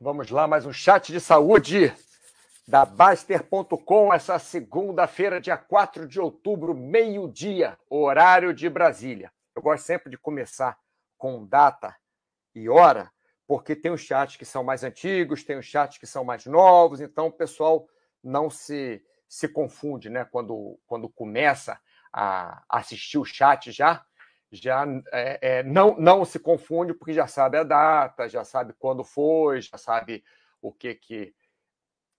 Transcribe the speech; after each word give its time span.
Vamos 0.00 0.30
lá, 0.30 0.46
mais 0.46 0.64
um 0.64 0.72
chat 0.72 1.10
de 1.10 1.18
saúde 1.18 1.92
da 2.68 2.84
Baster.com, 2.84 4.14
essa 4.14 4.38
segunda-feira, 4.38 5.40
dia 5.40 5.56
4 5.56 6.06
de 6.06 6.20
outubro, 6.20 6.72
meio-dia, 6.72 7.76
horário 7.90 8.54
de 8.54 8.70
Brasília. 8.70 9.32
Eu 9.56 9.60
gosto 9.60 9.82
sempre 9.82 10.08
de 10.08 10.16
começar 10.16 10.78
com 11.16 11.44
data 11.44 11.96
e 12.54 12.68
hora, 12.68 13.10
porque 13.44 13.74
tem 13.74 13.90
os 13.90 14.00
chats 14.00 14.36
que 14.36 14.44
são 14.44 14.62
mais 14.62 14.84
antigos, 14.84 15.42
tem 15.42 15.58
os 15.58 15.66
chats 15.66 15.98
que 15.98 16.06
são 16.06 16.22
mais 16.22 16.46
novos, 16.46 17.00
então 17.00 17.26
o 17.26 17.32
pessoal 17.32 17.88
não 18.22 18.48
se, 18.48 19.04
se 19.28 19.48
confunde 19.48 20.08
né? 20.08 20.24
quando, 20.24 20.78
quando 20.86 21.08
começa 21.08 21.76
a 22.12 22.62
assistir 22.68 23.18
o 23.18 23.24
chat 23.24 23.72
já 23.72 24.06
já 24.50 24.86
é, 25.12 25.58
é, 25.58 25.62
não, 25.62 25.96
não 25.98 26.24
se 26.24 26.38
confunde, 26.38 26.94
porque 26.94 27.12
já 27.12 27.26
sabe 27.26 27.58
a 27.58 27.62
data, 27.62 28.28
já 28.28 28.44
sabe 28.44 28.74
quando 28.78 29.04
foi, 29.04 29.60
já 29.60 29.76
sabe 29.76 30.24
o 30.60 30.72
que 30.72 30.94
que 30.94 31.34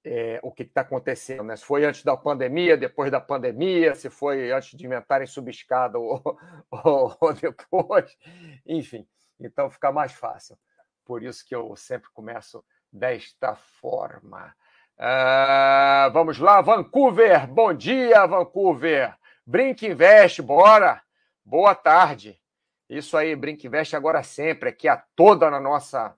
é, 0.04 0.40
o 0.41 0.52
que 0.52 0.63
está 0.63 0.81
acontecendo, 0.81 1.44
né? 1.44 1.55
Se 1.55 1.66
foi 1.66 1.84
antes 1.85 2.04
da 2.04 2.16
pandemia, 2.16 2.77
depois 2.77 3.12
da 3.12 3.20
pandemia, 3.20 3.94
se 3.95 4.09
foi 4.09 4.52
antes 4.52 4.77
de 4.77 4.85
inventarem 4.85 5.27
subescada 5.27 5.99
ou, 5.99 6.21
ou, 6.71 7.18
ou 7.20 7.34
depois, 7.34 8.18
enfim. 8.66 9.07
Então 9.40 9.70
fica 9.70 9.91
mais 9.91 10.13
fácil. 10.13 10.57
Por 11.05 11.23
isso 11.23 11.46
que 11.46 11.55
eu 11.55 11.76
sempre 11.76 12.09
começo 12.12 12.63
desta 12.91 13.55
forma. 13.55 14.55
Uh, 14.98 16.12
vamos 16.12 16.40
lá, 16.40 16.62
Vancouver. 16.62 17.48
Bom 17.48 17.73
dia, 17.73 18.26
Vancouver. 18.26 19.16
Brinque 19.46 19.88
Invest, 19.88 20.41
bora. 20.41 21.02
Boa 21.49 21.73
tarde. 21.73 22.39
Isso 22.88 23.17
aí, 23.17 23.35
Brinque 23.35 23.66
Invest 23.66 23.95
agora 23.95 24.21
sempre, 24.21 24.70
aqui 24.70 24.88
a 24.88 24.98
toda 25.16 25.49
na 25.49 25.59
nossa 25.59 26.16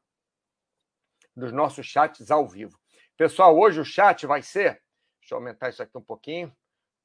dos 1.33 1.53
nossos 1.53 1.85
chats 1.85 2.29
ao 2.29 2.45
vivo. 2.45 2.77
Pessoal, 3.15 3.57
hoje 3.57 3.79
o 3.79 3.85
chat 3.85 4.27
vai 4.27 4.41
ser, 4.41 4.83
deixa 5.21 5.33
eu 5.33 5.37
aumentar 5.37 5.69
isso 5.69 5.81
aqui 5.81 5.97
um 5.97 6.01
pouquinho 6.01 6.53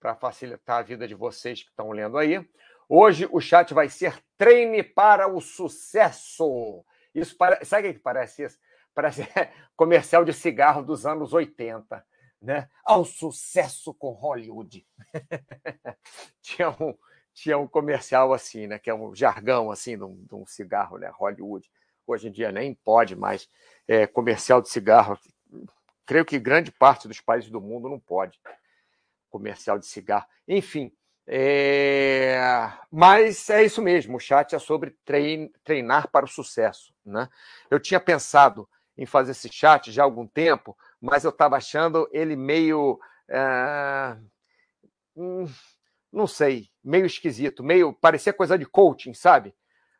para 0.01 0.17
facilitar 0.17 0.79
a 0.79 0.83
vida 0.83 1.07
de 1.07 1.15
vocês 1.15 1.63
que 1.63 1.69
estão 1.69 1.93
lendo 1.93 2.19
aí. 2.19 2.45
Hoje 2.89 3.29
o 3.31 3.41
chat 3.41 3.73
vai 3.73 3.89
ser 3.89 4.21
treine 4.37 4.83
para 4.83 5.29
o 5.29 5.41
sucesso. 5.41 6.85
Isso 7.15 7.37
para... 7.37 7.65
sabe 7.65 7.91
o 7.91 7.95
que 7.95 8.01
parece 8.01 8.43
isso? 8.43 8.59
Parece 8.93 9.23
comercial 9.77 10.25
de 10.25 10.33
cigarro 10.33 10.83
dos 10.83 11.07
anos 11.07 11.33
80, 11.33 12.05
né? 12.43 12.69
Ao 12.85 13.05
sucesso 13.05 13.95
com 13.95 14.11
Hollywood. 14.11 14.85
Tinha 16.43 16.71
um 16.71 16.93
tinha 17.37 17.59
um 17.59 17.69
comercial 17.69 18.33
assim, 18.33 18.67
né? 18.67 18.79
Que 18.79 18.89
é 18.89 18.95
um 18.95 19.15
jargão 19.15 19.71
assim 19.71 19.97
de 19.97 20.03
um, 20.03 20.25
de 20.25 20.35
um 20.35 20.47
cigarro, 20.47 20.97
né? 20.97 21.13
Hollywood. 21.13 21.71
Hoje 22.07 22.29
em 22.29 22.33
dia 22.33 22.51
nem 22.51 22.73
pode 22.75 23.15
mais 23.15 23.47
é, 23.87 24.07
comercial 24.07 24.63
de 24.63 24.71
cigarro. 24.71 25.19
Creio 26.07 26.25
que 26.25 26.39
grande 26.39 26.73
parte 26.73 27.07
dos 27.07 27.21
países 27.21 27.51
do 27.51 27.61
mundo 27.61 27.91
não 27.91 28.01
pode 28.01 28.41
comercial 29.29 29.79
de 29.79 29.85
cigarro. 29.85 30.25
Enfim, 30.49 30.91
é... 31.27 32.73
mas 32.91 33.51
é 33.51 33.63
isso 33.63 33.83
mesmo. 33.83 34.17
O 34.17 34.21
chat 34.21 34.55
é 34.55 34.59
sobre 34.59 34.97
trein... 35.05 35.53
treinar 35.63 36.09
para 36.09 36.25
o 36.25 36.29
sucesso, 36.29 36.95
né? 37.05 37.29
Eu 37.71 37.79
tinha 37.79 38.01
pensado 38.01 38.67
em 38.97 39.05
fazer 39.05 39.33
esse 39.33 39.53
chat 39.53 39.93
já 39.93 40.03
há 40.03 40.07
algum 40.07 40.27
tempo, 40.27 40.75
mas 40.99 41.25
eu 41.25 41.31
estava 41.31 41.57
achando 41.57 42.09
ele 42.13 42.35
meio 42.35 42.99
é... 43.29 44.17
hum 45.15 45.47
não 46.17 46.27
sei, 46.27 46.71
meio 46.87 47.05
esquisito, 47.05 47.65
meio 47.65 47.93
parecia 47.93 48.33
coisa 48.33 48.57
de 48.57 48.65
coaching, 48.65 49.13
sabe? 49.13 49.55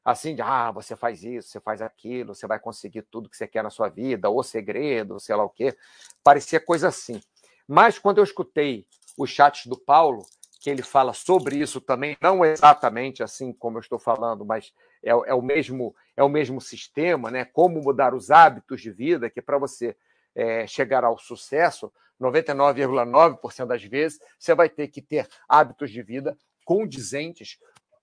Assim, 0.05 0.37
de, 0.37 0.43
ah, 0.43 0.71
você 0.71 0.95
faz 0.95 1.25
isso, 1.25 1.49
você 1.49 1.61
faz 1.61 1.83
aquilo, 1.83 2.33
você 2.33 2.47
vai 2.47 2.61
conseguir 2.61 3.03
tudo 3.03 3.29
que 3.29 3.37
você 3.37 3.47
quer 3.47 3.65
na 3.65 3.71
sua 3.71 3.89
vida, 3.89 4.31
ou 4.31 4.41
segredo, 4.45 5.19
sei 5.19 5.35
lá 5.35 5.43
o 5.43 5.49
quê. 5.49 5.77
Parecia 6.23 6.61
coisa 6.61 6.87
assim. 6.87 7.21
Mas 7.67 7.99
quando 7.99 8.19
eu 8.19 8.25
escutei 8.25 8.87
os 9.19 9.31
chats 9.31 9.67
do 9.67 9.77
Paulo, 9.77 10.25
que 10.61 10.71
ele 10.71 10.83
fala 10.83 11.13
sobre 11.13 11.57
isso 11.57 11.81
também, 11.81 12.17
não 12.21 12.45
exatamente 12.45 13.23
assim 13.23 13.53
como 13.53 13.79
eu 13.79 13.81
estou 13.81 13.99
falando, 13.99 14.45
mas 14.45 14.73
é, 15.03 15.11
é 15.11 15.35
o 15.35 15.43
mesmo 15.43 15.95
é 16.17 16.23
o 16.23 16.29
mesmo 16.29 16.61
sistema, 16.61 17.31
né? 17.31 17.45
Como 17.45 17.83
mudar 17.83 18.15
os 18.15 18.31
hábitos 18.31 18.81
de 18.81 18.93
vida, 18.93 19.29
que 19.29 19.43
para 19.43 19.59
você 19.59 19.97
é, 20.37 20.67
chegar 20.69 21.03
ao 21.03 21.19
sucesso, 21.19 21.93
99,9% 22.21 23.67
das 23.67 23.83
vezes, 23.83 24.21
você 24.39 24.55
vai 24.55 24.69
ter 24.69 24.89
que 24.89 25.03
ter 25.03 25.29
hábitos 25.49 25.91
de 25.91 26.01
vida 26.03 26.37
condizentes 26.67 27.59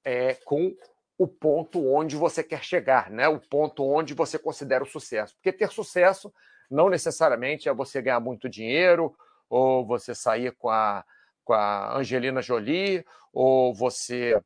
é, 0.05 0.35
com 0.45 0.73
o 1.17 1.27
ponto 1.27 1.85
onde 1.85 2.15
você 2.15 2.41
quer 2.41 2.63
chegar, 2.63 3.11
né? 3.11 3.27
o 3.27 3.39
ponto 3.39 3.85
onde 3.85 4.13
você 4.13 4.39
considera 4.39 4.83
o 4.83 4.87
sucesso. 4.87 5.35
Porque 5.35 5.51
ter 5.51 5.69
sucesso 5.69 6.33
não 6.71 6.89
necessariamente 6.89 7.69
é 7.69 7.73
você 7.73 8.01
ganhar 8.01 8.19
muito 8.19 8.49
dinheiro, 8.49 9.15
ou 9.49 9.85
você 9.85 10.15
sair 10.15 10.51
com 10.53 10.69
a, 10.69 11.05
com 11.43 11.53
a 11.53 11.97
Angelina 11.97 12.41
Jolie, 12.41 13.05
ou 13.31 13.75
você 13.75 14.41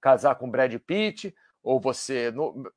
casar 0.00 0.34
com 0.34 0.50
Brad 0.50 0.74
Pitt, 0.80 1.34
ou 1.62 1.80
você. 1.80 2.32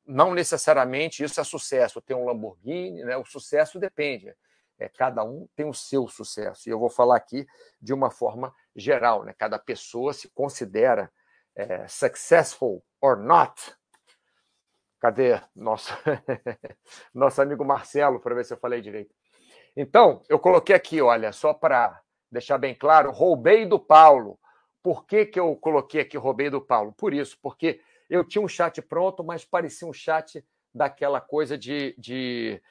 Não 0.06 0.34
necessariamente 0.34 1.24
isso 1.24 1.42
é 1.42 1.44
sucesso, 1.44 2.02
ter 2.02 2.14
um 2.14 2.26
Lamborghini, 2.26 3.04
né? 3.04 3.18
o 3.18 3.26
sucesso 3.26 3.80
depende. 3.80 4.34
É, 4.84 4.90
cada 4.90 5.24
um 5.24 5.48
tem 5.56 5.66
o 5.66 5.74
seu 5.74 6.10
sucesso. 6.10 6.68
E 6.68 6.72
eu 6.72 6.78
vou 6.78 6.90
falar 6.90 7.16
aqui 7.16 7.48
de 7.82 7.94
uma 7.94 8.12
forma 8.12 8.54
geral. 8.76 9.24
Né? 9.24 9.34
Cada 9.38 9.58
pessoa 9.58 10.12
se 10.12 10.30
considera 10.32 11.10
é, 11.56 11.88
successful 11.88 12.84
or 13.00 13.16
not. 13.18 13.74
Cadê 15.00 15.40
nosso, 15.56 15.94
nosso 17.16 17.42
amigo 17.42 17.64
Marcelo, 17.64 18.20
para 18.20 18.36
ver 18.36 18.44
se 18.44 18.54
eu 18.54 18.58
falei 18.58 18.82
direito? 18.82 19.16
Então, 19.74 20.22
eu 20.28 20.38
coloquei 20.38 20.76
aqui, 20.76 21.02
olha, 21.02 21.32
só 21.32 21.54
para 21.54 22.02
deixar 22.30 22.58
bem 22.58 22.76
claro, 22.76 23.10
roubei 23.12 23.66
do 23.66 23.80
Paulo. 23.80 24.38
Por 24.82 25.06
que, 25.06 25.26
que 25.26 25.40
eu 25.40 25.56
coloquei 25.56 26.02
aqui 26.02 26.18
roubei 26.18 26.50
do 26.50 26.60
Paulo? 26.60 26.92
Por 26.92 27.14
isso, 27.14 27.38
porque 27.42 27.80
eu 28.10 28.28
tinha 28.28 28.42
um 28.42 28.50
chat 28.50 28.82
pronto, 28.82 29.24
mas 29.24 29.46
parecia 29.46 29.88
um 29.88 29.94
chat 29.94 30.46
daquela 30.74 31.22
coisa 31.22 31.58
de, 31.58 31.96
de 31.98 32.62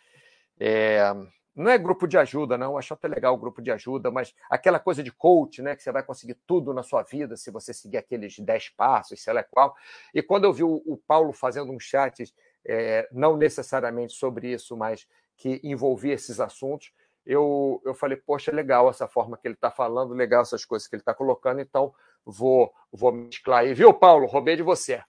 é, 0.61 1.11
não 1.55 1.71
é 1.71 1.77
grupo 1.77 2.07
de 2.07 2.17
ajuda, 2.17 2.57
não. 2.57 2.79
Acho 2.79 2.95
até 2.95 3.07
legal 3.07 3.35
o 3.35 3.39
grupo 3.39 3.61
de 3.61 3.71
ajuda, 3.71 4.11
mas 4.11 4.35
aquela 4.49 4.79
coisa 4.79 5.03
de 5.03 5.13
coach, 5.13 5.61
né? 5.61 5.77
Que 5.77 5.83
você 5.83 5.93
vai 5.93 6.03
conseguir 6.03 6.35
tudo 6.47 6.73
na 6.73 6.83
sua 6.83 7.03
vida 7.03 7.37
se 7.37 7.51
você 7.51 7.75
seguir 7.75 7.99
aqueles 7.99 8.39
10 8.39 8.71
passos, 8.71 9.23
sei 9.23 9.33
lá 9.33 9.43
qual. 9.43 9.77
E 10.15 10.23
quando 10.23 10.45
eu 10.45 10.53
vi 10.53 10.65
o, 10.65 10.83
o 10.87 10.97
Paulo 10.97 11.33
fazendo 11.33 11.71
um 11.71 11.79
chat, 11.79 12.25
é, 12.65 13.09
não 13.13 13.37
necessariamente 13.37 14.15
sobre 14.15 14.51
isso, 14.51 14.77
mas 14.77 15.07
que 15.37 15.61
envolvia 15.63 16.15
esses 16.15 16.41
assuntos, 16.41 16.93
eu, 17.25 17.81
eu 17.85 17.95
falei, 17.95 18.17
poxa, 18.17 18.51
legal 18.51 18.89
essa 18.89 19.07
forma 19.07 19.37
que 19.37 19.47
ele 19.47 19.55
está 19.55 19.71
falando, 19.71 20.15
legal 20.15 20.43
essas 20.43 20.65
coisas 20.65 20.89
que 20.89 20.95
ele 20.95 21.03
está 21.03 21.15
colocando, 21.15 21.61
então 21.61 21.95
vou, 22.25 22.73
vou 22.91 23.13
mesclar 23.13 23.61
aí. 23.61 23.75
Viu, 23.75 23.93
Paulo? 23.93 24.27
Roubei 24.27 24.57
de 24.57 24.63
você. 24.63 25.03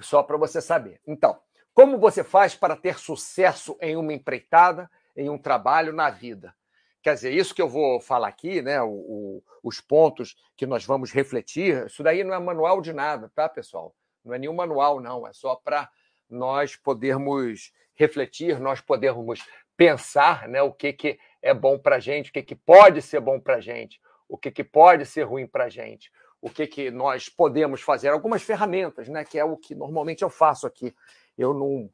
Só 0.00 0.22
para 0.22 0.36
você 0.36 0.60
saber. 0.60 1.00
Então, 1.06 1.38
como 1.74 1.98
você 1.98 2.24
faz 2.24 2.54
para 2.54 2.76
ter 2.76 2.98
sucesso 2.98 3.76
em 3.80 3.96
uma 3.96 4.12
empreitada, 4.12 4.90
em 5.16 5.28
um 5.28 5.38
trabalho, 5.38 5.92
na 5.92 6.10
vida? 6.10 6.54
Quer 7.02 7.14
dizer, 7.14 7.32
isso 7.32 7.54
que 7.54 7.62
eu 7.62 7.68
vou 7.68 8.00
falar 8.00 8.28
aqui, 8.28 8.60
né? 8.60 8.80
O, 8.82 8.90
o, 8.90 9.42
os 9.62 9.80
pontos 9.80 10.36
que 10.56 10.66
nós 10.66 10.84
vamos 10.84 11.12
refletir, 11.12 11.86
isso 11.86 12.02
daí 12.02 12.22
não 12.22 12.34
é 12.34 12.38
manual 12.38 12.80
de 12.80 12.92
nada, 12.92 13.30
tá, 13.34 13.48
pessoal? 13.48 13.94
Não 14.24 14.34
é 14.34 14.38
nenhum 14.38 14.54
manual, 14.54 15.00
não. 15.00 15.26
É 15.26 15.32
só 15.32 15.56
para 15.56 15.88
nós 16.28 16.76
podermos 16.76 17.72
refletir, 17.94 18.60
nós 18.60 18.80
podermos 18.80 19.40
pensar 19.76 20.46
né, 20.48 20.60
o 20.62 20.72
que, 20.72 20.92
que 20.92 21.18
é 21.40 21.54
bom 21.54 21.78
para 21.78 21.96
a 21.96 22.00
gente, 22.00 22.30
o 22.30 22.32
que, 22.32 22.42
que 22.42 22.54
pode 22.54 23.00
ser 23.00 23.20
bom 23.20 23.40
para 23.40 23.56
a 23.56 23.60
gente, 23.60 24.00
o 24.28 24.36
que, 24.36 24.50
que 24.50 24.62
pode 24.62 25.06
ser 25.06 25.22
ruim 25.22 25.46
para 25.46 25.64
a 25.64 25.68
gente, 25.68 26.10
o 26.40 26.48
que, 26.48 26.66
que 26.66 26.90
nós 26.90 27.28
podemos 27.28 27.80
fazer, 27.80 28.08
algumas 28.08 28.42
ferramentas, 28.42 29.08
né, 29.08 29.24
que 29.24 29.38
é 29.38 29.44
o 29.44 29.56
que 29.56 29.74
normalmente 29.74 30.22
eu 30.22 30.30
faço 30.30 30.66
aqui 30.66 30.94
eu 31.36 31.54
não 31.54 31.90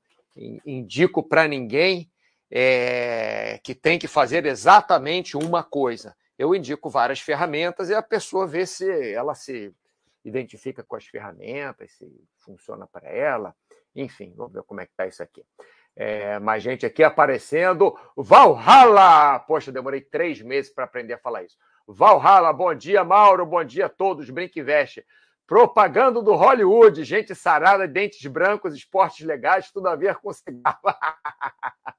indico 0.64 1.22
para 1.22 1.48
ninguém 1.48 2.10
é, 2.50 3.58
que 3.62 3.74
tem 3.74 3.98
que 3.98 4.06
fazer 4.06 4.46
exatamente 4.46 5.36
uma 5.36 5.62
coisa. 5.62 6.14
Eu 6.38 6.54
indico 6.54 6.90
várias 6.90 7.20
ferramentas 7.20 7.88
e 7.88 7.94
a 7.94 8.02
pessoa 8.02 8.46
vê 8.46 8.66
se 8.66 9.12
ela 9.12 9.34
se 9.34 9.74
identifica 10.24 10.82
com 10.82 10.96
as 10.96 11.06
ferramentas, 11.06 11.92
se 11.92 12.06
funciona 12.38 12.86
para 12.86 13.08
ela. 13.08 13.54
Enfim, 13.94 14.34
vamos 14.36 14.52
ver 14.52 14.62
como 14.64 14.80
é 14.80 14.86
que 14.86 14.92
está 14.92 15.06
isso 15.06 15.22
aqui. 15.22 15.42
É, 15.94 16.38
mais 16.38 16.62
gente 16.62 16.84
aqui 16.84 17.02
aparecendo. 17.02 17.96
Valhalla! 18.14 19.38
Poxa, 19.40 19.72
demorei 19.72 20.02
três 20.02 20.42
meses 20.42 20.70
para 20.70 20.84
aprender 20.84 21.14
a 21.14 21.18
falar 21.18 21.44
isso. 21.44 21.56
Valhalla, 21.88 22.52
bom 22.52 22.74
dia, 22.74 23.02
Mauro, 23.02 23.46
bom 23.46 23.64
dia 23.64 23.86
a 23.86 23.88
todos. 23.88 24.28
Brinque 24.28 24.60
e 24.60 24.62
veste. 24.62 25.06
Propaganda 25.46 26.20
do 26.20 26.34
Hollywood, 26.34 27.04
gente 27.04 27.34
sarada, 27.34 27.86
dentes 27.86 28.26
brancos, 28.26 28.74
esportes 28.74 29.24
legais, 29.24 29.70
tudo 29.70 29.88
a 29.88 29.94
ver 29.94 30.16
com 30.16 30.32
cigarro. 30.32 30.80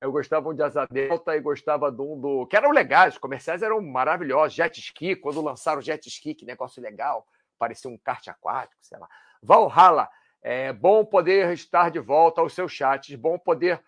Eu 0.00 0.10
gostava 0.10 0.52
de 0.54 0.62
Asa 0.62 0.86
Delta 0.90 1.36
e 1.36 1.40
gostava 1.40 1.92
de 1.92 2.00
um 2.00 2.18
do. 2.18 2.46
que 2.46 2.56
eram 2.56 2.70
legais, 2.70 3.14
os 3.14 3.20
comerciais 3.20 3.62
eram 3.62 3.80
maravilhosos. 3.82 4.54
Jet 4.54 4.80
ski, 4.80 5.14
quando 5.14 5.42
lançaram 5.42 5.82
jet 5.82 6.08
ski, 6.08 6.34
que 6.34 6.46
negócio 6.46 6.82
legal. 6.82 7.26
Parecia 7.58 7.90
um 7.90 7.98
kart 7.98 8.26
aquático, 8.28 8.80
sei 8.80 8.98
lá. 8.98 9.06
Valhalla, 9.42 10.08
É 10.42 10.72
bom 10.72 11.04
poder 11.04 11.52
estar 11.52 11.90
de 11.90 11.98
volta 11.98 12.40
aos 12.40 12.54
seus 12.54 12.72
chats, 12.72 13.14
bom 13.14 13.38
poder 13.38 13.80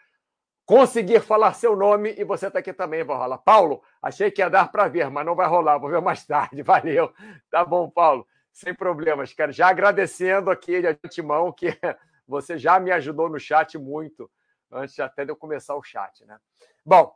conseguir 0.66 1.20
falar 1.20 1.54
seu 1.54 1.74
nome 1.74 2.14
e 2.16 2.24
você 2.24 2.46
está 2.46 2.58
aqui 2.58 2.74
também, 2.74 3.02
rolar. 3.02 3.38
Paulo, 3.38 3.82
achei 4.02 4.30
que 4.30 4.42
ia 4.42 4.50
dar 4.50 4.70
para 4.70 4.88
ver, 4.88 5.10
mas 5.10 5.24
não 5.24 5.34
vai 5.34 5.48
rolar, 5.48 5.78
vou 5.78 5.90
ver 5.90 6.02
mais 6.02 6.24
tarde. 6.26 6.60
Valeu. 6.62 7.12
Tá 7.50 7.64
bom, 7.64 7.90
Paulo. 7.90 8.26
Sem 8.52 8.74
problemas, 8.74 9.32
cara. 9.32 9.50
Já 9.50 9.68
agradecendo 9.68 10.50
aqui 10.50 10.80
de 10.80 10.86
antemão 10.86 11.50
que 11.52 11.68
você 12.28 12.58
já 12.58 12.78
me 12.78 12.90
ajudou 12.92 13.28
no 13.28 13.40
chat 13.40 13.78
muito, 13.78 14.30
antes 14.70 14.98
até 15.00 15.24
de 15.24 15.32
eu 15.32 15.36
começar 15.36 15.74
o 15.74 15.82
chat, 15.82 16.24
né? 16.26 16.38
Bom, 16.84 17.14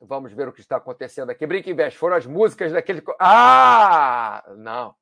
vamos 0.00 0.32
ver 0.32 0.48
o 0.48 0.52
que 0.52 0.60
está 0.60 0.76
acontecendo 0.76 1.30
aqui. 1.30 1.46
Brinque 1.46 1.70
Invest, 1.70 1.98
foram 1.98 2.16
as 2.16 2.26
músicas 2.26 2.72
daquele. 2.72 3.02
Ah! 3.18 4.44
Não. 4.56 4.94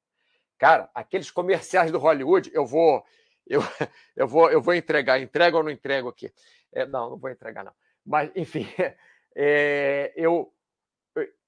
Cara, 0.59 0.91
aqueles 0.95 1.31
comerciais 1.31 1.91
do 1.91 1.99
Hollywood, 1.99 2.51
eu 2.55 2.65
vou. 2.65 3.05
Eu, 3.47 3.61
eu, 4.17 4.27
vou, 4.27 4.51
eu 4.51 4.63
vou 4.63 4.75
entregar. 4.75 5.21
Entrego 5.21 5.59
ou 5.59 5.63
não 5.63 5.71
entrego 5.71 6.09
aqui? 6.09 6.33
É, 6.73 6.87
não, 6.87 7.11
não 7.11 7.19
vou 7.19 7.31
entregar, 7.31 7.63
não. 7.63 7.75
Mas, 8.05 8.31
enfim, 8.35 8.67
é, 9.37 10.13
eu, 10.17 10.51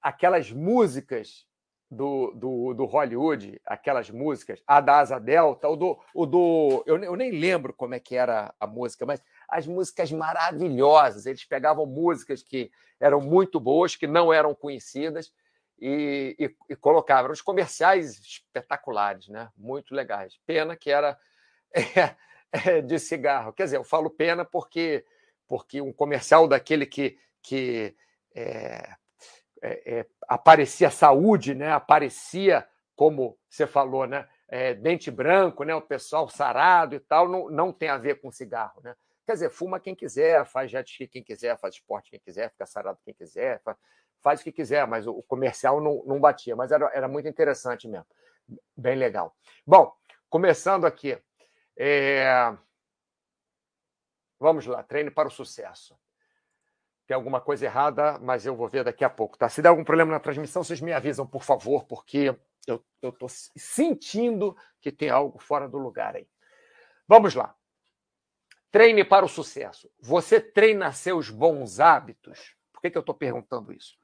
aquelas 0.01 0.51
músicas 0.51 1.48
do, 1.89 2.31
do, 2.35 2.73
do, 2.73 2.85
Hollywood, 2.85 3.59
aquelas 3.65 4.09
músicas, 4.11 4.61
a 4.67 4.79
da 4.79 4.99
Asa 4.99 5.19
Delta, 5.19 5.67
do. 5.75 5.99
O 6.13 6.25
do 6.25 6.83
eu, 6.85 7.03
eu 7.03 7.15
nem 7.15 7.31
lembro 7.31 7.73
como 7.73 7.95
é 7.95 7.99
que 7.99 8.15
era 8.15 8.53
a 8.59 8.67
música, 8.67 9.05
mas 9.05 9.21
as 9.47 9.65
músicas 9.65 10.11
maravilhosas. 10.11 11.25
Eles 11.25 11.43
pegavam 11.45 11.85
músicas 11.85 12.43
que 12.43 12.71
eram 12.99 13.19
muito 13.19 13.59
boas, 13.59 13.95
que 13.95 14.05
não 14.05 14.31
eram 14.31 14.53
conhecidas, 14.53 15.33
e, 15.81 16.35
e, 16.37 16.55
e 16.69 16.75
colocavam. 16.75 17.31
Os 17.31 17.41
comerciais 17.41 18.19
espetaculares, 18.19 19.27
né? 19.27 19.49
muito 19.57 19.95
legais. 19.95 20.39
Pena 20.45 20.75
que 20.75 20.91
era 20.91 21.17
é, 21.73 22.15
é, 22.77 22.81
de 22.81 22.99
cigarro. 22.99 23.53
Quer 23.53 23.63
dizer, 23.63 23.77
eu 23.77 23.83
falo 23.83 24.09
pena 24.11 24.45
porque, 24.45 25.03
porque 25.47 25.81
um 25.81 25.91
comercial 25.91 26.47
daquele 26.47 26.85
que. 26.85 27.17
que 27.41 27.95
é, 28.35 28.95
é, 29.61 29.99
é, 29.99 30.05
aparecia 30.27 30.89
saúde, 30.89 31.53
né? 31.53 31.71
aparecia, 31.71 32.67
como 32.95 33.37
você 33.49 33.65
falou, 33.67 34.05
né? 34.05 34.27
É, 34.47 34.73
dente 34.73 35.11
branco, 35.11 35.63
né? 35.63 35.75
o 35.75 35.81
pessoal 35.81 36.27
sarado 36.27 36.95
e 36.95 36.99
tal, 36.99 37.27
não, 37.27 37.49
não 37.49 37.71
tem 37.71 37.89
a 37.89 37.97
ver 37.97 38.19
com 38.19 38.31
cigarro. 38.31 38.81
Né? 38.81 38.95
Quer 39.25 39.33
dizer, 39.33 39.49
fuma 39.51 39.79
quem 39.79 39.93
quiser, 39.93 40.43
faz 40.45 40.71
jet 40.71 40.89
ski 40.89 41.07
quem 41.07 41.23
quiser, 41.23 41.57
faz 41.59 41.75
esporte 41.75 42.09
quem 42.09 42.19
quiser, 42.19 42.49
fica 42.49 42.65
sarado 42.65 42.97
quem 43.05 43.13
quiser, 43.13 43.61
faz, 43.61 43.77
faz 44.21 44.41
o 44.41 44.43
que 44.43 44.51
quiser, 44.51 44.87
mas 44.87 45.05
o, 45.05 45.21
comercial 45.21 45.79
não, 45.79 46.03
não 46.05 46.19
batia. 46.19 46.55
Mas 46.55 46.71
era, 46.71 46.89
era 46.93 47.07
muito 47.07 47.27
interessante 47.27 47.87
mesmo. 47.87 48.07
Bem 48.75 48.95
legal. 48.95 49.35
Bom, 49.65 49.93
começando 50.29 50.85
aqui. 50.85 51.15
É... 51.77 52.57
Vamos 54.39 54.65
lá, 54.65 54.81
treine 54.81 55.11
para 55.11 55.27
o 55.27 55.31
sucesso 55.31 55.95
tem 57.09 57.15
alguma 57.15 57.41
coisa 57.41 57.65
errada, 57.65 58.19
mas 58.19 58.45
eu 58.45 58.55
vou 58.55 58.69
ver 58.69 58.83
daqui 58.83 59.03
a 59.03 59.09
pouco, 59.09 59.35
tá? 59.35 59.49
Se 59.49 59.63
der 59.63 59.69
algum 59.69 59.83
problema 59.83 60.11
na 60.11 60.19
transmissão, 60.19 60.63
vocês 60.63 60.79
me 60.79 60.93
avisam, 60.93 61.25
por 61.25 61.41
favor, 61.41 61.83
porque 61.85 62.37
eu 62.67 62.83
estou 63.01 63.27
sentindo 63.27 64.55
que 64.79 64.91
tem 64.91 65.09
algo 65.09 65.39
fora 65.39 65.67
do 65.67 65.79
lugar 65.79 66.15
aí. 66.15 66.27
Vamos 67.07 67.33
lá. 67.33 67.55
Treine 68.69 69.03
para 69.03 69.25
o 69.25 69.27
sucesso. 69.27 69.89
Você 69.99 70.39
treina 70.39 70.91
seus 70.91 71.31
bons 71.31 71.79
hábitos? 71.79 72.55
Por 72.71 72.79
que, 72.79 72.91
que 72.91 72.97
eu 72.99 73.01
estou 73.01 73.15
perguntando 73.15 73.73
isso? 73.73 73.97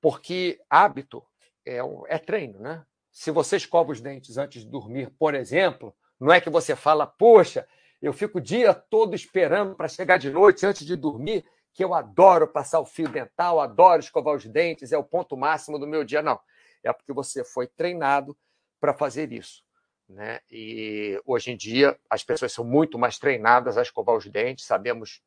Porque 0.00 0.60
hábito 0.70 1.26
é, 1.66 1.78
é 2.06 2.18
treino, 2.18 2.60
né? 2.60 2.86
Se 3.10 3.32
você 3.32 3.56
escova 3.56 3.90
os 3.90 4.00
dentes 4.00 4.38
antes 4.38 4.62
de 4.62 4.70
dormir, 4.70 5.10
por 5.18 5.34
exemplo, 5.34 5.92
não 6.20 6.32
é 6.32 6.40
que 6.40 6.48
você 6.48 6.76
fala, 6.76 7.08
poxa, 7.08 7.66
eu 8.00 8.12
fico 8.12 8.38
o 8.38 8.40
dia 8.40 8.72
todo 8.72 9.16
esperando 9.16 9.74
para 9.74 9.88
chegar 9.88 10.16
de 10.16 10.30
noite 10.30 10.64
antes 10.64 10.86
de 10.86 10.94
dormir 10.94 11.44
que 11.72 11.84
eu 11.84 11.94
adoro 11.94 12.48
passar 12.48 12.80
o 12.80 12.86
fio 12.86 13.08
dental, 13.08 13.60
adoro 13.60 14.00
escovar 14.00 14.34
os 14.34 14.44
dentes, 14.46 14.92
é 14.92 14.98
o 14.98 15.04
ponto 15.04 15.36
máximo 15.36 15.78
do 15.78 15.86
meu 15.86 16.04
dia. 16.04 16.22
Não. 16.22 16.40
É 16.82 16.92
porque 16.92 17.12
você 17.12 17.44
foi 17.44 17.66
treinado 17.66 18.36
para 18.80 18.94
fazer 18.94 19.32
isso. 19.32 19.62
Né? 20.08 20.40
E 20.50 21.20
hoje 21.24 21.52
em 21.52 21.56
dia 21.56 21.98
as 22.08 22.24
pessoas 22.24 22.52
são 22.52 22.64
muito 22.64 22.98
mais 22.98 23.18
treinadas 23.18 23.78
a 23.78 23.82
escovar 23.82 24.16
os 24.16 24.26
dentes, 24.26 24.64
sabemos 24.64 25.22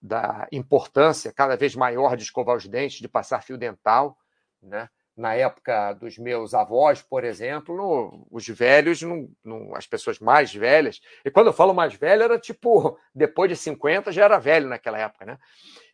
da 0.00 0.46
importância 0.52 1.32
cada 1.32 1.56
vez 1.56 1.74
maior 1.74 2.16
de 2.16 2.22
escovar 2.22 2.56
os 2.56 2.68
dentes, 2.68 3.00
de 3.00 3.08
passar 3.08 3.42
fio 3.42 3.58
dental, 3.58 4.16
né? 4.62 4.88
Na 5.16 5.34
época 5.34 5.94
dos 5.94 6.18
meus 6.18 6.52
avós, 6.52 7.00
por 7.00 7.24
exemplo, 7.24 8.26
os 8.30 8.46
velhos, 8.46 9.00
não, 9.00 9.30
não, 9.42 9.74
as 9.74 9.86
pessoas 9.86 10.18
mais 10.18 10.54
velhas, 10.54 11.00
e 11.24 11.30
quando 11.30 11.46
eu 11.46 11.52
falo 11.54 11.72
mais 11.72 11.94
velho, 11.94 12.22
era 12.22 12.38
tipo, 12.38 12.98
depois 13.14 13.50
de 13.50 13.56
50 13.56 14.12
já 14.12 14.24
era 14.24 14.38
velho 14.38 14.68
naquela 14.68 14.98
época, 14.98 15.24
né? 15.24 15.38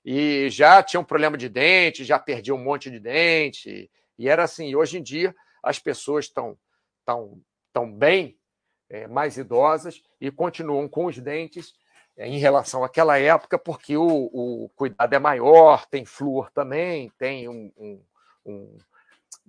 E 0.04 0.50
já 0.50 0.82
tinha 0.82 0.98
um 1.00 1.04
problema 1.04 1.38
de 1.38 1.48
dente, 1.48 2.04
já 2.04 2.18
perdia 2.18 2.52
um 2.52 2.62
monte 2.62 2.90
de 2.90 2.98
dente, 2.98 3.88
e 4.18 4.28
era 4.28 4.42
assim. 4.42 4.74
Hoje 4.74 4.98
em 4.98 5.02
dia, 5.02 5.32
as 5.62 5.78
pessoas 5.78 6.24
estão 6.24 6.58
tão, 7.04 7.40
tão 7.72 7.92
bem, 7.92 8.36
é, 8.90 9.06
mais 9.06 9.36
idosas, 9.36 10.02
e 10.20 10.32
continuam 10.32 10.88
com 10.88 11.06
os 11.06 11.16
dentes 11.16 11.72
é, 12.16 12.26
em 12.26 12.38
relação 12.38 12.82
àquela 12.82 13.16
época, 13.18 13.56
porque 13.56 13.96
o, 13.96 14.30
o 14.32 14.68
cuidado 14.74 15.14
é 15.14 15.18
maior, 15.20 15.86
tem 15.86 16.04
flúor 16.04 16.50
também, 16.50 17.08
tem 17.16 17.48
um, 17.48 17.72
um, 17.76 18.04
um 18.44 18.78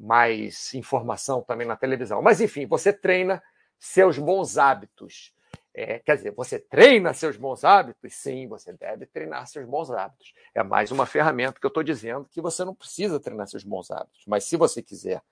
mais 0.04 0.74
informação 0.74 1.42
também 1.42 1.66
na 1.66 1.78
televisão. 1.78 2.22
Mas, 2.22 2.42
enfim, 2.42 2.66
você 2.66 2.92
treina 2.92 3.42
seus 3.80 4.18
bons 4.18 4.58
hábitos. 4.58 5.34
É, 5.74 6.00
quer 6.00 6.18
dizer, 6.18 6.32
você 6.32 6.60
treina 6.60 7.14
seus 7.14 7.38
bons 7.38 7.64
hábitos? 7.64 8.14
Sim, 8.14 8.48
você 8.48 8.74
deve 8.74 9.06
treinar 9.06 9.48
seus 9.48 9.66
bons 9.66 9.90
hábitos. 9.90 10.34
É 10.54 10.62
mais 10.62 10.92
uma 10.92 11.06
ferramenta 11.06 11.60
que 11.60 11.66
eu 11.66 11.70
estou 11.70 11.84
dizendo 11.84 12.28
que 12.30 12.42
você 12.42 12.66
não 12.66 12.76
precisa 12.76 13.20
treinar 13.20 13.48
seus 13.48 13.64
bons 13.64 13.90
hábitos. 13.90 14.24
Mas 14.28 14.44
se 14.44 14.58
você 14.58 14.84
quiser 14.84 15.24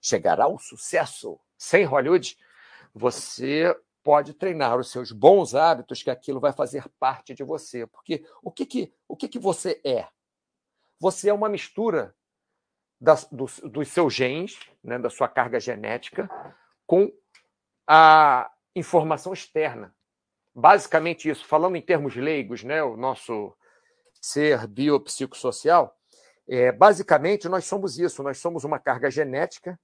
chegar 0.00 0.40
ao 0.40 0.58
sucesso 0.58 1.38
sem 1.56 1.84
Hollywood, 1.84 2.36
você 2.92 3.74
pode 4.02 4.34
treinar 4.34 4.76
os 4.76 4.90
seus 4.90 5.12
bons 5.12 5.54
hábitos, 5.54 6.02
que 6.02 6.10
aquilo 6.10 6.40
vai 6.40 6.52
fazer 6.52 6.84
parte 6.98 7.32
de 7.32 7.44
você. 7.44 7.86
Porque 7.86 8.24
o 8.42 8.50
que, 8.50 8.66
que, 8.66 8.92
o 9.08 9.16
que, 9.16 9.28
que 9.28 9.38
você 9.38 9.80
é? 9.84 10.06
Você 10.98 11.28
é 11.28 11.34
uma 11.34 11.48
mistura 11.48 12.14
dos, 13.00 13.60
dos 13.60 13.88
seus 13.88 14.14
genes, 14.14 14.58
né, 14.82 14.98
da 14.98 15.10
sua 15.10 15.28
carga 15.28 15.60
genética, 15.60 16.28
com 16.86 17.12
a 17.86 18.50
informação 18.74 19.32
externa. 19.32 19.94
Basicamente 20.54 21.28
isso, 21.28 21.46
falando 21.46 21.76
em 21.76 21.82
termos 21.82 22.16
leigos, 22.16 22.64
né, 22.64 22.82
o 22.82 22.96
nosso 22.96 23.54
ser 24.20 24.66
biopsicossocial, 24.66 25.94
é, 26.48 26.72
basicamente 26.72 27.48
nós 27.48 27.64
somos 27.64 27.98
isso, 27.98 28.22
nós 28.22 28.38
somos 28.38 28.64
uma 28.64 28.78
carga 28.78 29.10
genética, 29.10 29.78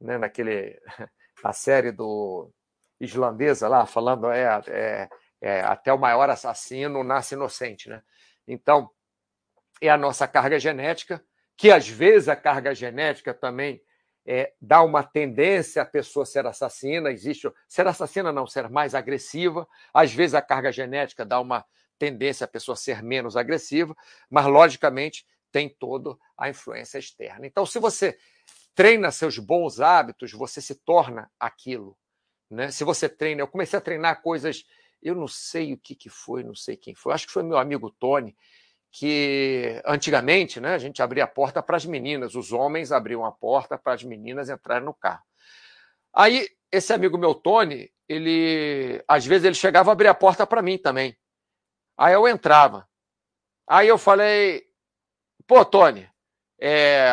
né, 0.00 0.18
naquele 0.18 0.80
a 1.42 1.52
série 1.52 1.90
do 1.90 2.50
islandesa 3.00 3.66
lá 3.66 3.84
falando 3.84 4.30
é, 4.30 4.62
é, 4.68 5.08
é, 5.40 5.60
até 5.62 5.92
o 5.92 5.98
maior 5.98 6.30
assassino 6.30 7.02
nasce 7.02 7.34
inocente, 7.34 7.88
né? 7.88 8.02
Então 8.46 8.90
é 9.80 9.88
a 9.88 9.96
nossa 9.96 10.28
carga 10.28 10.58
genética 10.58 11.22
que 11.62 11.70
às 11.70 11.88
vezes 11.88 12.28
a 12.28 12.34
carga 12.34 12.74
genética 12.74 13.32
também 13.32 13.80
é, 14.26 14.52
dá 14.60 14.82
uma 14.82 15.00
tendência 15.04 15.80
a 15.80 15.86
pessoa 15.86 16.26
ser 16.26 16.44
assassina, 16.44 17.12
existe 17.12 17.48
ser 17.68 17.86
assassina 17.86 18.32
não, 18.32 18.48
ser 18.48 18.68
mais 18.68 18.96
agressiva, 18.96 19.68
às 19.94 20.12
vezes 20.12 20.34
a 20.34 20.42
carga 20.42 20.72
genética 20.72 21.24
dá 21.24 21.38
uma 21.38 21.64
tendência 21.96 22.46
a 22.46 22.48
pessoa 22.48 22.74
ser 22.74 23.00
menos 23.00 23.36
agressiva, 23.36 23.96
mas 24.28 24.44
logicamente 24.46 25.24
tem 25.52 25.68
toda 25.68 26.16
a 26.36 26.48
influência 26.48 26.98
externa. 26.98 27.46
Então, 27.46 27.64
se 27.64 27.78
você 27.78 28.18
treina 28.74 29.12
seus 29.12 29.38
bons 29.38 29.78
hábitos, 29.78 30.32
você 30.32 30.60
se 30.60 30.74
torna 30.74 31.30
aquilo. 31.38 31.96
Né? 32.50 32.72
Se 32.72 32.82
você 32.82 33.08
treina, 33.08 33.40
eu 33.40 33.46
comecei 33.46 33.78
a 33.78 33.82
treinar 33.82 34.20
coisas, 34.20 34.64
eu 35.00 35.14
não 35.14 35.28
sei 35.28 35.74
o 35.74 35.78
que, 35.78 35.94
que 35.94 36.08
foi, 36.10 36.42
não 36.42 36.56
sei 36.56 36.76
quem 36.76 36.92
foi, 36.92 37.14
acho 37.14 37.28
que 37.28 37.32
foi 37.32 37.44
meu 37.44 37.56
amigo 37.56 37.88
Tony, 37.88 38.36
que 38.92 39.80
antigamente 39.86 40.60
né, 40.60 40.74
a 40.74 40.78
gente 40.78 41.02
abria 41.02 41.24
a 41.24 41.26
porta 41.28 41.62
para 41.62 41.78
as 41.78 41.86
meninas, 41.86 42.34
os 42.34 42.52
homens 42.52 42.92
abriam 42.92 43.24
a 43.24 43.32
porta 43.32 43.78
para 43.78 43.94
as 43.94 44.04
meninas 44.04 44.50
entrarem 44.50 44.84
no 44.84 44.92
carro. 44.92 45.22
Aí, 46.14 46.46
esse 46.70 46.92
amigo 46.92 47.16
meu, 47.16 47.34
Tony, 47.34 47.90
ele 48.06 49.02
às 49.08 49.24
vezes 49.24 49.46
ele 49.46 49.54
chegava 49.54 49.90
a 49.90 49.94
abrir 49.94 50.08
a 50.08 50.14
porta 50.14 50.46
para 50.46 50.60
mim 50.60 50.76
também. 50.76 51.16
Aí 51.96 52.12
eu 52.12 52.28
entrava. 52.28 52.86
Aí 53.66 53.88
eu 53.88 53.96
falei, 53.96 54.62
pô, 55.46 55.64
Tony, 55.64 56.06
é, 56.60 57.10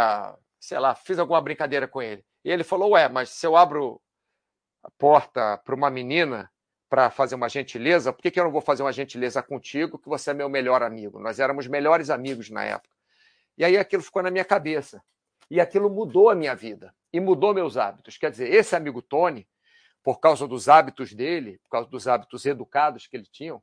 sei 0.60 0.80
lá, 0.80 0.94
fiz 0.96 1.18
alguma 1.18 1.42
brincadeira 1.42 1.88
com 1.88 2.02
ele. 2.02 2.26
E 2.44 2.52
ele 2.52 2.64
falou, 2.66 2.92
ué, 2.92 3.08
mas 3.08 3.30
se 3.30 3.48
eu 3.48 3.56
abro 3.56 4.02
a 4.84 4.92
porta 4.92 5.58
para 5.64 5.76
uma 5.76 5.90
menina, 5.90 6.52
para 6.90 7.10
fazer 7.12 7.36
uma 7.36 7.48
gentileza, 7.48 8.12
por 8.12 8.22
que, 8.22 8.32
que 8.32 8.40
eu 8.40 8.44
não 8.44 8.52
vou 8.52 8.62
fazer 8.62 8.82
uma 8.82 8.92
gentileza 8.92 9.44
contigo, 9.44 10.00
que 10.00 10.10
você 10.10 10.32
é 10.32 10.34
meu 10.34 10.50
melhor 10.50 10.82
amigo? 10.82 11.20
Nós 11.20 11.40
éramos 11.40 11.68
melhores 11.68 12.10
amigos 12.10 12.50
na 12.50 12.66
época. 12.66 12.90
E 13.58 13.64
aí 13.64 13.78
aquilo 13.78 14.02
ficou 14.02 14.24
na 14.24 14.32
minha 14.32 14.46
cabeça. 14.46 15.02
E 15.52 15.62
aquilo 15.62 15.90
mudou 15.90 16.30
a 16.30 16.36
minha 16.36 16.56
vida 16.56 16.94
e 17.14 17.20
mudou 17.20 17.54
meus 17.54 17.78
hábitos. 17.78 18.18
Quer 18.18 18.32
dizer, 18.32 18.52
esse 18.52 18.76
amigo 18.76 19.02
Tony 19.02 19.48
por 20.04 20.20
causa 20.20 20.48
dos 20.48 20.70
hábitos 20.70 21.14
dele, 21.14 21.60
por 21.64 21.70
causa 21.70 21.90
dos 21.90 22.08
hábitos 22.08 22.46
educados 22.46 23.06
que 23.06 23.18
ele 23.18 23.28
tinha, 23.32 23.60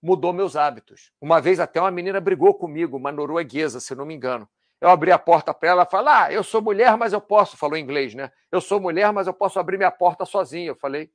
mudou 0.00 0.32
meus 0.32 0.56
hábitos. 0.56 1.10
Uma 1.20 1.40
vez 1.40 1.58
até 1.58 1.80
uma 1.80 1.90
menina 1.90 2.20
brigou 2.20 2.54
comigo, 2.54 2.96
uma 2.96 3.10
norueguesa, 3.10 3.80
se 3.80 3.94
não 3.94 4.06
me 4.06 4.14
engano. 4.14 4.48
Eu 4.80 4.90
abri 4.90 5.10
a 5.10 5.18
porta 5.18 5.52
para 5.52 5.68
ela 5.70 5.82
e 5.82 5.90
falei: 5.90 6.14
Ah, 6.14 6.32
eu 6.32 6.44
sou 6.44 6.62
mulher, 6.62 6.96
mas 6.96 7.12
eu 7.12 7.20
posso. 7.20 7.56
Falou 7.56 7.76
em 7.76 7.82
inglês, 7.82 8.14
né? 8.14 8.30
Eu 8.52 8.60
sou 8.60 8.78
mulher, 8.78 9.12
mas 9.12 9.26
eu 9.26 9.34
posso 9.34 9.58
abrir 9.58 9.78
minha 9.78 9.90
porta 9.90 10.24
sozinho. 10.24 10.70
Eu 10.70 10.76
falei: 10.76 11.10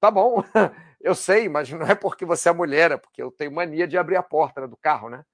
Tá 0.00 0.10
bom, 0.10 0.42
eu 1.00 1.14
sei, 1.14 1.48
mas 1.48 1.70
não 1.70 1.86
é 1.86 1.94
porque 1.94 2.24
você 2.24 2.48
é 2.48 2.52
mulher, 2.52 2.92
é 2.92 2.96
porque 2.96 3.22
eu 3.22 3.30
tenho 3.30 3.52
mania 3.52 3.86
de 3.86 3.98
abrir 3.98 4.16
a 4.16 4.22
porta 4.22 4.60
né, 4.60 4.66
do 4.66 4.76
carro, 4.76 5.08
né? 5.08 5.24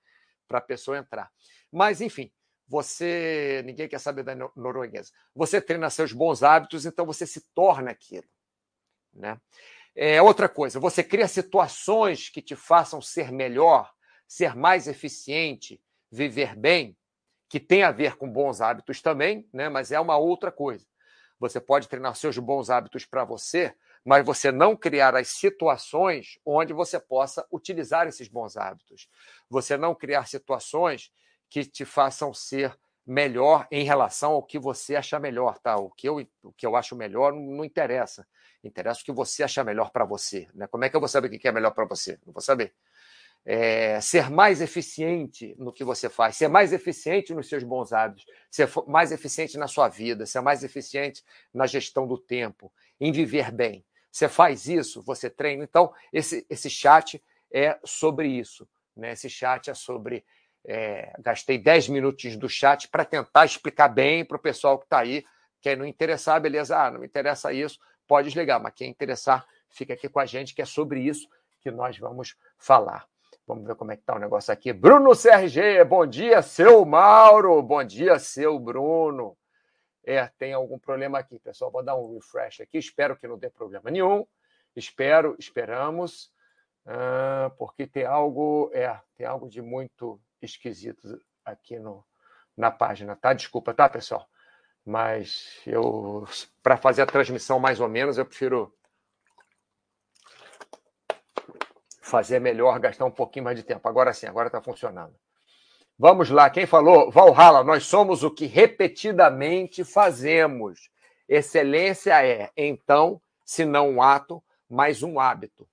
Para 0.48 0.58
a 0.58 0.62
pessoa 0.62 0.98
entrar. 0.98 1.30
Mas, 1.70 2.00
enfim, 2.00 2.32
você. 2.66 3.62
Ninguém 3.64 3.88
quer 3.88 3.98
saber 3.98 4.22
da 4.22 4.34
norueguesa. 4.56 5.12
Você 5.34 5.60
treina 5.60 5.90
seus 5.90 6.12
bons 6.12 6.42
hábitos, 6.42 6.86
então 6.86 7.04
você 7.04 7.26
se 7.26 7.40
torna 7.52 7.90
aquilo. 7.90 8.26
Né? 9.12 9.38
É, 9.94 10.20
outra 10.20 10.48
coisa, 10.48 10.80
você 10.80 11.04
cria 11.04 11.28
situações 11.28 12.28
que 12.28 12.42
te 12.42 12.56
façam 12.56 13.00
ser 13.00 13.30
melhor, 13.30 13.92
ser 14.26 14.56
mais 14.56 14.88
eficiente, 14.88 15.80
viver 16.10 16.56
bem, 16.56 16.96
que 17.48 17.60
tem 17.60 17.84
a 17.84 17.92
ver 17.92 18.16
com 18.16 18.28
bons 18.28 18.60
hábitos 18.60 19.00
também, 19.00 19.48
né? 19.52 19.68
mas 19.68 19.92
é 19.92 20.00
uma 20.00 20.16
outra 20.16 20.50
coisa. 20.50 20.84
Você 21.38 21.60
pode 21.60 21.88
treinar 21.88 22.16
seus 22.16 22.38
bons 22.38 22.70
hábitos 22.70 23.04
para 23.04 23.24
você, 23.24 23.74
mas 24.04 24.24
você 24.24 24.52
não 24.52 24.76
criar 24.76 25.16
as 25.16 25.28
situações 25.28 26.38
onde 26.44 26.72
você 26.72 27.00
possa 27.00 27.46
utilizar 27.50 28.06
esses 28.06 28.28
bons 28.28 28.56
hábitos. 28.56 29.08
Você 29.48 29.76
não 29.76 29.94
criar 29.94 30.26
situações 30.26 31.10
que 31.48 31.64
te 31.64 31.84
façam 31.84 32.34
ser 32.34 32.76
melhor 33.06 33.66
em 33.70 33.84
relação 33.84 34.32
ao 34.32 34.42
que 34.42 34.58
você 34.58 34.96
acha 34.96 35.18
melhor, 35.18 35.58
tá? 35.58 35.76
O 35.76 35.90
que 35.90 36.08
eu, 36.08 36.26
o 36.42 36.52
que 36.52 36.66
eu 36.66 36.74
acho 36.76 36.96
melhor 36.96 37.32
não, 37.32 37.40
não 37.40 37.64
interessa. 37.64 38.26
Interessa 38.62 39.00
o 39.00 39.04
que 39.04 39.12
você 39.12 39.42
acha 39.42 39.62
melhor 39.62 39.90
para 39.90 40.04
você. 40.04 40.48
Né? 40.54 40.66
Como 40.66 40.84
é 40.84 40.88
que 40.88 40.96
eu 40.96 41.00
vou 41.00 41.08
saber 41.08 41.28
o 41.28 41.38
que 41.38 41.48
é 41.48 41.52
melhor 41.52 41.72
para 41.72 41.84
você? 41.84 42.18
Não 42.26 42.32
vou 42.32 42.42
saber. 42.42 42.74
É, 43.46 44.00
ser 44.00 44.30
mais 44.30 44.62
eficiente 44.62 45.54
no 45.58 45.70
que 45.70 45.84
você 45.84 46.08
faz, 46.08 46.34
ser 46.34 46.48
mais 46.48 46.72
eficiente 46.72 47.34
nos 47.34 47.46
seus 47.46 47.62
bons 47.62 47.92
hábitos, 47.92 48.24
ser 48.50 48.66
mais 48.86 49.12
eficiente 49.12 49.58
na 49.58 49.68
sua 49.68 49.86
vida, 49.86 50.24
ser 50.24 50.40
mais 50.40 50.64
eficiente 50.64 51.22
na 51.52 51.66
gestão 51.66 52.06
do 52.06 52.16
tempo, 52.16 52.72
em 52.98 53.12
viver 53.12 53.52
bem. 53.52 53.84
Você 54.14 54.28
faz 54.28 54.68
isso, 54.68 55.02
você 55.02 55.28
treina. 55.28 55.64
Então, 55.64 55.92
esse, 56.12 56.46
esse 56.48 56.70
chat 56.70 57.20
é 57.52 57.76
sobre 57.84 58.28
isso. 58.28 58.64
Né? 58.96 59.10
Esse 59.10 59.28
chat 59.28 59.68
é 59.68 59.74
sobre 59.74 60.24
é, 60.64 61.12
gastei 61.18 61.58
10 61.58 61.88
minutos 61.88 62.36
do 62.36 62.48
chat 62.48 62.86
para 62.86 63.04
tentar 63.04 63.44
explicar 63.44 63.88
bem 63.88 64.24
para 64.24 64.36
o 64.36 64.40
pessoal 64.40 64.78
que 64.78 64.84
está 64.84 65.00
aí. 65.00 65.24
Quem 65.60 65.74
não 65.74 65.84
interessar, 65.84 66.40
beleza, 66.40 66.78
ah, 66.78 66.92
não 66.92 67.00
me 67.00 67.06
interessa 67.06 67.52
isso, 67.52 67.80
pode 68.06 68.28
desligar, 68.28 68.62
mas 68.62 68.72
quem 68.74 68.88
interessar, 68.88 69.44
fica 69.68 69.94
aqui 69.94 70.08
com 70.08 70.20
a 70.20 70.26
gente, 70.26 70.54
que 70.54 70.62
é 70.62 70.64
sobre 70.64 71.00
isso 71.00 71.28
que 71.60 71.72
nós 71.72 71.98
vamos 71.98 72.36
falar. 72.56 73.08
Vamos 73.44 73.66
ver 73.66 73.74
como 73.74 73.90
é 73.90 73.96
que 73.96 74.02
está 74.02 74.14
o 74.14 74.20
negócio 74.20 74.52
aqui. 74.52 74.72
Bruno 74.72 75.10
CRG, 75.10 75.82
bom 75.84 76.06
dia, 76.06 76.40
seu 76.40 76.84
Mauro. 76.84 77.60
Bom 77.64 77.82
dia, 77.82 78.20
seu 78.20 78.60
Bruno. 78.60 79.36
É, 80.04 80.26
tem 80.38 80.52
algum 80.52 80.78
problema 80.78 81.18
aqui, 81.18 81.38
pessoal. 81.38 81.70
Vou 81.70 81.82
dar 81.82 81.96
um 81.96 82.14
refresh 82.14 82.60
aqui. 82.60 82.78
Espero 82.78 83.16
que 83.16 83.26
não 83.26 83.38
dê 83.38 83.48
problema 83.48 83.90
nenhum. 83.90 84.26
Espero, 84.76 85.34
esperamos. 85.38 86.32
Ah, 86.86 87.50
porque 87.58 87.86
tem 87.86 88.04
algo, 88.04 88.70
é, 88.74 89.00
tem 89.16 89.26
algo 89.26 89.48
de 89.48 89.62
muito 89.62 90.20
esquisito 90.42 91.18
aqui 91.44 91.78
no, 91.78 92.04
na 92.56 92.70
página, 92.70 93.16
tá? 93.16 93.32
Desculpa, 93.32 93.72
tá, 93.72 93.88
pessoal? 93.88 94.28
Mas 94.84 95.62
eu, 95.66 96.26
para 96.62 96.76
fazer 96.76 97.02
a 97.02 97.06
transmissão 97.06 97.58
mais 97.58 97.80
ou 97.80 97.88
menos, 97.88 98.18
eu 98.18 98.26
prefiro 98.26 98.74
fazer 102.02 102.38
melhor, 102.38 102.78
gastar 102.78 103.06
um 103.06 103.10
pouquinho 103.10 103.46
mais 103.46 103.56
de 103.56 103.62
tempo. 103.64 103.88
Agora 103.88 104.12
sim, 104.12 104.26
agora 104.26 104.48
está 104.48 104.60
funcionando. 104.60 105.18
Vamos 105.96 106.28
lá, 106.28 106.50
quem 106.50 106.66
falou? 106.66 107.08
Valhalla, 107.10 107.62
nós 107.62 107.86
somos 107.86 108.24
o 108.24 108.30
que 108.30 108.46
repetidamente 108.46 109.84
fazemos. 109.84 110.90
Excelência 111.28 112.24
é, 112.24 112.50
então, 112.56 113.22
se 113.44 113.64
não 113.64 113.90
um 113.90 114.02
ato, 114.02 114.42
mas 114.68 115.04
um 115.04 115.20
hábito. 115.20 115.68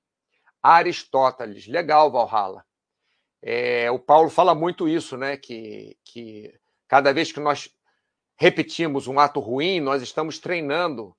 Aristóteles, 0.62 1.66
legal, 1.68 2.12
Valhalla. 2.12 2.64
É, 3.42 3.90
o 3.90 3.98
Paulo 3.98 4.30
fala 4.30 4.54
muito 4.54 4.88
isso, 4.88 5.18
né? 5.18 5.36
Que, 5.38 5.98
que 6.04 6.54
cada 6.88 7.12
vez 7.12 7.32
que 7.32 7.40
nós 7.40 7.76
repetimos 8.38 9.08
um 9.08 9.20
ato 9.20 9.40
ruim, 9.40 9.80
nós 9.80 10.04
estamos 10.04 10.38
treinando 10.38 11.16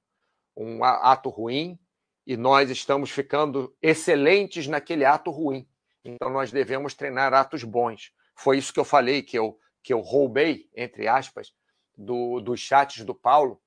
um 0.57 0.85
ato 0.85 1.29
ruim 1.29 1.77
e 2.25 2.37
nós 2.37 2.71
estamos 2.71 3.11
ficando 3.11 3.75
excelentes 3.83 4.69
naquele 4.69 5.05
ato 5.05 5.33
ruim. 5.33 5.69
Então 6.05 6.31
nós 6.31 6.53
devemos 6.53 6.95
treinar 6.95 7.35
atos 7.35 7.65
bons. 7.65 8.13
Foi 8.43 8.59
isso 8.59 8.73
que 8.73 8.81
eu 8.81 8.85
falei, 8.85 9.23
que 9.23 9.39
eu, 9.39 9.57
que 9.85 9.93
eu 9.93 10.01
roubei, 10.01 10.69
entre 10.75 11.07
aspas, 11.07 11.55
do, 11.97 12.41
dos 12.41 12.59
chats 12.59 13.05
do 13.05 13.15
Paulo, 13.15 13.63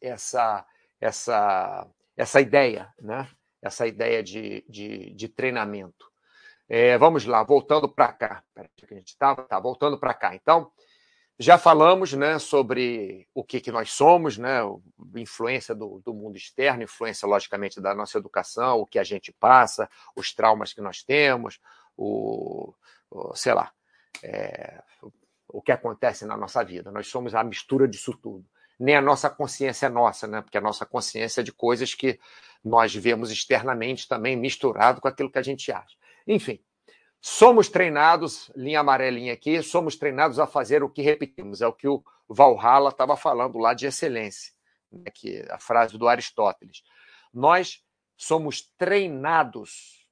essa, 0.00 0.66
essa, 0.98 1.86
essa 2.16 2.40
ideia, 2.40 2.90
né? 2.98 3.28
essa 3.60 3.86
ideia 3.86 4.22
de, 4.22 4.64
de, 4.66 5.12
de 5.12 5.28
treinamento. 5.28 6.10
É, 6.66 6.96
vamos 6.96 7.26
lá, 7.26 7.42
voltando 7.42 7.86
para 7.86 8.14
cá. 8.14 8.42
Peraí, 8.54 8.70
que 8.74 8.86
a 8.94 8.96
gente 8.96 9.08
estava, 9.08 9.42
tá, 9.42 9.60
voltando 9.60 9.98
para 9.98 10.14
cá. 10.14 10.34
Então, 10.34 10.72
já 11.38 11.58
falamos 11.58 12.14
né, 12.14 12.38
sobre 12.38 13.28
o 13.34 13.44
que, 13.44 13.60
que 13.60 13.70
nós 13.70 13.92
somos, 13.92 14.38
né, 14.38 14.60
influência 15.16 15.74
do, 15.74 16.00
do, 16.02 16.14
mundo 16.14 16.38
externo, 16.38 16.82
influência, 16.82 17.28
logicamente, 17.28 17.78
da 17.78 17.94
nossa 17.94 18.16
educação, 18.16 18.80
o 18.80 18.86
que 18.86 18.98
a 18.98 19.04
gente 19.04 19.34
passa, 19.34 19.86
os 20.16 20.32
traumas 20.32 20.72
que 20.72 20.80
nós 20.80 21.02
temos, 21.02 21.60
o, 21.94 22.72
sei 23.34 23.54
lá, 23.54 23.72
é, 24.22 24.82
o 25.48 25.62
que 25.62 25.72
acontece 25.72 26.24
na 26.24 26.36
nossa 26.36 26.62
vida. 26.64 26.90
Nós 26.90 27.08
somos 27.08 27.34
a 27.34 27.44
mistura 27.44 27.86
disso 27.86 28.16
tudo. 28.16 28.44
Nem 28.78 28.96
a 28.96 29.00
nossa 29.00 29.30
consciência 29.30 29.86
é 29.86 29.88
nossa, 29.88 30.26
né? 30.26 30.42
porque 30.42 30.58
a 30.58 30.60
nossa 30.60 30.84
consciência 30.84 31.40
é 31.40 31.44
de 31.44 31.52
coisas 31.52 31.94
que 31.94 32.18
nós 32.62 32.94
vemos 32.94 33.30
externamente 33.30 34.06
também 34.06 34.36
misturado 34.36 35.00
com 35.00 35.08
aquilo 35.08 35.30
que 35.30 35.38
a 35.38 35.42
gente 35.42 35.72
acha. 35.72 35.96
Enfim, 36.26 36.60
somos 37.20 37.68
treinados, 37.68 38.50
linha 38.54 38.80
amarelinha 38.80 39.32
aqui, 39.32 39.62
somos 39.62 39.96
treinados 39.96 40.38
a 40.38 40.46
fazer 40.46 40.82
o 40.82 40.90
que 40.90 41.00
repetimos. 41.00 41.62
É 41.62 41.66
o 41.66 41.72
que 41.72 41.88
o 41.88 42.04
Valhalla 42.28 42.90
estava 42.90 43.16
falando 43.16 43.58
lá 43.58 43.72
de 43.72 43.86
excelência, 43.86 44.52
né, 44.92 45.10
que 45.14 45.46
a 45.50 45.58
frase 45.58 45.96
do 45.96 46.08
Aristóteles. 46.08 46.82
Nós 47.32 47.82
somos 48.16 48.62
treinados 48.76 50.06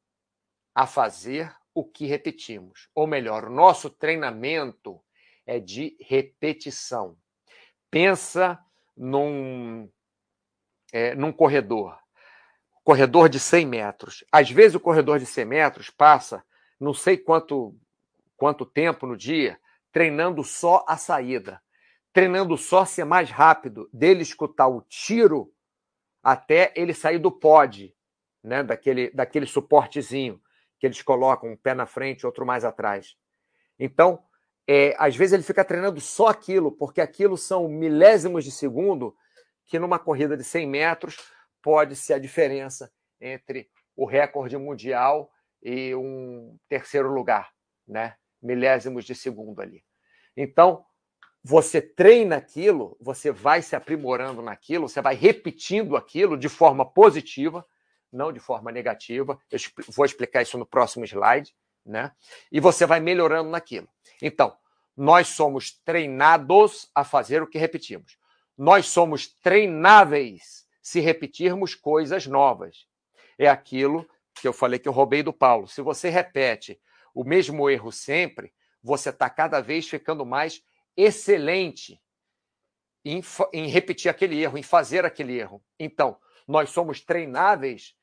a 0.74 0.86
fazer 0.86 1.54
o 1.74 1.84
que 1.84 2.06
repetimos. 2.06 2.88
Ou 2.94 3.06
melhor, 3.06 3.44
o 3.44 3.50
nosso 3.50 3.90
treinamento 3.90 5.00
é 5.44 5.58
de 5.58 5.96
repetição. 6.00 7.16
Pensa 7.90 8.58
num, 8.96 9.90
é, 10.92 11.14
num 11.14 11.32
corredor 11.32 11.98
corredor 12.84 13.30
de 13.30 13.40
100 13.40 13.66
metros. 13.66 14.24
Às 14.30 14.50
vezes 14.50 14.74
o 14.74 14.80
corredor 14.80 15.18
de 15.18 15.24
100 15.24 15.44
metros 15.46 15.90
passa 15.90 16.44
não 16.78 16.92
sei 16.92 17.16
quanto, 17.16 17.74
quanto 18.36 18.66
tempo 18.66 19.06
no 19.06 19.16
dia 19.16 19.58
treinando 19.90 20.44
só 20.44 20.84
a 20.86 20.96
saída, 20.96 21.62
treinando 22.12 22.58
só 22.58 22.84
ser 22.84 23.04
mais 23.04 23.30
rápido, 23.30 23.88
dele 23.92 24.22
escutar 24.22 24.66
o 24.66 24.82
tiro 24.82 25.52
até 26.22 26.72
ele 26.76 26.92
sair 26.92 27.18
do 27.18 27.30
pod, 27.30 27.94
né, 28.42 28.62
daquele, 28.62 29.10
daquele 29.10 29.46
suportezinho 29.46 30.40
que 30.84 30.88
eles 30.88 31.00
colocam 31.00 31.50
um 31.50 31.56
pé 31.56 31.72
na 31.72 31.86
frente, 31.86 32.26
outro 32.26 32.44
mais 32.44 32.62
atrás. 32.62 33.16
Então, 33.78 34.22
é, 34.68 34.94
às 34.98 35.16
vezes 35.16 35.32
ele 35.32 35.42
fica 35.42 35.64
treinando 35.64 35.98
só 35.98 36.26
aquilo, 36.26 36.70
porque 36.70 37.00
aquilo 37.00 37.38
são 37.38 37.66
milésimos 37.66 38.44
de 38.44 38.50
segundo 38.50 39.16
que 39.64 39.78
numa 39.78 39.98
corrida 39.98 40.36
de 40.36 40.44
100 40.44 40.66
metros 40.66 41.16
pode 41.62 41.96
ser 41.96 42.12
a 42.12 42.18
diferença 42.18 42.92
entre 43.18 43.70
o 43.96 44.04
recorde 44.04 44.58
mundial 44.58 45.32
e 45.62 45.94
um 45.94 46.58
terceiro 46.68 47.10
lugar, 47.10 47.50
né? 47.88 48.16
Milésimos 48.42 49.06
de 49.06 49.14
segundo 49.14 49.62
ali. 49.62 49.82
Então, 50.36 50.84
você 51.42 51.80
treina 51.80 52.36
aquilo, 52.36 52.94
você 53.00 53.30
vai 53.30 53.62
se 53.62 53.74
aprimorando 53.74 54.42
naquilo, 54.42 54.86
você 54.86 55.00
vai 55.00 55.14
repetindo 55.14 55.96
aquilo 55.96 56.36
de 56.36 56.50
forma 56.50 56.84
positiva, 56.84 57.66
não 58.14 58.32
de 58.32 58.40
forma 58.40 58.70
negativa. 58.70 59.38
Eu 59.50 59.58
vou 59.88 60.04
explicar 60.04 60.42
isso 60.42 60.56
no 60.56 60.66
próximo 60.66 61.04
slide, 61.04 61.54
né? 61.84 62.12
E 62.50 62.60
você 62.60 62.86
vai 62.86 63.00
melhorando 63.00 63.50
naquilo. 63.50 63.88
Então, 64.22 64.56
nós 64.96 65.28
somos 65.28 65.72
treinados 65.84 66.88
a 66.94 67.04
fazer 67.04 67.42
o 67.42 67.46
que 67.46 67.58
repetimos. 67.58 68.16
Nós 68.56 68.86
somos 68.86 69.26
treináveis 69.26 70.64
se 70.80 71.00
repetirmos 71.00 71.74
coisas 71.74 72.26
novas. 72.26 72.86
É 73.38 73.48
aquilo 73.48 74.08
que 74.34 74.46
eu 74.46 74.52
falei 74.52 74.78
que 74.78 74.88
eu 74.88 74.92
roubei 74.92 75.22
do 75.22 75.32
Paulo. 75.32 75.66
Se 75.66 75.82
você 75.82 76.08
repete 76.08 76.80
o 77.14 77.24
mesmo 77.24 77.68
erro 77.68 77.90
sempre, 77.90 78.52
você 78.82 79.10
está 79.10 79.30
cada 79.30 79.60
vez 79.60 79.88
ficando 79.88 80.26
mais 80.26 80.62
excelente 80.96 82.00
em, 83.04 83.22
em, 83.52 83.66
repetir 83.68 84.10
aquele 84.10 84.40
erro, 84.42 84.58
em 84.58 84.62
fazer 84.62 85.04
aquele 85.04 85.38
erro. 85.38 85.62
Então, 85.78 86.16
nós 86.46 86.70
somos 86.70 87.00
treináveis, 87.00 87.94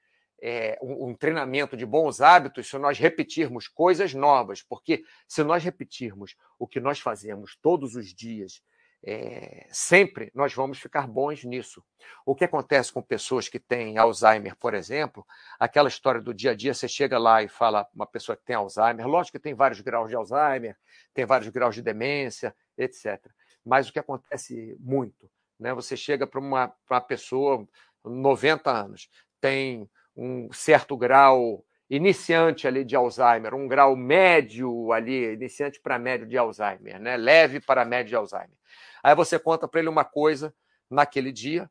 é, 0.42 0.78
um, 0.82 1.10
um 1.10 1.16
treinamento 1.16 1.78
de 1.78 1.86
bons 1.86 2.20
hábitos, 2.20 2.68
se 2.68 2.78
nós 2.78 2.98
repetirmos 2.98 3.68
coisas 3.68 4.14
novas, 4.14 4.64
porque 4.64 5.04
se 5.28 5.44
nós 5.44 5.64
repetirmos 5.64 6.36
o 6.58 6.68
que 6.68 6.80
nós 6.80 7.00
fazemos 7.00 7.56
todos 7.62 7.96
os 7.96 8.14
dias, 8.14 8.62
é, 9.04 9.68
sempre 9.72 10.32
nós 10.34 10.54
vamos 10.54 10.80
ficar 10.80 11.08
bons 11.08 11.44
nisso. 11.44 11.84
O 12.26 12.36
que 12.36 12.44
acontece 12.44 12.92
com 12.92 13.02
pessoas 13.02 13.48
que 13.48 13.60
têm 13.60 13.98
Alzheimer, 13.98 14.56
por 14.56 14.74
exemplo, 14.74 15.26
aquela 15.60 15.90
história 15.90 16.22
do 16.22 16.34
dia 16.34 16.52
a 16.52 16.56
dia, 16.56 16.74
você 16.74 16.88
chega 16.88 17.18
lá 17.18 17.42
e 17.42 17.48
fala 17.48 17.88
uma 17.94 18.06
pessoa 18.06 18.36
que 18.36 18.44
tem 18.44 18.56
Alzheimer, 18.56 19.08
lógico 19.08 19.38
que 19.38 19.44
tem 19.44 19.54
vários 19.54 19.82
graus 19.82 20.10
de 20.10 20.16
Alzheimer, 20.16 20.78
tem 21.14 21.26
vários 21.26 21.50
graus 21.50 21.76
de 21.76 21.82
demência, 21.82 22.56
etc. 22.78 23.20
Mas 23.66 23.90
o 23.90 23.94
que 23.94 24.00
acontece 24.00 24.76
muito, 24.80 25.30
né? 25.60 25.74
Você 25.74 25.96
chega 25.98 26.26
para 26.26 26.40
uma, 26.40 26.74
uma 26.90 27.02
pessoa, 27.02 27.68
90 28.04 28.72
anos, 28.72 29.10
tem 29.40 29.90
um 30.16 30.52
certo 30.52 30.98
grau 30.98 31.64
iniciante 31.90 32.68
ali 32.68 32.86
de 32.86 32.96
Alzheimer, 32.96 33.54
um 33.54 33.68
grau 33.68 33.98
médio 33.98 34.94
ali, 34.94 35.34
iniciante 35.34 35.80
para 35.80 36.00
médio 36.00 36.26
de 36.26 36.38
Alzheimer, 36.38 37.00
né? 37.00 37.18
leve 37.18 37.60
para 37.60 37.84
médio 37.84 38.10
de 38.10 38.16
Alzheimer. 38.16 38.58
Aí 39.04 39.14
você 39.14 39.38
conta 39.38 39.68
para 39.68 39.82
ele 39.82 39.90
uma 39.90 40.06
coisa 40.06 40.54
naquele 40.90 41.34
dia, 41.34 41.70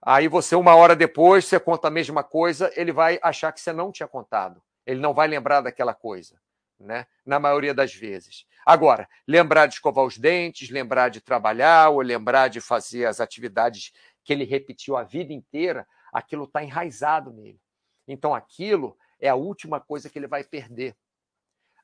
aí 0.00 0.26
você, 0.26 0.56
uma 0.56 0.74
hora 0.74 0.96
depois, 0.96 1.44
você 1.44 1.60
conta 1.60 1.88
a 1.88 1.90
mesma 1.90 2.24
coisa, 2.24 2.72
ele 2.76 2.92
vai 2.92 3.18
achar 3.22 3.52
que 3.52 3.60
você 3.60 3.72
não 3.72 3.92
tinha 3.92 4.08
contado. 4.08 4.62
Ele 4.86 5.00
não 5.00 5.12
vai 5.12 5.28
lembrar 5.28 5.60
daquela 5.60 5.92
coisa, 5.92 6.40
né? 6.80 7.06
na 7.26 7.38
maioria 7.38 7.74
das 7.74 7.94
vezes. 7.94 8.46
Agora, 8.64 9.06
lembrar 9.26 9.66
de 9.66 9.74
escovar 9.74 10.04
os 10.04 10.16
dentes, 10.16 10.70
lembrar 10.70 11.10
de 11.10 11.20
trabalhar, 11.20 11.90
ou 11.90 12.00
lembrar 12.00 12.48
de 12.48 12.58
fazer 12.58 13.04
as 13.04 13.20
atividades 13.20 13.92
que 14.24 14.32
ele 14.32 14.44
repetiu 14.44 14.96
a 14.96 15.02
vida 15.02 15.32
inteira, 15.32 15.86
aquilo 16.10 16.44
está 16.44 16.64
enraizado 16.64 17.30
nele. 17.30 17.60
Então, 18.08 18.34
aquilo 18.34 18.96
é 19.20 19.28
a 19.28 19.34
última 19.34 19.78
coisa 19.80 20.08
que 20.08 20.18
ele 20.18 20.26
vai 20.26 20.42
perder. 20.42 20.96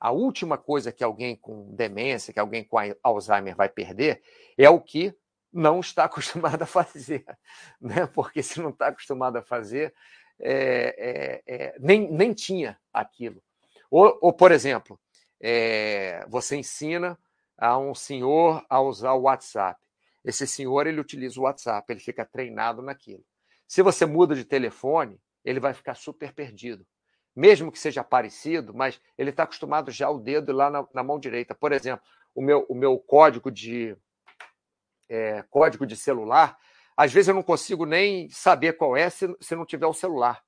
A 0.00 0.10
última 0.10 0.58
coisa 0.58 0.90
que 0.90 1.04
alguém 1.04 1.36
com 1.36 1.74
demência, 1.74 2.32
que 2.32 2.40
alguém 2.40 2.64
com 2.64 2.76
Alzheimer 3.02 3.54
vai 3.54 3.68
perder, 3.68 4.22
é 4.58 4.68
o 4.68 4.80
que 4.80 5.14
não 5.52 5.80
está 5.80 6.04
acostumado 6.04 6.62
a 6.62 6.66
fazer. 6.66 7.24
Né? 7.80 8.06
Porque 8.06 8.42
se 8.42 8.60
não 8.60 8.70
está 8.70 8.88
acostumado 8.88 9.36
a 9.36 9.42
fazer, 9.42 9.94
é, 10.40 11.42
é, 11.46 11.54
é, 11.54 11.76
nem, 11.78 12.10
nem 12.10 12.32
tinha 12.32 12.78
aquilo. 12.92 13.42
Ou, 13.90 14.18
ou 14.20 14.32
por 14.32 14.50
exemplo, 14.50 14.98
é, 15.40 16.24
você 16.28 16.56
ensina 16.56 17.18
a 17.56 17.78
um 17.78 17.94
senhor 17.94 18.64
a 18.68 18.80
usar 18.80 19.12
o 19.12 19.22
WhatsApp. 19.22 19.80
Esse 20.24 20.46
senhor 20.46 20.86
ele 20.86 21.00
utiliza 21.00 21.38
o 21.38 21.44
WhatsApp, 21.44 21.90
ele 21.92 22.00
fica 22.00 22.24
treinado 22.24 22.82
naquilo. 22.82 23.24
Se 23.66 23.82
você 23.82 24.06
muda 24.06 24.34
de 24.34 24.44
telefone, 24.44 25.20
ele 25.44 25.60
vai 25.60 25.74
ficar 25.74 25.94
super 25.94 26.32
perdido 26.32 26.86
mesmo 27.34 27.72
que 27.72 27.78
seja 27.78 28.04
parecido, 28.04 28.72
mas 28.72 29.00
ele 29.18 29.30
está 29.30 29.42
acostumado 29.42 29.90
já 29.90 30.08
o 30.08 30.18
dedo 30.18 30.52
lá 30.52 30.70
na, 30.70 30.86
na, 30.94 31.02
mão 31.02 31.18
direita. 31.18 31.54
Por 31.54 31.72
exemplo, 31.72 32.04
o 32.34 32.40
meu, 32.40 32.64
o 32.68 32.74
meu 32.74 32.98
código 32.98 33.50
de 33.50 33.96
é, 35.08 35.42
código 35.50 35.84
de 35.84 35.96
celular, 35.96 36.56
às 36.96 37.12
vezes 37.12 37.28
eu 37.28 37.34
não 37.34 37.42
consigo 37.42 37.84
nem 37.84 38.28
saber 38.30 38.74
qual 38.74 38.96
é 38.96 39.10
se, 39.10 39.26
se 39.40 39.56
não 39.56 39.66
tiver 39.66 39.86
o 39.86 39.92
celular. 39.92 40.42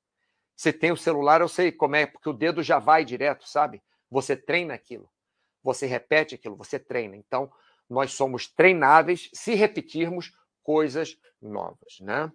Se 0.54 0.72
tem 0.72 0.92
o 0.92 0.96
celular, 0.96 1.40
eu 1.40 1.48
sei 1.48 1.72
como 1.72 1.96
é, 1.96 2.06
porque 2.06 2.28
o 2.28 2.32
dedo 2.32 2.62
já 2.62 2.78
vai 2.78 3.04
direto, 3.04 3.46
sabe? 3.46 3.82
Você 4.10 4.36
treina 4.36 4.72
aquilo, 4.72 5.10
você 5.62 5.86
repete 5.86 6.36
aquilo, 6.36 6.56
você 6.56 6.78
treina. 6.78 7.16
Então, 7.16 7.52
nós 7.90 8.12
somos 8.12 8.46
treináveis 8.46 9.28
se 9.34 9.54
repetirmos 9.54 10.32
coisas 10.62 11.18
novas, 11.42 12.00
né? 12.00 12.32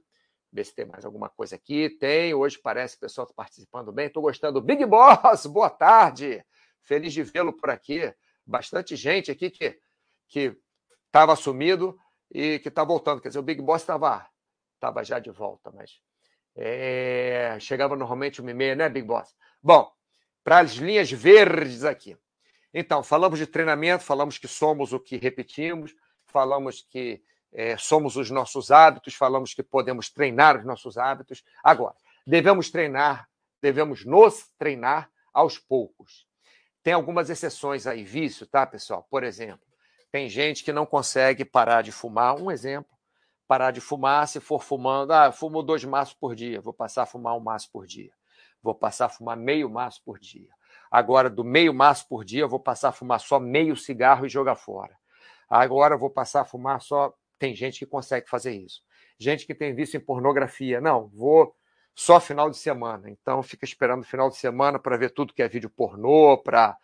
Ver 0.51 0.65
se 0.65 0.75
tem 0.75 0.85
mais 0.85 1.05
alguma 1.05 1.29
coisa 1.29 1.55
aqui. 1.55 1.89
Tem, 1.89 2.33
hoje 2.33 2.59
parece 2.59 2.97
o 2.97 2.99
pessoal 2.99 3.25
está 3.25 3.33
participando 3.33 3.91
bem. 3.91 4.07
Estou 4.07 4.21
gostando. 4.21 4.61
Big 4.61 4.85
Boss, 4.85 5.45
boa 5.45 5.69
tarde. 5.69 6.43
Feliz 6.81 7.13
de 7.13 7.23
vê-lo 7.23 7.53
por 7.53 7.69
aqui. 7.69 8.13
Bastante 8.45 8.95
gente 8.95 9.31
aqui 9.31 9.49
que 9.49 9.79
que 10.27 10.57
estava 11.07 11.35
sumido 11.35 11.97
e 12.31 12.59
que 12.59 12.69
está 12.69 12.83
voltando. 12.83 13.21
Quer 13.21 13.27
dizer, 13.27 13.39
o 13.39 13.43
Big 13.43 13.61
Boss 13.61 13.81
estava 13.81 14.25
tava 14.79 15.03
já 15.03 15.19
de 15.19 15.29
volta, 15.29 15.71
mas 15.71 15.99
é, 16.55 17.57
chegava 17.59 17.95
normalmente 17.95 18.41
uma 18.41 18.49
e 18.49 18.53
meia, 18.53 18.75
né, 18.75 18.89
Big 18.89 19.05
Boss? 19.05 19.35
Bom, 19.61 19.91
para 20.43 20.59
as 20.59 20.71
linhas 20.71 21.11
verdes 21.11 21.83
aqui. 21.83 22.17
Então, 22.73 23.03
falamos 23.03 23.37
de 23.37 23.45
treinamento, 23.45 24.03
falamos 24.03 24.37
que 24.37 24.47
somos 24.47 24.93
o 24.93 24.99
que 24.99 25.17
repetimos, 25.17 25.93
falamos 26.25 26.81
que 26.81 27.21
é, 27.53 27.77
somos 27.77 28.15
os 28.15 28.29
nossos 28.29 28.71
hábitos, 28.71 29.13
falamos 29.13 29.53
que 29.53 29.63
podemos 29.63 30.09
treinar 30.09 30.57
os 30.57 30.65
nossos 30.65 30.97
hábitos. 30.97 31.43
Agora, 31.63 31.95
devemos 32.25 32.69
treinar, 32.69 33.27
devemos 33.61 34.05
nos 34.05 34.47
treinar 34.57 35.09
aos 35.33 35.57
poucos. 35.57 36.25
Tem 36.83 36.93
algumas 36.93 37.29
exceções 37.29 37.85
aí, 37.85 38.03
vício, 38.03 38.47
tá, 38.47 38.65
pessoal? 38.65 39.05
Por 39.09 39.23
exemplo, 39.23 39.65
tem 40.11 40.27
gente 40.27 40.63
que 40.63 40.73
não 40.73 40.85
consegue 40.85 41.45
parar 41.45 41.81
de 41.81 41.91
fumar. 41.91 42.35
Um 42.35 42.49
exemplo, 42.49 42.91
parar 43.47 43.71
de 43.71 43.81
fumar, 43.81 44.27
se 44.27 44.39
for 44.39 44.63
fumando, 44.63 45.11
ah, 45.11 45.31
fumo 45.31 45.61
dois 45.61 45.83
maços 45.83 46.13
por 46.13 46.35
dia, 46.35 46.61
vou 46.61 46.73
passar 46.73 47.03
a 47.03 47.05
fumar 47.05 47.35
um 47.35 47.39
maço 47.39 47.69
por 47.71 47.85
dia. 47.85 48.11
Vou 48.63 48.73
passar 48.73 49.05
a 49.05 49.09
fumar 49.09 49.35
meio 49.35 49.69
maço 49.69 50.01
por 50.03 50.19
dia. 50.19 50.49
Agora, 50.89 51.29
do 51.29 51.43
meio 51.43 51.73
maço 51.73 52.07
por 52.07 52.23
dia, 52.23 52.41
eu 52.41 52.49
vou 52.49 52.59
passar 52.59 52.89
a 52.89 52.91
fumar 52.91 53.19
só 53.19 53.39
meio 53.39 53.75
cigarro 53.75 54.25
e 54.25 54.29
jogar 54.29 54.55
fora. 54.55 54.95
Agora, 55.49 55.95
eu 55.95 55.99
vou 55.99 56.09
passar 56.09 56.41
a 56.41 56.45
fumar 56.45 56.81
só 56.81 57.13
tem 57.41 57.55
gente 57.55 57.79
que 57.79 57.87
consegue 57.87 58.29
fazer 58.29 58.53
isso. 58.53 58.83
Gente 59.17 59.47
que 59.47 59.55
tem 59.55 59.73
vício 59.73 59.97
em 59.97 59.99
pornografia. 59.99 60.79
Não, 60.79 61.07
vou 61.07 61.55
só 61.95 62.19
final 62.19 62.51
de 62.51 62.57
semana. 62.57 63.09
Então 63.09 63.41
fica 63.41 63.65
esperando 63.65 64.03
final 64.03 64.29
de 64.29 64.37
semana 64.37 64.77
para 64.77 64.95
ver 64.95 65.09
tudo 65.09 65.33
que 65.33 65.41
é 65.41 65.47
vídeo 65.47 65.67
pornô, 65.67 66.37
para, 66.37 66.77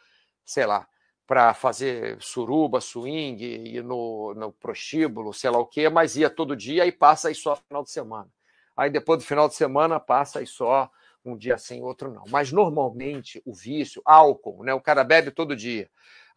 sei 0.43 0.65
lá, 0.65 0.87
para 1.27 1.53
fazer 1.53 2.17
suruba, 2.19 2.81
swing, 2.81 3.45
e 3.45 3.79
no, 3.83 4.33
no 4.33 4.51
prostíbulo, 4.51 5.31
sei 5.31 5.51
lá 5.51 5.59
o 5.59 5.67
quê, 5.67 5.89
mas 5.89 6.15
ia 6.15 6.27
todo 6.27 6.55
dia 6.55 6.87
e 6.87 6.91
passa 6.91 7.27
aí 7.27 7.35
só 7.35 7.55
final 7.55 7.83
de 7.83 7.91
semana. 7.91 8.27
Aí 8.75 8.89
depois 8.89 9.19
do 9.19 9.27
final 9.27 9.47
de 9.47 9.53
semana 9.53 9.99
passa 9.99 10.39
aí 10.39 10.47
só 10.47 10.89
um 11.23 11.37
dia 11.37 11.59
sim, 11.59 11.83
outro 11.83 12.11
não. 12.11 12.23
Mas 12.31 12.51
normalmente 12.51 13.43
o 13.45 13.53
vício, 13.53 14.01
álcool, 14.03 14.63
né? 14.63 14.73
O 14.73 14.81
cara 14.81 15.03
bebe 15.03 15.29
todo 15.29 15.55
dia. 15.55 15.87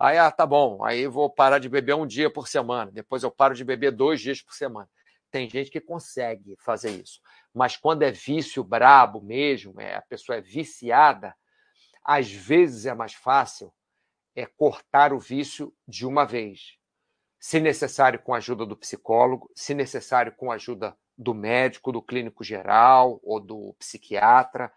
Aí, 0.00 0.16
ah, 0.16 0.30
tá 0.30 0.46
bom, 0.46 0.82
aí 0.82 1.06
vou 1.06 1.28
parar 1.28 1.58
de 1.58 1.68
beber 1.68 1.94
um 1.94 2.06
dia 2.06 2.32
por 2.32 2.48
semana, 2.48 2.90
depois 2.90 3.22
eu 3.22 3.30
paro 3.30 3.54
de 3.54 3.62
beber 3.62 3.92
dois 3.92 4.18
dias 4.18 4.40
por 4.40 4.54
semana. 4.54 4.88
Tem 5.30 5.48
gente 5.48 5.70
que 5.70 5.78
consegue 5.78 6.56
fazer 6.58 6.90
isso. 6.90 7.20
Mas 7.52 7.76
quando 7.76 8.02
é 8.02 8.10
vício 8.10 8.64
brabo 8.64 9.20
mesmo, 9.20 9.78
é, 9.78 9.96
a 9.96 10.00
pessoa 10.00 10.38
é 10.38 10.40
viciada, 10.40 11.36
às 12.02 12.32
vezes 12.32 12.86
é 12.86 12.94
mais 12.94 13.12
fácil 13.12 13.70
é 14.34 14.46
cortar 14.46 15.12
o 15.12 15.18
vício 15.18 15.70
de 15.86 16.06
uma 16.06 16.24
vez. 16.24 16.78
Se 17.38 17.60
necessário, 17.60 18.22
com 18.22 18.32
a 18.32 18.38
ajuda 18.38 18.64
do 18.64 18.76
psicólogo, 18.76 19.50
se 19.54 19.74
necessário, 19.74 20.32
com 20.34 20.50
a 20.50 20.54
ajuda 20.54 20.96
do 21.16 21.34
médico, 21.34 21.92
do 21.92 22.00
clínico 22.00 22.42
geral 22.42 23.20
ou 23.22 23.38
do 23.38 23.74
psiquiatra, 23.78 24.72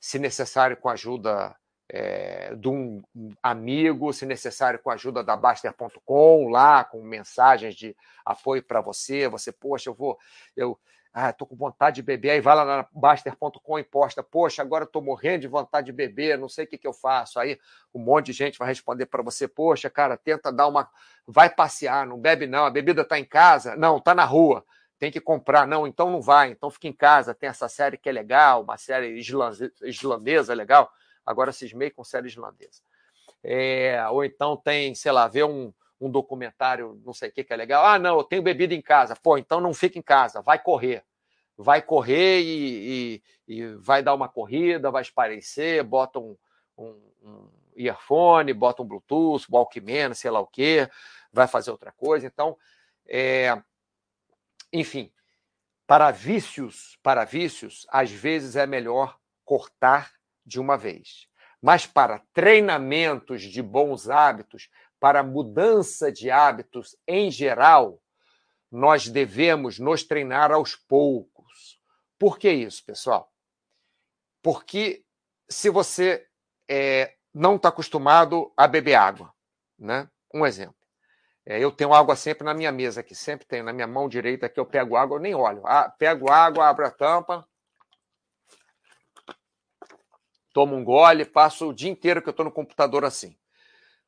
se 0.00 0.18
necessário, 0.18 0.76
com 0.76 0.88
a 0.88 0.94
ajuda 0.94 1.56
é, 1.88 2.54
de 2.54 2.68
um 2.68 3.02
amigo, 3.42 4.12
se 4.12 4.26
necessário, 4.26 4.78
com 4.78 4.90
a 4.90 4.94
ajuda 4.94 5.22
da 5.22 5.36
Baster.com, 5.36 6.48
lá 6.48 6.84
com 6.84 7.02
mensagens 7.02 7.74
de 7.74 7.96
apoio 8.24 8.62
para 8.62 8.80
você. 8.80 9.28
Você, 9.28 9.52
poxa, 9.52 9.90
eu 9.90 9.94
vou, 9.94 10.18
eu 10.56 10.78
ah, 11.12 11.32
tô 11.32 11.46
com 11.46 11.56
vontade 11.56 11.96
de 11.96 12.02
beber, 12.02 12.30
aí 12.30 12.40
vai 12.40 12.54
lá 12.54 12.64
na 12.64 12.86
Baster.com 12.92 13.78
e 13.78 13.84
posta, 13.84 14.22
poxa, 14.22 14.60
agora 14.60 14.84
estou 14.84 15.00
morrendo 15.00 15.42
de 15.42 15.48
vontade 15.48 15.86
de 15.86 15.92
beber, 15.92 16.36
não 16.36 16.48
sei 16.48 16.64
o 16.64 16.68
que, 16.68 16.76
que 16.76 16.86
eu 16.86 16.92
faço. 16.92 17.38
Aí 17.38 17.58
um 17.94 18.00
monte 18.00 18.26
de 18.26 18.32
gente 18.34 18.58
vai 18.58 18.68
responder 18.68 19.06
para 19.06 19.22
você, 19.22 19.48
poxa, 19.48 19.88
cara, 19.88 20.16
tenta 20.16 20.52
dar 20.52 20.66
uma. 20.66 20.90
Vai 21.26 21.48
passear, 21.48 22.06
não 22.06 22.18
bebe, 22.18 22.46
não, 22.46 22.66
a 22.66 22.70
bebida 22.70 23.02
está 23.02 23.18
em 23.18 23.24
casa, 23.24 23.76
não, 23.76 23.96
está 23.96 24.14
na 24.14 24.24
rua. 24.24 24.64
Tem 24.98 25.10
que 25.10 25.20
comprar, 25.20 25.66
não, 25.66 25.86
então 25.86 26.10
não 26.10 26.20
vai, 26.20 26.50
então 26.50 26.70
fica 26.70 26.88
em 26.88 26.92
casa. 26.92 27.34
Tem 27.34 27.48
essa 27.48 27.68
série 27.68 27.96
que 27.96 28.08
é 28.08 28.12
legal, 28.12 28.62
uma 28.62 28.76
série 28.76 29.18
islandesa 29.82 30.52
legal 30.52 30.90
Agora 31.26 31.52
cismei 31.52 31.90
com 31.90 32.04
série 32.04 32.28
islandesa. 32.28 32.80
É, 33.42 34.02
ou 34.10 34.24
então 34.24 34.56
tem, 34.56 34.94
sei 34.94 35.12
lá, 35.12 35.28
ver 35.28 35.44
um, 35.44 35.72
um 36.00 36.10
documentário, 36.10 37.00
não 37.04 37.12
sei 37.12 37.28
o 37.28 37.32
que, 37.32 37.44
que 37.44 37.52
é 37.52 37.56
legal. 37.56 37.84
Ah, 37.84 37.98
não, 37.98 38.18
eu 38.18 38.24
tenho 38.24 38.42
bebida 38.42 38.74
em 38.74 38.80
casa. 38.80 39.16
Pô, 39.16 39.36
então 39.36 39.60
não 39.60 39.74
fica 39.74 39.98
em 39.98 40.02
casa, 40.02 40.40
vai 40.40 40.58
correr. 40.58 41.04
Vai 41.58 41.80
correr 41.80 42.40
e, 42.42 43.22
e, 43.48 43.56
e 43.56 43.66
vai 43.76 44.02
dar 44.02 44.14
uma 44.14 44.28
corrida, 44.28 44.90
vai 44.90 45.02
esparecer, 45.02 45.82
bota 45.82 46.18
um, 46.18 46.36
um, 46.76 47.00
um 47.22 47.50
earphone, 47.76 48.52
bota 48.52 48.82
um 48.82 48.86
Bluetooth, 48.86 49.46
Walkman, 49.50 50.14
sei 50.14 50.30
lá 50.30 50.40
o 50.40 50.46
que, 50.46 50.88
vai 51.32 51.46
fazer 51.46 51.70
outra 51.70 51.92
coisa. 51.92 52.26
Então, 52.26 52.58
é, 53.06 53.60
enfim, 54.72 55.10
para 55.86 56.10
vícios, 56.10 56.98
para 57.02 57.24
vícios, 57.24 57.86
às 57.88 58.10
vezes 58.10 58.56
é 58.56 58.66
melhor 58.66 59.18
cortar 59.44 60.15
de 60.46 60.60
uma 60.60 60.78
vez. 60.78 61.26
Mas 61.60 61.86
para 61.86 62.22
treinamentos 62.32 63.42
de 63.42 63.60
bons 63.60 64.08
hábitos, 64.08 64.70
para 65.00 65.22
mudança 65.22 66.12
de 66.12 66.30
hábitos 66.30 66.96
em 67.06 67.30
geral, 67.30 68.00
nós 68.70 69.08
devemos 69.08 69.78
nos 69.78 70.04
treinar 70.04 70.52
aos 70.52 70.74
poucos, 70.74 71.80
Por 72.18 72.38
que 72.38 72.50
isso, 72.50 72.82
pessoal? 72.84 73.30
Porque 74.42 75.04
se 75.50 75.68
você 75.68 76.26
é, 76.68 77.14
não 77.34 77.56
está 77.56 77.68
acostumado 77.68 78.52
a 78.56 78.66
beber 78.66 78.94
água, 78.94 79.32
né? 79.78 80.08
Um 80.32 80.46
exemplo. 80.46 80.76
É, 81.44 81.58
eu 81.62 81.70
tenho 81.70 81.92
água 81.92 82.16
sempre 82.16 82.44
na 82.44 82.54
minha 82.54 82.72
mesa 82.72 83.00
aqui, 83.00 83.14
sempre 83.14 83.46
tenho 83.46 83.64
na 83.64 83.72
minha 83.72 83.86
mão 83.86 84.08
direita 84.08 84.48
que 84.48 84.58
eu 84.58 84.66
pego 84.66 84.96
água, 84.96 85.16
eu 85.16 85.20
nem 85.20 85.34
olho. 85.34 85.62
Ah, 85.66 85.90
pego 85.90 86.30
água, 86.30 86.68
abro 86.68 86.86
a 86.86 86.90
tampa, 86.90 87.46
tomo 90.56 90.74
um 90.74 90.82
gole, 90.82 91.26
passo 91.26 91.68
o 91.68 91.74
dia 91.74 91.90
inteiro 91.90 92.22
que 92.22 92.30
eu 92.30 92.30
estou 92.30 92.46
no 92.46 92.50
computador 92.50 93.04
assim. 93.04 93.36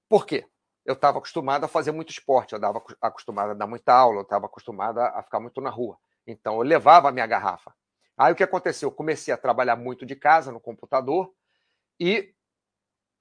Por 0.08 0.24
quê? 0.24 0.46
Eu 0.82 0.94
estava 0.94 1.18
acostumado 1.18 1.64
a 1.64 1.68
fazer 1.68 1.92
muito 1.92 2.08
esporte, 2.08 2.54
eu 2.54 2.56
estava 2.56 2.82
acostumado 3.02 3.50
a 3.50 3.54
dar 3.54 3.66
muita 3.66 3.92
aula, 3.92 4.20
eu 4.20 4.22
estava 4.22 4.46
acostumado 4.46 4.98
a 4.98 5.22
ficar 5.22 5.40
muito 5.40 5.60
na 5.60 5.68
rua. 5.68 5.98
Então 6.26 6.54
eu 6.54 6.62
levava 6.62 7.10
a 7.10 7.12
minha 7.12 7.26
garrafa. 7.26 7.74
Aí 8.16 8.32
o 8.32 8.34
que 8.34 8.42
aconteceu? 8.42 8.88
Eu 8.88 8.94
comecei 8.94 9.32
a 9.34 9.36
trabalhar 9.36 9.76
muito 9.76 10.06
de 10.06 10.16
casa 10.16 10.50
no 10.50 10.58
computador 10.58 11.30
e, 12.00 12.32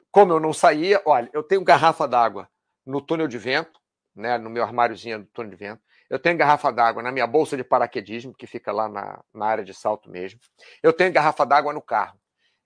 como 0.10 0.32
eu 0.32 0.40
não 0.40 0.54
saía, 0.54 1.02
olha, 1.06 1.30
eu 1.34 1.44
tenho 1.44 1.66
garrafa 1.66 2.08
d'água 2.08 2.50
no 2.86 3.02
túnel 3.02 3.28
de 3.28 3.38
vento, 3.38 3.78
né, 4.16 4.38
no 4.38 4.50
meu 4.50 4.63
armáriozinho 4.63 5.20
do 5.20 5.26
túnel 5.26 5.52
de 5.52 5.58
vento. 5.58 5.82
Eu 6.10 6.18
tenho 6.18 6.38
garrafa 6.38 6.72
d'água 6.72 7.04
na 7.04 7.12
minha 7.12 7.28
bolsa 7.28 7.58
de 7.58 7.63
paraquedismo, 7.66 8.34
que 8.34 8.48
fica 8.48 8.72
lá 8.72 8.88
na, 8.88 9.22
na 9.34 9.48
área 9.48 9.66
de 9.66 9.74
salto 9.74 10.10
mesmo. 10.10 10.40
Eu 10.82 10.94
tenho 10.94 11.12
garrafa 11.12 11.46
d'água 11.46 11.74
no 11.74 11.82
carro. 11.82 12.18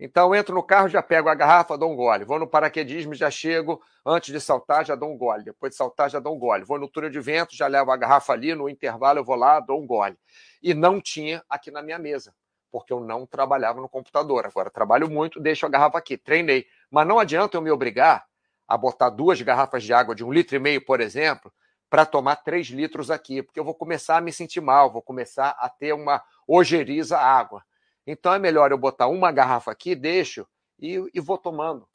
Então, 0.03 0.33
entro 0.33 0.55
no 0.55 0.63
carro, 0.63 0.89
já 0.89 0.99
pego 0.99 1.29
a 1.29 1.35
garrafa, 1.35 1.77
dou 1.77 1.91
um 1.91 1.95
gole. 1.95 2.25
Vou 2.25 2.39
no 2.39 2.47
paraquedismo, 2.47 3.13
já 3.13 3.29
chego. 3.29 3.79
Antes 4.03 4.33
de 4.33 4.41
saltar, 4.41 4.83
já 4.83 4.95
dou 4.95 5.13
um 5.13 5.15
gole. 5.15 5.43
Depois 5.43 5.73
de 5.73 5.77
saltar, 5.77 6.09
já 6.09 6.19
dou 6.19 6.35
um 6.35 6.39
gole. 6.39 6.63
Vou 6.63 6.79
no 6.79 6.87
túnel 6.87 7.11
de 7.11 7.19
vento, 7.19 7.55
já 7.55 7.67
levo 7.67 7.91
a 7.91 7.97
garrafa 7.97 8.33
ali. 8.33 8.55
No 8.55 8.67
intervalo, 8.67 9.19
eu 9.19 9.23
vou 9.23 9.35
lá, 9.35 9.59
dou 9.59 9.79
um 9.79 9.85
gole. 9.85 10.17
E 10.59 10.73
não 10.73 10.99
tinha 10.99 11.43
aqui 11.47 11.69
na 11.69 11.83
minha 11.83 11.99
mesa, 11.99 12.33
porque 12.71 12.91
eu 12.91 12.99
não 12.99 13.27
trabalhava 13.27 13.79
no 13.79 13.87
computador. 13.87 14.43
Agora, 14.47 14.71
trabalho 14.71 15.07
muito, 15.07 15.39
deixo 15.39 15.67
a 15.67 15.69
garrafa 15.69 15.99
aqui. 15.99 16.17
Treinei. 16.17 16.65
Mas 16.89 17.07
não 17.07 17.19
adianta 17.19 17.55
eu 17.55 17.61
me 17.61 17.69
obrigar 17.69 18.25
a 18.67 18.75
botar 18.75 19.11
duas 19.11 19.39
garrafas 19.39 19.83
de 19.83 19.93
água 19.93 20.15
de 20.15 20.25
um 20.25 20.33
litro 20.33 20.55
e 20.55 20.59
meio, 20.59 20.83
por 20.83 20.99
exemplo, 20.99 21.53
para 21.91 22.07
tomar 22.07 22.37
três 22.37 22.65
litros 22.67 23.11
aqui, 23.11 23.43
porque 23.43 23.59
eu 23.59 23.63
vou 23.63 23.75
começar 23.75 24.17
a 24.17 24.21
me 24.21 24.33
sentir 24.33 24.61
mal, 24.61 24.91
vou 24.91 25.01
começar 25.03 25.49
a 25.59 25.69
ter 25.69 25.93
uma 25.93 26.23
ojeriza 26.47 27.19
água. 27.19 27.63
Então 28.05 28.33
é 28.33 28.39
melhor 28.39 28.71
eu 28.71 28.77
botar 28.77 29.07
uma 29.07 29.31
garrafa 29.31 29.71
aqui, 29.71 29.95
deixo 29.95 30.47
e, 30.79 31.03
e 31.13 31.19
vou 31.19 31.37
tomando 31.37 31.87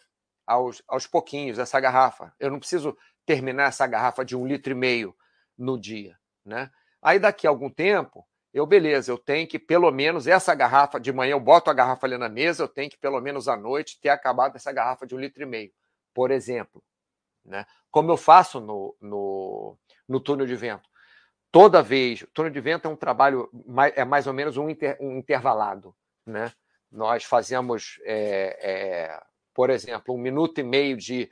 aos, 0.46 0.82
aos 0.86 1.06
pouquinhos 1.06 1.58
essa 1.58 1.80
garrafa. 1.80 2.32
Eu 2.38 2.50
não 2.50 2.58
preciso 2.58 2.96
terminar 3.24 3.64
essa 3.64 3.86
garrafa 3.86 4.24
de 4.24 4.36
um 4.36 4.46
litro 4.46 4.72
e 4.72 4.74
meio 4.74 5.14
no 5.58 5.78
dia, 5.78 6.16
né? 6.44 6.70
Aí 7.02 7.18
daqui 7.18 7.46
a 7.46 7.50
algum 7.50 7.68
tempo, 7.68 8.26
eu, 8.52 8.64
beleza, 8.66 9.10
eu 9.10 9.18
tenho 9.18 9.46
que 9.46 9.58
pelo 9.58 9.90
menos 9.90 10.26
essa 10.26 10.54
garrafa 10.54 10.98
de 10.98 11.12
manhã, 11.12 11.32
eu 11.32 11.40
boto 11.40 11.70
a 11.70 11.74
garrafa 11.74 12.06
ali 12.06 12.16
na 12.16 12.28
mesa, 12.28 12.62
eu 12.62 12.68
tenho 12.68 12.88
que 12.88 12.96
pelo 12.96 13.20
menos 13.20 13.48
à 13.48 13.56
noite 13.56 14.00
ter 14.00 14.08
acabado 14.08 14.56
essa 14.56 14.72
garrafa 14.72 15.06
de 15.06 15.14
um 15.14 15.18
litro 15.18 15.42
e 15.42 15.46
meio, 15.46 15.72
por 16.14 16.30
exemplo. 16.30 16.82
Né? 17.44 17.66
Como 17.90 18.10
eu 18.10 18.16
faço 18.16 18.60
no, 18.60 18.96
no, 19.00 19.78
no 20.08 20.20
túnel 20.20 20.46
de 20.46 20.56
vento. 20.56 20.88
Toda 21.50 21.82
vez, 21.82 22.22
o 22.22 22.26
túnel 22.28 22.52
de 22.52 22.60
vento 22.60 22.86
é 22.86 22.90
um 22.90 22.96
trabalho, 22.96 23.48
é 23.94 24.04
mais 24.04 24.26
ou 24.26 24.32
menos 24.32 24.56
um, 24.56 24.68
inter, 24.68 24.96
um 25.00 25.18
intervalado. 25.18 25.94
Né? 26.26 26.52
Nós 26.90 27.24
fazemos, 27.24 27.98
é, 28.04 28.58
é, 28.60 29.22
por 29.54 29.70
exemplo, 29.70 30.14
um 30.14 30.18
minuto 30.18 30.58
e 30.58 30.62
meio 30.62 30.96
de 30.96 31.30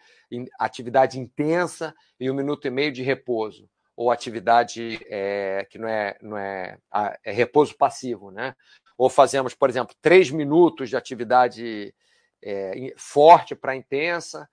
atividade 0.58 1.18
intensa 1.18 1.94
e 2.18 2.30
um 2.30 2.34
minuto 2.34 2.66
e 2.66 2.70
meio 2.70 2.90
de 2.90 3.02
repouso, 3.02 3.68
ou 3.96 4.10
atividade 4.10 4.98
é, 5.06 5.66
que 5.68 5.78
não 5.78 5.88
é, 5.88 6.16
não 6.22 6.38
é, 6.38 6.78
é 7.22 7.32
repouso 7.32 7.76
passivo. 7.76 8.30
Né? 8.30 8.54
Ou 8.96 9.10
fazemos, 9.10 9.54
por 9.54 9.68
exemplo, 9.68 9.94
três 10.00 10.30
minutos 10.30 10.88
de 10.88 10.96
atividade 10.96 11.94
é, 12.42 12.94
forte 12.96 13.54
para 13.54 13.76
intensa 13.76 14.48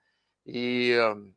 e 0.46 0.96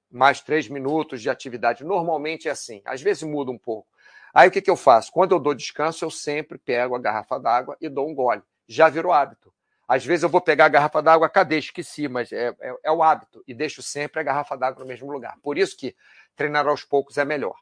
mais 0.09 0.41
três 0.41 0.67
minutos 0.67 1.21
de 1.21 1.29
atividade. 1.29 1.83
Normalmente 1.83 2.47
é 2.47 2.51
assim, 2.51 2.81
às 2.85 3.01
vezes 3.01 3.23
muda 3.23 3.51
um 3.51 3.57
pouco. 3.57 3.88
Aí 4.35 4.49
o 4.49 4.51
que, 4.51 4.61
que 4.61 4.69
eu 4.69 4.75
faço? 4.75 5.11
Quando 5.11 5.33
eu 5.33 5.39
dou 5.39 5.55
descanso, 5.55 6.05
eu 6.05 6.11
sempre 6.11 6.57
pego 6.57 6.95
a 6.95 6.99
garrafa 6.99 7.39
d'água 7.39 7.77
e 7.79 7.89
dou 7.89 8.07
um 8.07 8.13
gole 8.13 8.43
já 8.67 8.89
virou 8.89 9.11
hábito. 9.11 9.53
Às 9.87 10.03
vezes 10.03 10.23
eu 10.23 10.29
vou 10.29 10.41
pegar 10.41 10.65
a 10.65 10.69
garrafa 10.69 11.01
d'água, 11.01 11.29
cadê? 11.29 11.59
Esqueci, 11.59 12.07
mas 12.07 12.31
é, 12.31 12.55
é, 12.59 12.75
é 12.83 12.91
o 12.91 13.03
hábito. 13.03 13.43
E 13.47 13.53
deixo 13.53 13.83
sempre 13.83 14.19
a 14.19 14.23
garrafa 14.23 14.57
d'água 14.57 14.79
no 14.79 14.87
mesmo 14.87 15.11
lugar. 15.11 15.37
Por 15.43 15.57
isso 15.57 15.77
que 15.77 15.95
treinar 16.35 16.67
aos 16.67 16.83
poucos 16.83 17.17
é 17.17 17.25
melhor. 17.25 17.55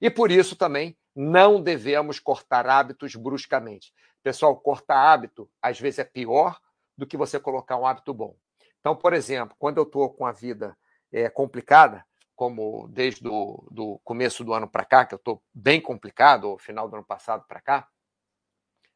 E 0.00 0.08
por 0.08 0.30
isso 0.30 0.54
também 0.54 0.96
não 1.14 1.60
devemos 1.60 2.20
cortar 2.20 2.66
hábitos 2.68 3.16
bruscamente. 3.16 3.92
Pessoal, 4.22 4.56
cortar 4.56 5.12
hábito 5.12 5.50
às 5.60 5.80
vezes 5.80 5.98
é 5.98 6.04
pior 6.04 6.60
do 6.96 7.06
que 7.06 7.16
você 7.16 7.40
colocar 7.40 7.76
um 7.76 7.86
hábito 7.86 8.14
bom. 8.14 8.36
Então, 8.80 8.94
por 8.94 9.12
exemplo, 9.12 9.56
quando 9.58 9.78
eu 9.78 9.84
estou 9.84 10.10
com 10.10 10.26
a 10.26 10.32
vida 10.32 10.76
é, 11.12 11.28
complicada, 11.28 12.04
como 12.34 12.88
desde 12.88 13.26
o 13.26 13.66
do 13.70 14.00
começo 14.04 14.44
do 14.44 14.52
ano 14.52 14.68
para 14.68 14.84
cá, 14.84 15.04
que 15.04 15.14
eu 15.14 15.18
estou 15.18 15.42
bem 15.52 15.80
complicado, 15.80 16.50
ou 16.50 16.58
final 16.58 16.88
do 16.88 16.96
ano 16.96 17.04
passado 17.04 17.44
para 17.46 17.60
cá, 17.60 17.88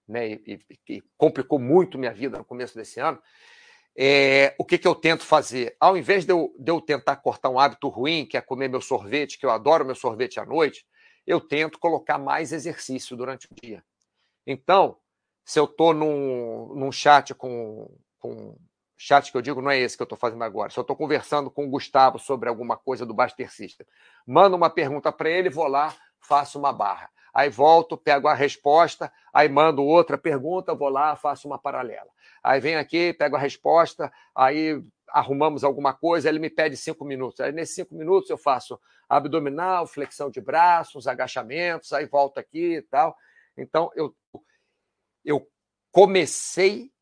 né, 0.07 0.31
e, 0.47 0.59
e, 0.89 1.03
complicou 1.17 1.59
muito 1.59 1.99
minha 1.99 2.13
vida 2.13 2.39
no 2.39 2.45
começo 2.45 2.75
desse 2.75 2.99
ano, 2.99 3.21
é, 3.97 4.55
o 4.59 4.65
que, 4.65 4.79
que 4.79 4.87
eu 4.87 4.95
tento 4.95 5.25
fazer? 5.25 5.77
Ao 5.81 5.97
invés 5.97 6.25
de 6.25 6.33
eu, 6.33 6.55
de 6.59 6.71
eu 6.71 6.81
tentar 6.81 7.17
cortar 7.17 7.51
um 7.51 7.59
hábito 7.59 7.89
ruim, 7.89 8.25
que 8.25 8.37
é 8.37 8.41
comer 8.41 8.69
meu 8.69 8.81
sorvete, 8.81 9.39
que 9.39 9.45
eu 9.45 9.51
adoro 9.51 9.85
meu 9.85 9.95
sorvete 9.95 10.39
à 10.39 10.47
noite, 10.47 10.87
eu 11.27 11.41
tento 11.41 11.79
colocar 11.79 12.17
mais 12.17 12.53
exercício 12.53 13.17
durante 13.17 13.47
o 13.47 13.55
dia. 13.61 13.85
Então, 14.47 14.97
se 15.45 15.59
eu 15.59 15.65
estou 15.65 15.93
num, 15.93 16.75
num 16.75 16.93
chat 16.93 17.35
com, 17.35 17.91
com. 18.19 18.57
Chat 18.99 19.31
que 19.31 19.39
eu 19.39 19.43
digo 19.43 19.63
não 19.63 19.71
é 19.71 19.79
esse 19.79 19.97
que 19.97 20.03
eu 20.03 20.05
estou 20.05 20.19
fazendo 20.19 20.45
agora. 20.45 20.71
Eu 20.77 20.81
estou 20.83 20.97
conversando 20.97 21.51
com 21.51 21.65
o 21.65 21.71
Gustavo 21.71 22.19
sobre 22.19 22.49
alguma 22.49 22.77
coisa 22.77 23.07
do 23.07 23.15
Baster 23.15 23.51
System, 23.51 23.87
mando 24.27 24.57
uma 24.57 24.69
pergunta 24.69 25.11
para 25.11 25.31
ele, 25.31 25.49
vou 25.49 25.69
lá, 25.69 25.95
faço 26.21 26.59
uma 26.59 26.73
barra 26.73 27.09
aí 27.39 27.51
volto, 27.51 27.97
pego 27.97 28.27
a 28.27 28.35
resposta, 28.35 29.13
aí 29.33 29.49
mando 29.49 29.85
outra 29.85 30.19
pergunta, 30.19 30.75
vou 30.75 30.89
lá, 30.89 31.15
faço 31.15 31.47
uma 31.47 31.57
paralela. 31.57 32.11
Aí 32.43 32.61
vem 32.61 32.75
aqui, 32.75 33.13
pego 33.13 33.37
a 33.37 33.39
resposta, 33.39 34.13
aí 34.35 34.83
arrumamos 35.09 35.63
alguma 35.63 35.95
coisa, 35.95 36.29
ele 36.29 36.41
me 36.41 36.51
pede 36.51 36.77
cinco 36.77 37.05
minutos. 37.05 37.39
Aí, 37.39 37.53
nesses 37.53 37.77
cinco 37.77 37.95
minutos, 37.95 38.29
eu 38.29 38.37
faço 38.37 38.77
abdominal, 39.09 39.87
flexão 39.87 40.31
de 40.31 40.41
braços, 40.41 41.07
agachamentos, 41.07 41.93
aí 41.93 42.07
volto 42.07 42.39
aqui 42.39 42.79
e 42.79 42.83
tal. 42.83 43.17
Então, 43.57 43.91
eu, 43.95 44.13
eu 45.25 45.49
comecei 45.93 46.93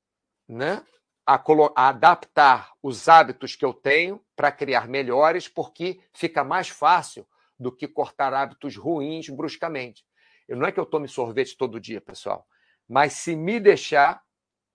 né, 0.46 0.84
a, 1.26 1.42
a 1.74 1.88
adaptar 1.88 2.72
os 2.80 3.08
hábitos 3.08 3.56
que 3.56 3.64
eu 3.64 3.74
tenho 3.74 4.24
para 4.36 4.52
criar 4.52 4.86
melhores, 4.86 5.48
porque 5.48 6.00
fica 6.12 6.44
mais 6.44 6.68
fácil 6.68 7.26
do 7.58 7.72
que 7.72 7.88
cortar 7.88 8.32
hábitos 8.32 8.76
ruins 8.76 9.28
bruscamente. 9.28 10.04
Eu, 10.46 10.56
não 10.56 10.66
é 10.66 10.72
que 10.72 10.78
eu 10.78 10.86
tome 10.86 11.08
sorvete 11.08 11.56
todo 11.56 11.80
dia, 11.80 12.00
pessoal, 12.00 12.46
mas 12.88 13.14
se 13.14 13.34
me 13.34 13.58
deixar, 13.58 14.22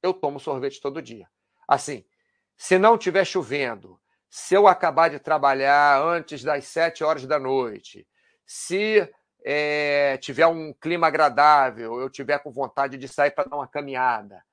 eu 0.04 0.14
tomo 0.14 0.40
sorvete 0.40 0.82
todo 0.82 1.02
dia. 1.02 1.28
Assim, 1.68 2.04
se 2.58 2.78
não 2.78 2.96
estiver 2.96 3.24
chovendo, 3.24 4.00
se 4.30 4.54
eu 4.54 4.68
acabar 4.68 5.10
de 5.10 5.20
trabalhar 5.20 6.02
antes 6.04 6.44
das 6.44 6.66
sete 6.66 7.04
horas 7.04 7.26
da 7.26 7.40
noite, 7.40 8.06
se 8.46 9.10
é, 9.46 10.18
tiver 10.18 10.48
um 10.48 10.74
clima 10.74 11.08
agradável, 11.08 12.00
eu 12.00 12.10
tiver 12.10 12.40
com 12.40 12.52
vontade 12.52 12.98
de 12.98 13.08
sair 13.08 13.32
para 13.32 13.50
dar 13.50 13.56
uma 13.56 13.68
caminhada, 13.68 14.44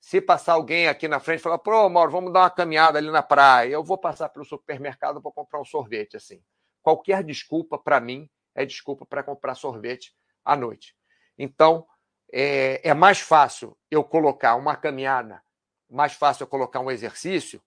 se 0.00 0.20
passar 0.20 0.54
alguém 0.54 0.88
aqui 0.88 1.06
na 1.06 1.20
frente 1.20 1.40
e 1.40 1.42
falar, 1.42 1.58
pô, 1.58 1.88
Mauro, 1.88 2.10
vamos 2.10 2.32
dar 2.32 2.40
uma 2.40 2.50
caminhada 2.50 2.98
ali 2.98 3.10
na 3.10 3.22
praia, 3.22 3.70
eu 3.70 3.84
vou 3.84 3.98
passar 3.98 4.30
pelo 4.30 4.44
supermercado 4.44 5.20
para 5.20 5.30
comprar 5.30 5.60
um 5.60 5.64
sorvete, 5.64 6.16
assim. 6.16 6.42
Qualquer 6.82 7.22
desculpa, 7.22 7.78
para 7.78 8.00
mim, 8.00 8.28
é 8.54 8.64
desculpa 8.64 9.04
para 9.04 9.22
comprar 9.22 9.54
sorvete 9.54 10.14
à 10.42 10.56
noite. 10.56 10.96
Então, 11.38 11.86
é, 12.32 12.88
é 12.88 12.94
mais 12.94 13.20
fácil 13.20 13.76
eu 13.90 14.02
colocar 14.02 14.54
uma 14.54 14.74
caminhada, 14.74 15.42
mais 15.88 16.14
fácil 16.14 16.44
eu 16.44 16.48
colocar 16.48 16.80
um 16.80 16.90
exercício, 16.90 17.62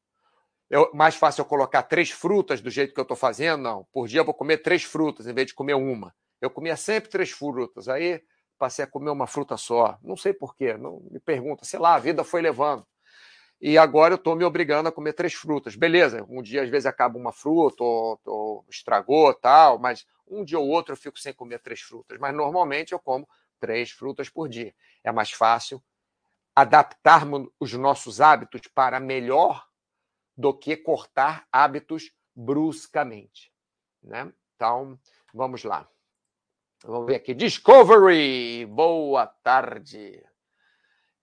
mais 0.94 1.16
fácil 1.16 1.42
eu 1.42 1.46
colocar 1.46 1.84
três 1.84 2.10
frutas 2.10 2.62
do 2.62 2.70
jeito 2.72 2.96
que 2.96 3.00
eu 3.00 3.04
estou 3.04 3.18
fazendo, 3.18 3.62
não. 3.62 3.88
Por 3.92 4.08
dia 4.08 4.22
eu 4.22 4.26
vou 4.26 4.34
comer 4.34 4.58
três 4.58 4.84
frutas 4.84 5.28
em 5.28 5.34
vez 5.34 5.48
de 5.48 5.54
comer 5.54 5.76
uma. 5.76 6.16
Eu 6.42 6.50
comia 6.50 6.76
sempre 6.76 7.12
três 7.12 7.30
frutas, 7.30 7.88
aí 7.88 8.24
passei 8.58 8.86
a 8.86 8.88
comer 8.88 9.10
uma 9.10 9.28
fruta 9.28 9.58
só. 9.58 9.98
Não 10.02 10.16
sei 10.16 10.34
porquê, 10.34 10.78
não 10.78 11.02
me 11.12 11.20
pergunta, 11.20 11.66
sei 11.66 11.80
lá, 11.80 11.96
a 11.96 12.00
vida 12.00 12.24
foi 12.24 12.42
levando. 12.42 12.86
E 13.62 13.78
agora 13.78 14.14
eu 14.14 14.18
estou 14.18 14.36
me 14.36 14.44
obrigando 14.44 14.90
a 14.90 14.92
comer 14.92 15.14
três 15.14 15.34
frutas. 15.34 15.76
Beleza, 15.76 16.26
um 16.28 16.42
dia 16.42 16.64
às 16.64 16.70
vezes 16.70 16.86
acaba 16.86 17.18
uma 17.18 17.32
fruta, 17.32 17.84
ou, 17.84 18.20
ou 18.26 18.66
estragou 18.70 19.34
tal, 19.34 19.80
mas 19.80 20.06
um 20.28 20.44
dia 20.44 20.60
ou 20.60 20.68
outro 20.68 20.94
eu 20.94 20.98
fico 20.98 21.18
sem 21.18 21.34
comer 21.34 21.60
três 21.60 21.82
frutas, 21.82 22.18
mas 22.20 22.36
normalmente 22.36 22.92
eu 22.92 23.00
como 23.00 23.28
três 23.60 23.92
frutas 23.92 24.30
por 24.30 24.50
dia. 24.50 24.76
É 25.04 25.12
mais 25.12 25.32
fácil 25.32 25.82
adaptarmos 26.56 27.48
os 27.60 27.74
nossos 27.74 28.22
hábitos 28.22 28.62
para 28.74 29.00
melhor 29.00 29.66
do 30.36 30.54
que 30.54 30.76
cortar 30.76 31.48
hábitos 31.52 32.12
bruscamente. 32.36 33.52
Né? 34.02 34.32
Então, 34.56 35.00
vamos 35.34 35.64
lá. 35.64 35.88
Vamos 36.86 37.08
ver 37.08 37.16
aqui. 37.16 37.34
Discovery! 37.34 38.66
Boa 38.66 39.26
tarde. 39.26 40.22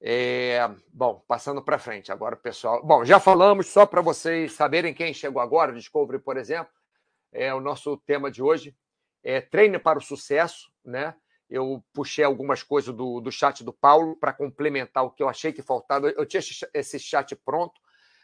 É, 0.01 0.67
bom, 0.91 1.23
passando 1.29 1.63
para 1.63 1.79
frente 1.79 2.11
agora, 2.11 2.35
pessoal. 2.35 2.83
Bom, 2.83 3.05
já 3.05 3.21
falamos, 3.21 3.67
só 3.67 3.85
para 3.85 4.01
vocês 4.01 4.53
saberem 4.55 4.95
quem 4.95 5.13
chegou 5.13 5.43
agora, 5.43 5.75
Discovery, 5.75 6.19
por 6.19 6.39
exemplo, 6.39 6.73
é 7.31 7.53
o 7.53 7.61
nosso 7.61 7.99
tema 7.99 8.31
de 8.31 8.43
hoje 8.43 8.75
é 9.23 9.43
treine 9.43 9.79
para 9.79 9.99
o 9.99 10.03
sucesso, 10.03 10.73
né? 10.83 11.15
Eu 11.51 11.85
puxei 11.93 12.25
algumas 12.25 12.63
coisas 12.63 12.95
do, 12.95 13.21
do 13.21 13.31
chat 13.31 13.63
do 13.63 13.73
Paulo 13.73 14.17
para 14.17 14.33
complementar 14.33 15.05
o 15.05 15.11
que 15.11 15.23
eu 15.23 15.29
achei 15.29 15.53
que 15.53 15.61
faltava. 15.61 16.09
Eu 16.09 16.25
tinha 16.25 16.41
esse 16.73 16.99
chat 16.99 17.37
pronto, 17.37 17.79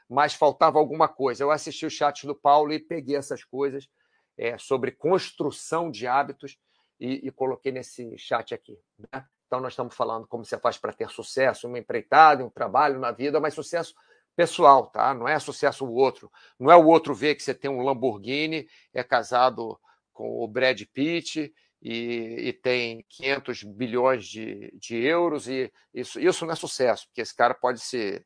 mas 0.09 0.33
faltava 0.33 0.79
alguma 0.79 1.07
coisa. 1.07 1.45
Eu 1.45 1.51
assisti 1.51 1.85
o 1.85 1.91
chat 1.91 2.27
do 2.27 2.35
Paulo 2.35 2.73
e 2.73 2.79
peguei 2.79 3.15
essas 3.15 3.45
coisas 3.45 3.91
é, 4.39 4.57
sobre 4.57 4.91
construção 4.91 5.91
de 5.91 6.07
hábitos 6.07 6.59
e, 6.99 7.27
e, 7.27 7.31
coloquei 7.31 7.73
nesse 7.73 8.17
chat 8.19 8.55
aqui. 8.55 8.79
Né? 8.99 9.25
Então, 9.47 9.61
nós 9.61 9.73
estamos 9.73 9.95
falando 9.95 10.27
como 10.27 10.45
você 10.45 10.59
faz 10.59 10.77
para 10.79 10.93
ter 10.93 11.09
sucesso, 11.11 11.69
uma 11.69 11.79
empreitada, 11.79 12.45
um 12.45 12.51
trabalho 12.51 12.99
na 12.99 13.13
vida, 13.13 13.39
mas 13.39 13.55
sucesso 13.55 13.95
pessoal, 14.35 14.89
tá? 14.89 15.15
Não 15.15 15.27
é 15.27 15.39
sucesso 15.39 15.85
o 15.87 15.95
outro. 15.95 16.31
Não 16.59 16.71
é 16.71 16.77
o 16.77 16.87
outro 16.87 17.15
ver 17.15 17.35
que 17.35 17.43
você 17.43 17.55
tem 17.55 17.71
um 17.71 17.83
Lamborghini, 17.83 18.69
é 18.93 19.03
casado 19.03 19.81
com 20.13 20.43
o 20.43 20.49
Brad 20.49 20.81
Pitt 20.93 21.53
e, 21.81 22.49
e 22.49 22.53
tem 22.53 23.05
500 23.09 23.63
bilhões 23.63 24.27
de, 24.27 24.73
de 24.79 24.97
euros 24.97 25.49
e 25.49 25.73
isso, 25.93 26.21
isso 26.21 26.45
não 26.45 26.53
é 26.53 26.57
sucesso, 26.57 27.07
porque 27.07 27.21
esse 27.21 27.35
cara 27.35 27.55
pode 27.55 27.81
se, 27.81 28.25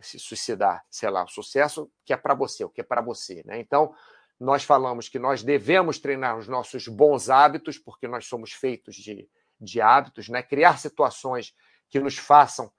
se 0.00 0.18
suicidar, 0.18 0.84
sei 0.90 1.10
lá, 1.10 1.24
o 1.24 1.28
sucesso 1.28 1.90
que 2.04 2.12
é 2.12 2.16
para 2.16 2.34
você, 2.34 2.64
o 2.64 2.70
que 2.70 2.80
é 2.80 2.84
para 2.84 3.02
você, 3.02 3.42
né? 3.44 3.58
Então, 3.60 3.94
nós 4.40 4.64
falamos 4.64 5.08
que 5.08 5.18
nós 5.18 5.42
devemos 5.42 5.98
treinar 5.98 6.38
os 6.38 6.48
nossos 6.48 6.88
bons 6.88 7.28
hábitos, 7.28 7.78
porque 7.78 8.08
nós 8.08 8.26
somos 8.26 8.52
feitos 8.52 8.96
de, 8.96 9.28
de 9.60 9.80
hábitos, 9.82 10.30
né? 10.30 10.42
criar 10.42 10.78
situações 10.78 11.54
que 11.90 12.00
nos 12.00 12.16
façam 12.16 12.72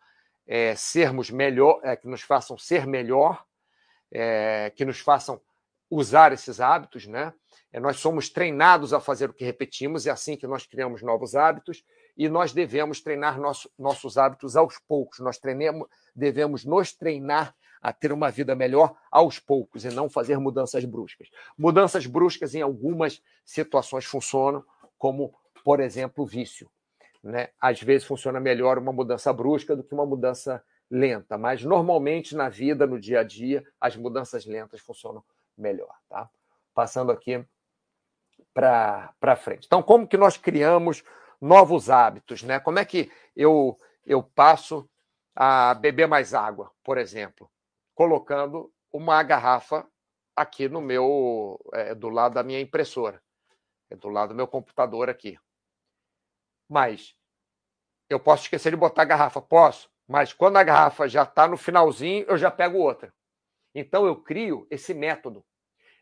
é, 0.47 0.75
sermos 0.75 1.29
melhor, 1.29 1.79
é, 1.83 1.95
que 1.95 2.07
nos 2.07 2.23
façam 2.23 2.57
ser 2.57 2.87
melhor, 2.87 3.45
é, 4.11 4.71
que 4.75 4.83
nos 4.83 4.99
façam 4.99 5.39
usar 5.89 6.31
esses 6.31 6.59
hábitos, 6.59 7.05
né? 7.05 7.33
É, 7.71 7.79
nós 7.79 7.97
somos 7.97 8.29
treinados 8.29 8.93
a 8.93 8.99
fazer 8.99 9.29
o 9.29 9.33
que 9.33 9.45
repetimos, 9.45 10.07
é 10.07 10.09
assim 10.09 10.35
que 10.35 10.47
nós 10.47 10.65
criamos 10.65 11.01
novos 11.01 11.35
hábitos, 11.35 11.83
e 12.17 12.27
nós 12.27 12.53
devemos 12.53 13.01
treinar 13.01 13.39
nosso, 13.39 13.69
nossos 13.77 14.17
hábitos 14.17 14.55
aos 14.55 14.77
poucos. 14.87 15.19
Nós 15.19 15.37
treinemos, 15.37 15.87
devemos 16.15 16.65
nos 16.65 16.91
treinar 16.91 17.55
a 17.81 17.91
ter 17.91 18.11
uma 18.11 18.29
vida 18.29 18.55
melhor 18.55 18.95
aos 19.09 19.39
poucos 19.39 19.83
e 19.83 19.89
não 19.89 20.09
fazer 20.09 20.37
mudanças 20.37 20.85
bruscas. 20.85 21.29
Mudanças 21.57 22.05
bruscas 22.05 22.53
em 22.53 22.61
algumas 22.61 23.21
situações 23.43 24.05
funcionam, 24.05 24.63
como, 24.97 25.33
por 25.63 25.79
exemplo, 25.79 26.23
o 26.23 26.27
vício. 26.27 26.69
Né? 27.23 27.49
Às 27.59 27.81
vezes 27.81 28.07
funciona 28.07 28.39
melhor 28.39 28.77
uma 28.77 28.93
mudança 28.93 29.33
brusca 29.33 29.75
do 29.75 29.83
que 29.83 29.93
uma 29.93 30.05
mudança 30.05 30.63
lenta, 30.89 31.37
mas 31.37 31.63
normalmente 31.63 32.35
na 32.35 32.49
vida, 32.49 32.85
no 32.85 32.99
dia 32.99 33.21
a 33.21 33.23
dia, 33.23 33.65
as 33.79 33.95
mudanças 33.95 34.45
lentas 34.45 34.81
funcionam 34.81 35.23
melhor. 35.57 35.95
Tá? 36.07 36.29
Passando 36.73 37.11
aqui 37.11 37.43
para 38.53 39.35
frente. 39.37 39.65
Então, 39.65 39.81
como 39.81 40.07
que 40.07 40.17
nós 40.17 40.37
criamos 40.37 41.03
novos 41.39 41.89
hábitos? 41.89 42.43
Né? 42.43 42.59
Como 42.59 42.77
é 42.77 42.85
que 42.85 43.09
eu, 43.35 43.77
eu 44.05 44.21
passo 44.21 44.87
a 45.35 45.73
beber 45.73 46.07
mais 46.07 46.33
água, 46.33 46.69
por 46.83 46.97
exemplo? 46.97 47.49
Colocando 48.01 48.73
uma 48.91 49.21
garrafa 49.21 49.87
aqui 50.35 50.67
no 50.67 50.81
meu, 50.81 51.59
é, 51.71 51.93
do 51.93 52.09
lado 52.09 52.33
da 52.33 52.41
minha 52.41 52.59
impressora, 52.59 53.21
é 53.91 53.95
do 53.95 54.09
lado 54.09 54.29
do 54.29 54.35
meu 54.35 54.47
computador 54.47 55.07
aqui. 55.07 55.37
Mas 56.67 57.15
eu 58.09 58.19
posso 58.19 58.45
esquecer 58.45 58.71
de 58.71 58.75
botar 58.75 59.03
a 59.03 59.05
garrafa, 59.05 59.39
posso, 59.39 59.87
mas 60.07 60.33
quando 60.33 60.57
a 60.57 60.63
garrafa 60.63 61.07
já 61.07 61.21
está 61.21 61.47
no 61.47 61.55
finalzinho, 61.55 62.25
eu 62.27 62.39
já 62.39 62.49
pego 62.49 62.79
outra. 62.79 63.13
Então 63.75 64.07
eu 64.07 64.15
crio 64.15 64.65
esse 64.71 64.95
método, 64.95 65.45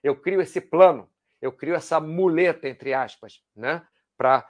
eu 0.01 0.15
crio 0.15 0.39
esse 0.39 0.61
plano, 0.61 1.11
eu 1.41 1.51
crio 1.51 1.75
essa 1.75 1.99
muleta, 1.99 2.69
entre 2.69 2.93
aspas, 2.93 3.43
né? 3.53 3.85
Para 4.17 4.49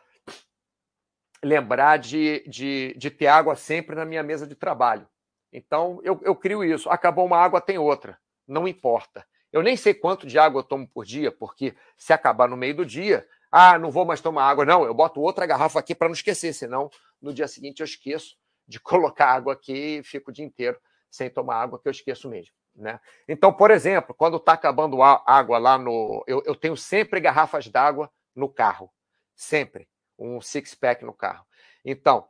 lembrar 1.44 1.98
de, 1.98 2.48
de, 2.48 2.94
de 2.96 3.10
ter 3.10 3.26
água 3.26 3.56
sempre 3.56 3.96
na 3.96 4.06
minha 4.06 4.22
mesa 4.22 4.46
de 4.46 4.54
trabalho. 4.54 5.10
Então, 5.52 6.00
eu, 6.04 6.20
eu 6.24 6.36
crio 6.36 6.64
isso. 6.64 6.90
Acabou 6.90 7.26
uma 7.26 7.38
água, 7.38 7.62
tem 7.62 7.78
outra. 7.78 8.18
Não 8.48 8.68
importa. 8.68 9.26
Eu 9.52 9.64
nem 9.64 9.76
sei 9.76 9.94
quanto 9.94 10.28
de 10.28 10.38
água 10.38 10.60
eu 10.60 10.64
tomo 10.64 10.88
por 10.88 11.06
dia, 11.06 11.32
porque 11.32 11.76
se 11.98 12.14
acabar 12.14 12.48
no 12.48 12.56
meio 12.56 12.76
do 12.76 12.86
dia, 12.86 13.28
ah, 13.52 13.80
não 13.80 13.90
vou 13.90 14.06
mais 14.06 14.22
tomar 14.22 14.48
água. 14.48 14.64
Não, 14.64 14.86
eu 14.86 14.94
boto 14.94 15.22
outra 15.22 15.46
garrafa 15.46 15.80
aqui 15.80 15.96
para 15.96 16.08
não 16.08 16.14
esquecer, 16.14 16.54
senão 16.54 16.90
no 17.22 17.34
dia 17.34 17.48
seguinte 17.48 17.80
eu 17.80 17.86
esqueço 17.86 18.38
de 18.68 18.80
colocar 18.82 19.32
água 19.32 19.54
aqui 19.54 19.98
e 19.98 20.04
fico 20.04 20.30
o 20.30 20.34
dia 20.34 20.46
inteiro 20.46 20.80
sem 21.10 21.30
tomar 21.30 21.56
água, 21.56 21.80
que 21.80 21.88
eu 21.88 21.92
esqueço 21.92 22.30
mesmo. 22.30 22.54
Né? 22.76 23.00
Então, 23.28 23.52
por 23.52 23.72
exemplo, 23.72 24.14
quando 24.16 24.38
está 24.38 24.54
acabando 24.54 25.02
a 25.02 25.22
água 25.26 25.58
lá 25.58 25.78
no. 25.78 26.24
Eu, 26.28 26.44
eu 26.46 26.56
tenho 26.56 26.78
sempre 26.78 27.20
garrafas 27.20 27.68
d'água 27.68 28.10
no 28.36 28.48
carro. 28.48 28.92
Sempre. 29.36 29.90
Um 30.18 30.40
six-pack 30.40 31.04
no 31.04 31.14
carro. 31.14 31.46
Então, 31.84 32.28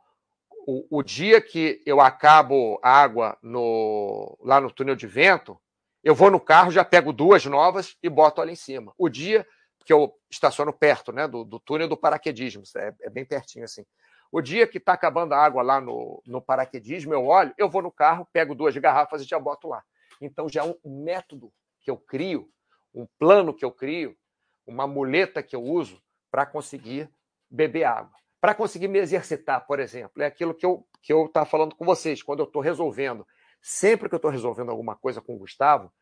o, 0.66 0.98
o 0.98 1.02
dia 1.02 1.40
que 1.40 1.82
eu 1.86 2.00
acabo 2.00 2.78
água 2.82 3.38
no, 3.42 4.36
lá 4.42 4.60
no 4.60 4.70
túnel 4.70 4.96
de 4.96 5.06
vento, 5.06 5.60
eu 6.02 6.14
vou 6.14 6.30
no 6.30 6.40
carro, 6.40 6.70
já 6.70 6.84
pego 6.84 7.12
duas 7.12 7.44
novas 7.44 7.96
e 8.02 8.08
boto 8.08 8.40
ali 8.40 8.52
em 8.52 8.56
cima. 8.56 8.92
O 8.96 9.08
dia 9.08 9.46
que 9.84 9.92
eu 9.92 10.14
estaciono 10.30 10.72
perto 10.72 11.12
né, 11.12 11.26
do, 11.26 11.44
do 11.44 11.58
túnel 11.58 11.88
do 11.88 11.96
paraquedismo, 11.96 12.62
é, 12.76 12.94
é, 13.02 13.10
bem 13.10 13.24
pertinho 13.24 13.64
assim. 13.64 13.84
O 14.32 14.40
dia 14.40 14.66
que 14.66 14.78
está 14.78 14.92
acabando 14.92 15.32
a 15.32 15.38
água 15.38 15.62
lá 15.62 15.80
no, 15.80 16.22
no 16.24 16.40
paraquedismo, 16.40 17.12
eu 17.12 17.26
olho, 17.26 17.52
eu 17.58 17.68
vou 17.68 17.82
no 17.82 17.90
carro, 17.90 18.28
pego 18.32 18.54
duas 18.54 18.76
garrafas 18.76 19.22
e 19.22 19.24
já 19.24 19.38
boto 19.38 19.68
lá. 19.68 19.82
Então 20.20 20.48
já 20.48 20.64
é 20.64 20.64
um, 20.84 21.02
método 21.02 21.52
que 21.80 21.90
eu 21.90 21.96
crio, 21.96 22.48
um 22.94 23.06
plano 23.18 23.54
que 23.54 23.64
eu 23.64 23.72
crio, 23.72 24.16
uma 24.66 24.86
muleta 24.86 25.42
que 25.42 25.56
eu 25.56 25.62
uso 25.62 26.00
para 26.30 26.46
conseguir 26.46 27.10
beber 27.50 27.84
água 27.84 28.19
para 28.40 28.54
conseguir 28.54 28.88
me 28.88 28.98
exercitar, 28.98 29.66
por 29.66 29.78
exemplo. 29.78 30.22
É 30.22 30.26
aquilo 30.26 30.54
que 30.54 30.64
eu 30.64 30.86
que 31.02 31.12
eu 31.12 31.26
estava 31.26 31.46
falando 31.46 31.74
com 31.74 31.84
vocês, 31.84 32.22
quando 32.22 32.40
eu 32.40 32.44
estou 32.44 32.60
resolvendo. 32.60 33.26
Sempre 33.62 34.08
que 34.08 34.14
eu 34.14 34.18
estou 34.18 34.30
resolvendo 34.30 34.70
alguma 34.70 34.96
coisa 34.96 35.20
com 35.20 35.34
o 35.34 35.38
Gustavo, 35.38 35.92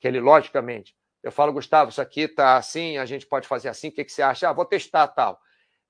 que 0.00 0.06
ele, 0.06 0.20
logicamente, 0.20 0.96
eu 1.22 1.32
falo, 1.32 1.52
Gustavo, 1.52 1.90
isso 1.90 2.02
aqui 2.02 2.22
está 2.22 2.56
assim, 2.56 2.98
a 2.98 3.06
gente 3.06 3.26
pode 3.26 3.48
fazer 3.48 3.68
assim, 3.68 3.88
o 3.88 3.92
que, 3.92 4.04
que 4.04 4.12
você 4.12 4.22
acha? 4.22 4.48
Ah, 4.48 4.52
vou 4.52 4.64
testar 4.64 5.08
tal. 5.08 5.40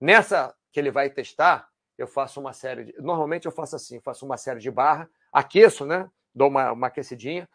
Nessa 0.01 0.55
que 0.73 0.79
ele 0.79 0.91
vai 0.91 1.11
testar, 1.11 1.69
eu 1.99 2.07
faço 2.07 2.41
uma 2.41 2.53
série 2.53 2.85
de. 2.85 2.95
Normalmente 3.01 3.47
eu 3.47 3.53
faço 3.53 3.77
assim, 3.77 4.01
faço 4.01 4.25
uma 4.25 4.37
série 4.37 4.61
de 4.61 4.71
barra, 4.71 5.09
aqueço, 5.33 5.85
né? 5.85 6.09
Dou 6.35 6.49
uma, 6.49 6.73
uma 6.73 6.87
aquecidinha, 6.87 7.49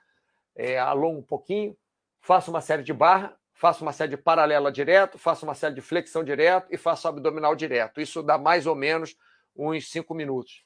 é, 0.55 0.77
alongo 0.77 1.19
um 1.19 1.23
pouquinho, 1.23 1.77
faço 2.21 2.51
uma 2.51 2.61
série 2.61 2.83
de 2.83 2.93
barra, 2.93 3.37
faço 3.59 3.83
uma 3.83 3.91
série 3.91 4.11
de 4.11 4.17
paralela 4.17 4.71
direto, 4.71 5.17
faço 5.17 5.45
uma 5.45 5.53
série 5.53 5.75
de 5.75 5.81
flexão 5.81 6.23
direto 6.23 6.67
e 6.71 6.77
faço 6.77 7.09
abdominal 7.09 7.53
direto. 7.53 7.99
Isso 7.99 8.23
dá 8.23 8.37
mais 8.37 8.65
ou 8.65 8.73
menos 8.73 9.17
uns 9.53 9.91
cinco 9.91 10.13
minutos. 10.13 10.63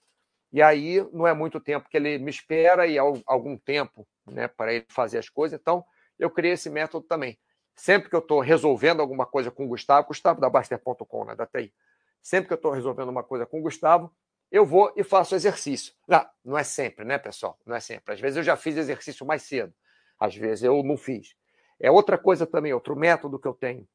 E 0.51 0.62
aí 0.62 1.03
não 1.12 1.25
é 1.25 1.34
muito 1.34 1.60
tempo 1.60 1.89
que 1.89 1.97
ele 1.97 2.19
me 2.19 2.29
espera 2.29 2.86
e 2.86 2.95
algum 2.99 3.58
tempo 3.58 4.08
né, 4.27 4.47
para 4.47 4.71
ele 4.75 4.86
fazer 4.89 5.17
as 5.17 5.27
coisas. 5.27 5.60
Então, 5.60 5.84
eu 6.19 6.29
criei 6.29 6.53
esse 6.53 6.69
método 6.69 7.03
também. 7.08 7.39
Sempre 7.75 8.12
que 8.12 8.15
eu 8.15 8.19
estou 8.19 8.39
resolvendo 8.39 8.99
alguma 8.99 9.25
coisa 9.25 9.49
com 9.49 9.65
o 9.65 9.67
Gustavo, 9.67 10.10
Gustavo 10.10 10.39
da 10.39 10.47
Baster.com, 10.47 11.25
né, 11.25 11.36
da 11.36 11.47
TI. 11.47 11.73
Sempre 12.21 12.47
que 12.47 12.53
eu 12.53 12.58
estou 12.58 12.71
resolvendo 12.71 13.10
uma 13.10 13.23
coisa 13.23 13.43
com 13.43 13.58
o 13.58 13.63
Gustavo, 13.63 14.15
eu 14.51 14.67
vou 14.67 14.93
e 14.95 15.03
faço 15.03 15.34
exercício. 15.34 15.95
Não, 16.08 16.23
não 16.45 16.58
é 16.60 16.63
sempre, 16.63 17.03
né, 17.03 17.17
pessoal? 17.17 17.58
Não 17.65 17.75
é 17.75 17.79
sempre. 17.79 18.13
Às 18.13 18.19
vezes 18.19 18.38
eu 18.38 18.43
já 18.43 18.56
fiz 18.56 18.77
exercício 18.77 19.25
mais 19.25 19.41
cedo. 19.41 19.73
Às 20.19 20.36
vezes 20.36 20.63
eu 20.63 20.84
não 20.84 20.95
fiz. 20.95 21.36
É 21.84 21.91
outra 21.91 22.17
coisa 22.17 22.48
também, 22.48 22.72
outro 22.72 22.96
método 22.96 23.38
que 23.38 23.46
eu 23.46 23.54
tenho. 23.54 23.86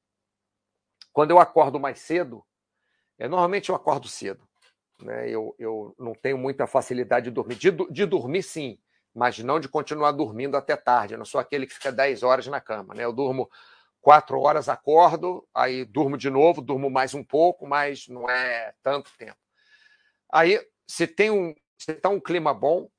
Quando 1.10 1.30
eu 1.30 1.38
acordo 1.38 1.80
mais 1.80 2.00
cedo, 2.00 2.44
é, 3.18 3.26
normalmente 3.26 3.70
eu 3.70 3.74
acordo 3.74 4.06
cedo. 4.06 4.46
Né? 5.02 5.30
Eu, 5.30 5.54
eu 5.58 5.94
não 5.98 6.12
tenho 6.12 6.36
muita 6.36 6.66
facilidade 6.66 7.24
de 7.24 7.30
dormir. 7.30 7.54
De, 7.54 7.70
de 7.70 8.04
dormir, 8.04 8.42
sim, 8.42 8.78
mas 9.14 9.38
não 9.38 9.58
de 9.58 9.70
continuar 9.70 10.12
dormindo 10.12 10.54
até 10.54 10.76
tarde. 10.76 11.14
Eu 11.14 11.18
não 11.18 11.24
sou 11.24 11.40
aquele 11.40 11.66
que 11.66 11.72
fica 11.72 11.90
10 11.90 12.22
horas 12.22 12.46
na 12.46 12.60
cama. 12.60 12.94
Né? 12.94 13.06
Eu 13.06 13.12
durmo 13.12 13.48
quatro 14.02 14.38
horas, 14.38 14.68
acordo, 14.68 15.48
aí 15.54 15.86
durmo 15.86 16.18
de 16.18 16.28
novo, 16.28 16.60
durmo 16.60 16.90
mais 16.90 17.14
um 17.14 17.24
pouco, 17.24 17.66
mas 17.66 18.06
não 18.06 18.28
é 18.28 18.74
tanto 18.82 19.10
tempo. 19.16 19.38
Aí, 20.30 20.60
se 20.86 21.06
tem 21.06 21.30
um, 21.30 21.54
se 21.78 21.92
está 21.92 22.10
um 22.10 22.20
clima 22.20 22.52
bom, 22.52 22.90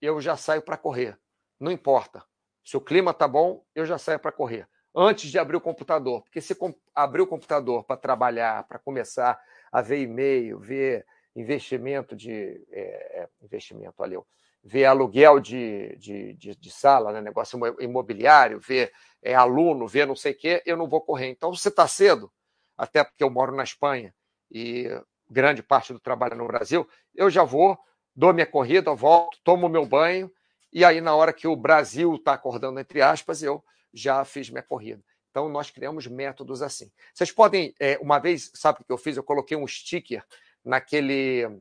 eu 0.00 0.22
já 0.22 0.38
saio 0.38 0.62
para 0.62 0.78
correr. 0.78 1.18
Não 1.60 1.70
importa. 1.70 2.24
Se 2.68 2.76
o 2.76 2.82
clima 2.82 3.14
tá 3.14 3.26
bom, 3.26 3.64
eu 3.74 3.86
já 3.86 3.96
saio 3.96 4.18
para 4.18 4.30
correr. 4.30 4.68
Antes 4.94 5.30
de 5.30 5.38
abrir 5.38 5.56
o 5.56 5.60
computador, 5.60 6.20
porque 6.20 6.38
se 6.38 6.54
abrir 6.94 7.22
o 7.22 7.26
computador 7.26 7.82
para 7.82 7.96
trabalhar, 7.96 8.62
para 8.64 8.78
começar 8.78 9.40
a 9.72 9.80
ver 9.80 10.02
e-mail, 10.02 10.58
ver 10.58 11.06
investimento 11.34 12.14
de 12.14 12.62
é, 12.70 13.22
é 13.22 13.28
investimento, 13.40 13.94
valeu, 13.96 14.26
ver 14.62 14.84
aluguel 14.84 15.40
de, 15.40 15.96
de, 15.96 16.34
de, 16.34 16.54
de, 16.54 16.70
sala, 16.70 17.10
né, 17.10 17.22
negócio 17.22 17.58
imobiliário, 17.80 18.60
ver 18.60 18.92
é, 19.22 19.34
aluno, 19.34 19.88
ver 19.88 20.06
não 20.06 20.14
sei 20.14 20.32
o 20.32 20.36
quê, 20.36 20.62
eu 20.66 20.76
não 20.76 20.86
vou 20.86 21.00
correr. 21.00 21.28
Então, 21.28 21.54
você 21.54 21.70
está 21.70 21.88
cedo, 21.88 22.30
até 22.76 23.02
porque 23.02 23.24
eu 23.24 23.30
moro 23.30 23.56
na 23.56 23.64
Espanha 23.64 24.14
e 24.50 24.90
grande 25.30 25.62
parte 25.62 25.94
do 25.94 26.00
trabalho 26.00 26.34
é 26.34 26.36
no 26.36 26.46
Brasil, 26.46 26.86
eu 27.14 27.30
já 27.30 27.44
vou 27.44 27.78
dou 28.14 28.34
minha 28.34 28.44
corrida, 28.44 28.92
volto, 28.94 29.38
tomo 29.42 29.70
meu 29.70 29.86
banho, 29.86 30.30
e 30.72 30.84
aí, 30.84 31.00
na 31.00 31.14
hora 31.14 31.32
que 31.32 31.48
o 31.48 31.56
Brasil 31.56 32.14
está 32.14 32.34
acordando, 32.34 32.78
entre 32.78 33.00
aspas, 33.00 33.42
eu 33.42 33.64
já 33.92 34.24
fiz 34.24 34.50
minha 34.50 34.62
corrida. 34.62 35.02
Então, 35.30 35.48
nós 35.48 35.70
criamos 35.70 36.06
métodos 36.06 36.62
assim. 36.62 36.90
Vocês 37.14 37.30
podem, 37.30 37.74
é, 37.78 37.98
uma 37.98 38.18
vez, 38.18 38.50
sabe 38.54 38.80
o 38.80 38.84
que 38.84 38.92
eu 38.92 38.98
fiz? 38.98 39.16
Eu 39.16 39.22
coloquei 39.22 39.56
um 39.56 39.66
sticker 39.66 40.24
naquele 40.64 41.60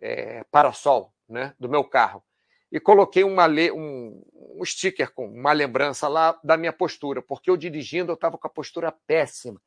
é, 0.00 0.44
parasol 0.50 1.12
né, 1.28 1.54
do 1.58 1.68
meu 1.68 1.84
carro 1.84 2.22
e 2.70 2.80
coloquei 2.80 3.24
uma, 3.24 3.46
um, 3.48 4.22
um 4.58 4.64
sticker 4.64 5.12
com 5.12 5.26
uma 5.26 5.52
lembrança 5.52 6.08
lá 6.08 6.38
da 6.42 6.56
minha 6.56 6.72
postura, 6.72 7.22
porque 7.22 7.48
eu 7.48 7.56
dirigindo 7.56 8.10
eu 8.10 8.14
estava 8.14 8.36
com 8.36 8.46
a 8.46 8.50
postura 8.50 8.92
péssima, 9.06 9.60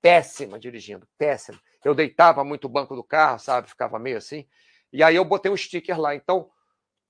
péssima 0.00 0.58
dirigindo, 0.58 1.06
péssima. 1.16 1.60
Eu 1.84 1.94
deitava 1.94 2.42
muito 2.44 2.64
o 2.64 2.68
banco 2.68 2.96
do 2.96 3.04
carro, 3.04 3.38
sabe, 3.38 3.68
ficava 3.68 3.98
meio 3.98 4.16
assim. 4.16 4.46
E 4.92 5.02
aí 5.02 5.16
eu 5.16 5.24
botei 5.24 5.50
um 5.50 5.56
sticker 5.56 6.00
lá. 6.00 6.14
Então, 6.14 6.50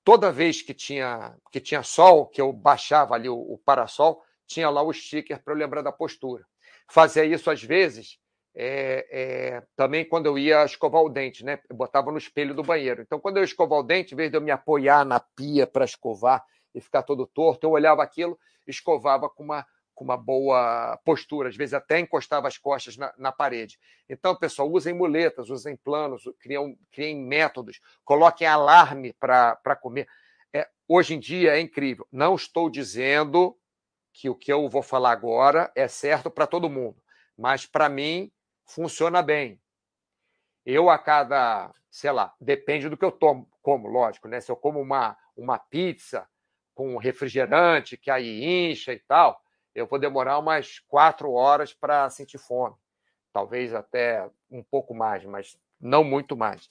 toda 0.03 0.31
vez 0.31 0.61
que 0.61 0.73
tinha 0.73 1.35
que 1.51 1.59
tinha 1.59 1.83
sol, 1.83 2.27
que 2.27 2.41
eu 2.41 2.51
baixava 2.51 3.15
ali 3.15 3.29
o, 3.29 3.37
o 3.37 3.57
parasol, 3.57 4.23
tinha 4.47 4.69
lá 4.69 4.81
o 4.81 4.93
sticker 4.93 5.41
para 5.43 5.53
eu 5.53 5.57
lembrar 5.57 5.81
da 5.81 5.91
postura. 5.91 6.45
Fazia 6.87 7.23
isso 7.23 7.51
às 7.51 7.63
vezes 7.63 8.19
é, 8.55 9.07
é, 9.11 9.63
também 9.75 10.03
quando 10.03 10.25
eu 10.25 10.37
ia 10.37 10.65
escovar 10.65 11.01
o 11.01 11.09
dente, 11.09 11.45
né? 11.45 11.59
Eu 11.69 11.75
botava 11.75 12.11
no 12.11 12.17
espelho 12.17 12.55
do 12.55 12.63
banheiro. 12.63 13.01
Então, 13.01 13.19
quando 13.19 13.37
eu 13.37 13.43
escovar 13.43 13.79
o 13.79 13.83
dente, 13.83 14.13
em 14.13 14.17
vez 14.17 14.31
de 14.31 14.37
eu 14.37 14.41
me 14.41 14.51
apoiar 14.51 15.05
na 15.05 15.19
pia 15.19 15.67
para 15.67 15.85
escovar 15.85 16.43
e 16.73 16.81
ficar 16.81 17.03
todo 17.03 17.27
torto, 17.27 17.65
eu 17.65 17.71
olhava 17.71 18.03
aquilo, 18.03 18.37
escovava 18.67 19.29
com 19.29 19.43
uma, 19.43 19.65
com 19.99 20.05
uma 20.05 20.15
boa 20.15 20.97
postura, 21.03 21.49
às 21.49 21.57
vezes 21.57 21.73
até 21.73 21.99
encostava 21.99 22.47
as 22.47 22.57
costas 22.57 22.95
na, 22.95 23.13
na 23.17 23.33
parede. 23.33 23.77
Então, 24.07 24.33
pessoal, 24.33 24.71
usem 24.71 24.93
muletas, 24.93 25.49
usem 25.49 25.75
planos, 25.75 26.23
criem, 26.39 26.79
criem 26.89 27.21
métodos, 27.21 27.81
coloquem 28.05 28.47
alarme 28.47 29.11
para 29.11 29.75
comer. 29.75 30.07
É, 30.53 30.69
hoje 30.87 31.15
em 31.15 31.19
dia 31.19 31.57
é 31.57 31.59
incrível. 31.59 32.07
Não 32.09 32.33
estou 32.35 32.69
dizendo 32.69 33.59
que 34.13 34.29
o 34.29 34.35
que 34.35 34.53
eu 34.53 34.69
vou 34.69 34.81
falar 34.81 35.11
agora 35.11 35.69
é 35.75 35.85
certo 35.89 36.31
para 36.31 36.47
todo 36.47 36.69
mundo, 36.69 37.03
mas 37.37 37.65
para 37.65 37.89
mim 37.89 38.31
funciona 38.65 39.21
bem. 39.21 39.61
Eu, 40.65 40.89
a 40.89 40.97
cada, 40.97 41.73
sei 41.91 42.11
lá, 42.13 42.33
depende 42.39 42.87
do 42.87 42.95
que 42.95 43.03
eu 43.03 43.11
tomo, 43.11 43.49
como, 43.61 43.89
lógico, 43.89 44.29
né? 44.29 44.39
Se 44.39 44.49
eu 44.49 44.55
como 44.55 44.79
uma, 44.79 45.17
uma 45.35 45.59
pizza 45.59 46.25
com 46.73 46.95
refrigerante, 46.95 47.97
que 47.97 48.09
aí 48.09 48.69
incha 48.71 48.93
e 48.93 48.99
tal, 48.99 49.43
eu 49.79 49.87
vou 49.87 49.97
demorar 49.97 50.37
umas 50.37 50.79
quatro 50.87 51.31
horas 51.31 51.73
para 51.73 52.09
sentir 52.09 52.37
fome. 52.37 52.75
Talvez 53.31 53.73
até 53.73 54.29
um 54.51 54.63
pouco 54.63 54.93
mais, 54.93 55.23
mas 55.23 55.57
não 55.79 56.03
muito 56.03 56.35
mais. 56.35 56.69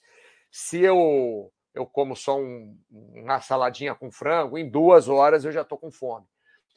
Se 0.51 0.81
eu, 0.81 1.53
eu 1.75 1.87
como 1.87 2.15
só 2.15 2.39
um, 2.39 2.79
uma 2.91 3.41
saladinha 3.41 3.95
com 3.95 4.11
frango, 4.11 4.59
em 4.59 4.69
duas 4.69 5.09
horas 5.09 5.45
eu 5.45 5.53
já 5.53 5.63
estou 5.63 5.79
com 5.79 5.91
fome. 5.91 6.27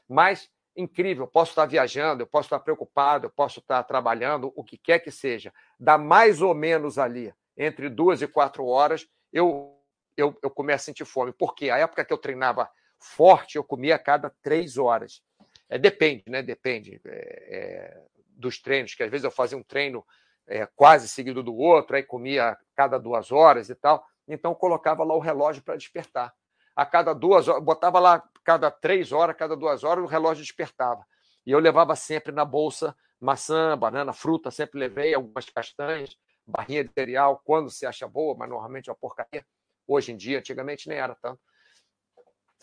Mas 0.07 0.49
incrível, 0.75 1.27
posso 1.27 1.51
estar 1.51 1.65
viajando, 1.65 2.23
eu 2.23 2.27
posso 2.27 2.45
estar 2.45 2.59
preocupado, 2.59 3.25
eu 3.25 3.29
posso 3.29 3.59
estar 3.59 3.83
trabalhando, 3.83 4.53
o 4.55 4.63
que 4.63 4.77
quer 4.77 4.99
que 4.99 5.11
seja. 5.11 5.53
Dá 5.79 5.97
mais 5.97 6.41
ou 6.41 6.53
menos 6.53 6.97
ali, 6.97 7.33
entre 7.57 7.89
duas 7.89 8.21
e 8.21 8.27
quatro 8.27 8.65
horas, 8.65 9.05
eu, 9.33 9.77
eu, 10.15 10.37
eu 10.41 10.49
começo 10.49 10.83
a 10.83 10.85
sentir 10.85 11.05
fome. 11.05 11.33
Porque 11.33 11.69
a 11.69 11.77
época 11.77 12.05
que 12.05 12.13
eu 12.13 12.17
treinava 12.17 12.69
forte, 12.97 13.57
eu 13.57 13.63
comia 13.63 13.95
a 13.95 13.99
cada 13.99 14.29
três 14.41 14.77
horas. 14.77 15.21
É, 15.71 15.77
depende, 15.77 16.25
né? 16.27 16.43
Depende 16.43 16.99
é, 17.05 17.09
é, 17.09 18.03
dos 18.27 18.61
treinos, 18.61 18.93
que 18.93 19.01
às 19.01 19.09
vezes 19.09 19.23
eu 19.23 19.31
fazia 19.31 19.57
um 19.57 19.63
treino 19.63 20.05
é, 20.45 20.65
quase 20.75 21.07
seguido 21.07 21.41
do 21.41 21.55
outro, 21.55 21.95
aí 21.95 22.03
comia 22.03 22.49
a 22.49 22.57
cada 22.75 22.99
duas 22.99 23.31
horas 23.31 23.69
e 23.69 23.75
tal. 23.75 24.05
Então, 24.27 24.53
colocava 24.53 25.01
lá 25.05 25.15
o 25.15 25.19
relógio 25.19 25.63
para 25.63 25.77
despertar. 25.77 26.33
A 26.75 26.85
cada 26.85 27.13
duas 27.13 27.47
horas, 27.47 27.63
botava 27.63 27.99
lá 27.99 28.21
cada 28.43 28.69
três 28.69 29.13
horas, 29.13 29.35
cada 29.37 29.55
duas 29.55 29.85
horas, 29.85 30.03
o 30.03 30.07
relógio 30.07 30.43
despertava. 30.43 31.05
E 31.45 31.51
eu 31.51 31.59
levava 31.59 31.95
sempre 31.95 32.33
na 32.33 32.43
bolsa 32.43 32.93
maçã, 33.19 33.77
banana, 33.77 34.11
fruta, 34.11 34.51
sempre 34.51 34.77
levei 34.77 35.13
algumas 35.13 35.45
castanhas, 35.49 36.17
barrinha 36.45 36.83
de 36.83 36.91
cereal, 36.91 37.41
quando 37.45 37.69
se 37.69 37.85
acha 37.85 38.07
boa, 38.07 38.35
mas 38.35 38.49
normalmente 38.49 38.89
é 38.89 38.91
uma 38.91 38.97
porcaria. 38.97 39.45
Hoje 39.87 40.11
em 40.11 40.17
dia, 40.17 40.39
antigamente 40.39 40.89
nem 40.89 40.97
era 40.97 41.15
tanto. 41.15 41.39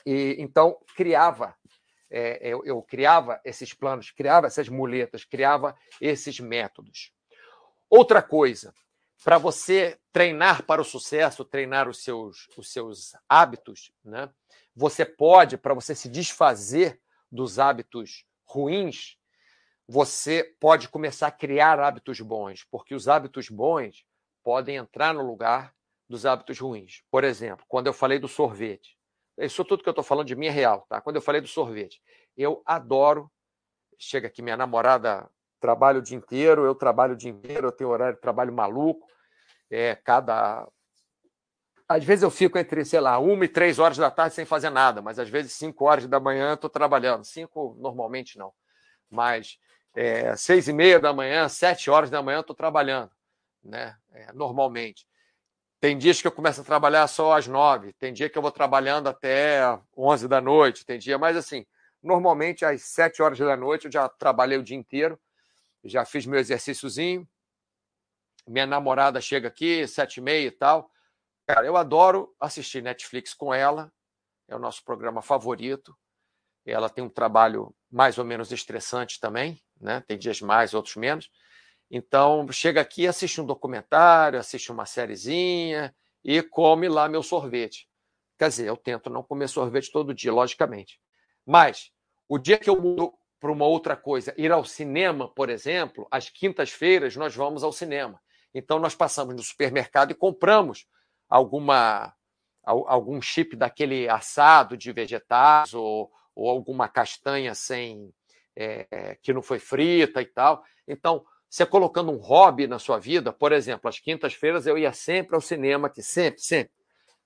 E 0.05 0.37
então 0.39 0.77
criava, 0.95 1.55
é, 2.11 2.39
eu, 2.43 2.65
eu 2.65 2.83
criava 2.83 3.41
esses 3.45 3.73
planos, 3.73 4.11
criava 4.11 4.47
essas 4.47 4.69
muletas, 4.69 5.25
criava 5.25 5.77
esses 6.01 6.41
métodos. 6.41 7.13
Outra 7.91 8.23
coisa, 8.23 8.75
para 9.25 9.39
você 9.39 9.99
treinar 10.13 10.65
para 10.65 10.81
o 10.81 10.85
sucesso, 10.85 11.45
treinar 11.45 11.89
os 11.89 12.03
seus, 12.03 12.49
os 12.57 12.73
seus 12.73 13.13
hábitos, 13.29 13.93
né? 14.05 14.31
você 14.75 15.05
pode, 15.05 15.57
para 15.57 15.75
você 15.75 15.95
se 15.95 16.09
desfazer 16.09 17.01
dos 17.31 17.59
hábitos 17.59 18.25
ruins, 18.45 19.17
você 19.87 20.45
pode 20.61 20.89
começar 20.89 21.29
a 21.29 21.33
criar 21.33 21.81
hábitos 21.81 22.21
bons, 22.21 22.65
porque 22.71 22.95
os 22.95 23.09
hábitos 23.09 23.49
bons 23.49 24.05
podem 24.43 24.77
entrar 24.77 25.15
no 25.15 25.23
lugar 25.23 25.75
dos 26.09 26.27
hábitos 26.27 26.59
ruins. 26.59 27.03
Por 27.11 27.25
exemplo, 27.25 27.65
quando 27.69 27.87
eu 27.87 27.93
falei 27.93 28.19
do 28.19 28.29
sorvete, 28.29 28.98
isso 29.39 29.65
tudo 29.65 29.83
que 29.83 29.89
eu 29.89 29.93
estou 29.93 30.05
falando 30.05 30.27
de 30.27 30.37
mim 30.37 30.47
é 30.47 30.51
real, 30.51 30.87
tá? 30.89 31.01
Quando 31.01 31.17
eu 31.17 31.23
falei 31.23 31.41
do 31.41 31.49
sorvete, 31.49 32.03
eu 32.37 32.63
adoro. 32.65 33.31
Chega 33.99 34.29
aqui, 34.29 34.43
minha 34.43 34.57
namorada 34.57 35.29
trabalha 35.61 35.99
o 35.99 36.03
dia 36.03 36.17
inteiro, 36.17 36.65
eu 36.65 36.75
trabalho 36.75 37.15
o 37.15 37.17
dia 37.17 37.31
inteiro, 37.31 37.69
eu 37.69 37.73
tenho 37.73 37.91
horário 37.91 38.15
de 38.15 38.21
trabalho 38.21 38.53
maluco. 38.53 39.07
É, 39.71 39.95
cada 39.97 40.67
às 41.89 42.05
vezes 42.05 42.23
eu 42.23 42.31
fico 42.31 42.59
entre, 42.59 42.85
sei 42.85 43.01
lá, 43.01 43.19
uma 43.19 43.47
e 43.47 43.49
três 43.49 43.79
horas 43.79 43.97
da 43.97 44.11
tarde 44.11 44.35
sem 44.35 44.45
fazer 44.45 44.69
nada, 44.69 45.01
mas 45.01 45.19
às 45.19 45.31
vezes 45.31 45.53
cinco 45.55 45.87
horas 45.87 46.07
da 46.07 46.21
manhã 46.21 46.53
estou 46.53 46.69
trabalhando. 46.69 47.25
Cinco, 47.25 47.75
normalmente 47.81 48.39
não. 48.39 48.53
Mas 49.09 49.59
é, 49.95 50.37
seis 50.37 50.69
e 50.69 50.73
meia 50.73 51.01
da 51.01 51.15
manhã, 51.15 51.49
sete 51.49 51.91
horas 51.91 52.11
da 52.11 52.23
manhã 52.23 52.41
estou 52.41 52.55
trabalhando, 52.55 53.11
né? 53.65 53.97
É, 54.13 54.33
normalmente. 54.35 55.07
Tem 55.81 55.97
dias 55.97 56.21
que 56.21 56.27
eu 56.27 56.33
começo 56.33 56.61
a 56.61 56.65
trabalhar 56.65 57.07
só 57.07 57.37
às 57.37 57.47
nove, 57.47 57.93
tem 57.95 58.13
dia 58.13 58.29
que 58.29 58.37
eu 58.37 58.43
vou 58.43 58.51
trabalhando 58.51 59.09
até 59.09 59.61
onze 59.97 60.27
da 60.27 60.41
noite, 60.41 60.85
tem 60.85 60.99
dia, 60.99 61.17
mas 61.19 61.37
assim, 61.37 61.65
normalmente 62.03 62.65
às 62.65 62.83
sete 62.83 63.23
horas 63.23 63.39
da 63.39 63.57
noite 63.57 63.85
eu 63.85 63.93
já 63.93 64.09
trabalhei 64.09 64.59
o 64.59 64.63
dia 64.63 64.77
inteiro, 64.77 65.19
já 65.85 66.05
fiz 66.05 66.27
meu 66.27 66.41
exercíciozinho, 66.41 67.29
minha 68.47 68.67
namorada 68.67 69.21
chega 69.21 69.47
aqui, 69.47 69.87
sete 69.87 70.17
e 70.17 70.21
meia 70.21 70.49
e 70.49 70.51
tal, 70.51 70.91
Cara, 71.49 71.67
eu 71.67 71.79
adoro 71.79 72.37
assistir 72.39 72.83
Netflix 72.83 73.33
com 73.33 73.55
ela, 73.55 73.91
é 74.47 74.55
o 74.55 74.59
nosso 74.59 74.85
programa 74.85 75.23
favorito. 75.23 75.97
Ela 76.63 76.91
tem 76.91 77.03
um 77.03 77.09
trabalho 77.09 77.75
mais 77.91 78.19
ou 78.19 78.25
menos 78.25 78.53
estressante 78.53 79.19
também, 79.19 79.59
né? 79.81 80.05
Tem 80.07 80.19
dias 80.19 80.43
mais, 80.43 80.75
outros 80.75 80.97
menos. 80.97 81.31
Então, 81.91 82.47
chega 82.53 82.81
aqui, 82.81 83.07
assiste 83.07 83.41
um 83.41 83.47
documentário, 83.47 84.39
assiste 84.39 84.71
uma 84.71 84.85
sériezinha 84.85 85.95
e 86.23 86.43
come 86.43 86.89
lá 86.89 87.09
meu 87.09 87.23
sorvete. 87.23 87.89
Quer 88.39 88.49
dizer, 88.49 88.69
eu 88.69 88.77
tento 88.77 89.09
não 89.11 89.23
comer 89.23 89.49
sorvete 89.49 89.91
todo 89.91 90.15
dia, 90.15 90.33
logicamente. 90.33 91.01
Mas 91.47 91.91
o 92.29 92.39
dia 92.39 92.59
que 92.59 92.69
eu 92.69 92.81
mudo 92.81 93.15
para 93.41 93.53
uma 93.53 93.65
outra 93.65 93.97
coisa, 93.97 94.35
ir 94.37 94.53
ao 94.53 94.65
cinema, 94.65 95.29
por 95.29 95.49
exemplo, 95.49 96.07
às 96.11 96.29
quintas-feiras 96.29 97.17
nós 97.17 97.35
vamos 97.35 97.63
ao 97.63 97.73
cinema. 97.73 98.21
Então 98.53 98.79
nós 98.79 98.95
passamos 98.95 99.35
no 99.35 99.43
supermercado 99.43 100.11
e 100.11 100.15
compramos 100.15 100.87
alguma 101.29 102.15
algum 102.65 103.23
chip 103.23 103.57
daquele 103.57 104.11
assado 104.11 104.77
de 104.77 104.93
vegetais 104.93 105.73
ou, 105.73 106.13
ou 106.35 106.51
alguma 106.51 106.87
castanha 106.87 107.55
sem 107.55 108.13
é, 108.55 109.17
que 109.23 109.33
não 109.33 109.41
foi 109.41 109.59
frita 109.59 110.21
e 110.21 110.27
tal. 110.27 110.63
Então, 110.87 111.25
você 111.49 111.65
colocando 111.65 112.13
um 112.13 112.17
hobby 112.17 112.67
na 112.67 112.79
sua 112.79 112.99
vida, 112.99 113.33
por 113.33 113.53
exemplo, 113.53 113.89
às 113.89 113.99
quintas-feiras 113.99 114.67
eu 114.67 114.77
ia 114.77 114.93
sempre 114.93 115.35
ao 115.35 115.41
cinema, 115.41 115.89
que 115.89 116.03
sempre, 116.03 116.41
sempre, 116.41 116.73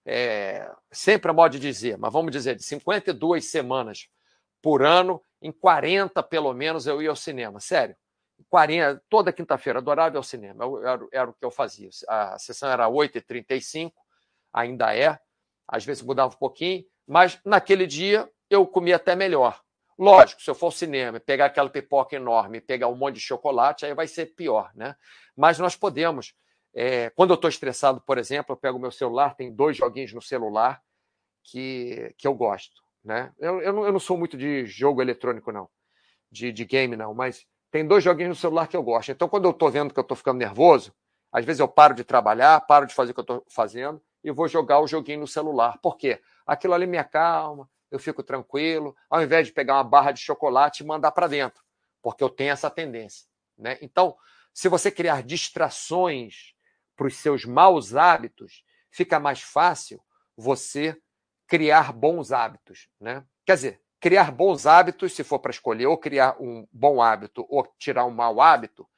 é, 0.07 0.71
sempre 0.91 1.31
a 1.31 1.35
modo 1.35 1.53
de 1.53 1.59
dizer, 1.59 1.99
mas 1.99 2.13
vamos 2.13 2.31
dizer, 2.31 2.55
de 2.55 2.63
52 2.63 3.51
semanas 3.51 4.09
por 4.61 4.83
ano, 4.83 5.21
em 5.41 5.51
40 5.51 6.23
pelo 6.23 6.53
menos 6.55 6.87
eu 6.87 7.03
ia 7.03 7.11
ao 7.11 7.17
cinema, 7.17 7.59
sério. 7.59 7.97
40, 8.49 9.03
toda 9.09 9.33
quinta-feira, 9.33 9.79
adorava 9.79 10.15
ir 10.15 10.19
ao 10.19 10.23
cinema, 10.23 10.65
era, 10.83 11.07
era, 11.13 11.31
o 11.31 11.35
que 11.35 11.45
eu 11.45 11.51
fazia. 11.51 11.89
A 12.09 12.39
sessão 12.39 12.69
era 12.69 12.89
8h35, 12.89 13.93
ainda 14.53 14.95
é, 14.95 15.19
às 15.67 15.85
vezes 15.85 16.03
mudava 16.03 16.35
um 16.35 16.39
pouquinho, 16.39 16.85
mas 17.07 17.41
naquele 17.45 17.87
dia 17.87 18.29
eu 18.51 18.67
comia 18.67 18.97
até 18.97 19.17
melhor. 19.17 19.62
Lógico, 19.99 20.43
se 20.43 20.51
eu 20.51 20.55
for 20.55 20.67
ao 20.67 20.73
cinema, 20.73 21.21
pegar 21.21 21.47
aquela 21.47 21.69
pipoca 21.69 22.17
enorme, 22.17 22.61
pegar 22.61 22.89
um 22.89 22.97
monte 22.97 23.17
de 23.17 23.21
chocolate, 23.21 23.85
aí 23.85 23.95
vai 23.95 24.07
ser 24.07 24.35
pior, 24.35 24.71
né? 24.75 24.97
Mas 25.37 25.59
nós 25.59 25.77
podemos. 25.77 26.35
É, 26.75 27.11
quando 27.11 27.31
eu 27.31 27.35
estou 27.35 27.51
estressado, 27.51 28.01
por 28.01 28.17
exemplo, 28.17 28.53
eu 28.53 28.57
pego 28.57 28.79
meu 28.79 28.91
celular, 28.91 29.35
tem 29.35 29.55
dois 29.55 29.77
joguinhos 29.77 30.13
no 30.13 30.23
celular 30.23 30.83
que, 31.45 32.15
que 32.17 32.27
eu 32.27 32.35
gosto, 32.35 32.83
né? 33.05 33.33
Eu, 33.39 33.61
eu, 33.61 33.73
não, 33.73 33.85
eu 33.85 33.93
não 33.93 34.01
sou 34.01 34.17
muito 34.17 34.37
de 34.37 34.65
jogo 34.65 35.03
eletrônico, 35.03 35.53
não, 35.53 35.69
de, 36.31 36.51
de 36.51 36.65
game, 36.65 36.97
não, 36.97 37.13
mas 37.13 37.47
tem 37.71 37.87
dois 37.87 38.03
joguinhos 38.03 38.37
no 38.37 38.41
celular 38.41 38.69
que 38.69 38.77
eu 38.77 38.83
gosto. 38.83 39.13
Então, 39.13 39.29
quando 39.29 39.45
eu 39.45 39.51
estou 39.51 39.71
vendo 39.71 39.93
que 39.93 40.01
eu 40.01 40.03
estou 40.03 40.17
ficando 40.17 40.39
nervoso, 40.39 40.95
às 41.33 41.45
vezes 41.45 41.61
eu 41.61 41.69
paro 41.69 41.95
de 41.95 42.05
trabalhar, 42.05 42.61
paro 42.61 42.87
de 42.87 42.95
fazer 42.95 43.13
o 43.13 43.15
que 43.15 43.21
eu 43.21 43.23
estou 43.23 43.47
fazendo 43.49 44.03
e 44.23 44.31
vou 44.31 44.47
jogar 44.47 44.81
o 44.81 44.87
joguinho 44.87 45.21
no 45.21 45.27
celular. 45.27 45.79
Por 45.83 45.97
quê? 45.97 46.21
Aquilo 46.47 46.75
ali 46.75 46.87
me 46.87 46.99
acalma, 46.99 47.69
eu 47.93 47.99
fico 47.99 48.23
tranquilo, 48.23 48.97
ao 49.09 49.23
invés 49.23 49.47
de 49.47 49.53
pegar 49.53 49.75
uma 49.75 49.85
barra 49.85 50.13
de 50.13 50.21
chocolate 50.21 50.83
e 50.83 50.87
mandar 50.87 51.13
para 51.13 51.27
dentro, 51.27 51.63
porque 52.01 52.25
eu 52.25 52.31
tenho 52.31 52.51
essa 52.51 52.71
tendência. 52.71 53.27
Né? 53.57 53.79
Então, 53.83 54.17
se 54.53 54.69
você 54.69 54.91
criar 54.91 55.23
distrações 55.23 56.55
para 56.97 57.07
os 57.07 57.17
seus 57.17 57.45
maus 57.45 57.95
hábitos, 57.95 58.65
fica 58.91 59.21
mais 59.21 59.43
fácil 59.43 60.03
você 60.37 60.97
criar 61.47 61.93
bons 61.93 62.33
hábitos. 62.33 62.89
Né? 62.99 63.25
Quer 63.45 63.55
dizer, 63.55 63.81
criar 64.01 64.33
bons 64.33 64.67
hábitos, 64.67 65.13
se 65.13 65.23
for 65.23 65.39
para 65.39 65.51
escolher, 65.51 65.87
ou 65.87 65.99
criar 65.99 66.37
um 66.41 66.67
bom 66.73 67.01
hábito 67.03 67.47
ou 67.49 67.63
tirar 67.79 68.07
um 68.07 68.11
mau 68.11 68.41
hábito, 68.41 68.89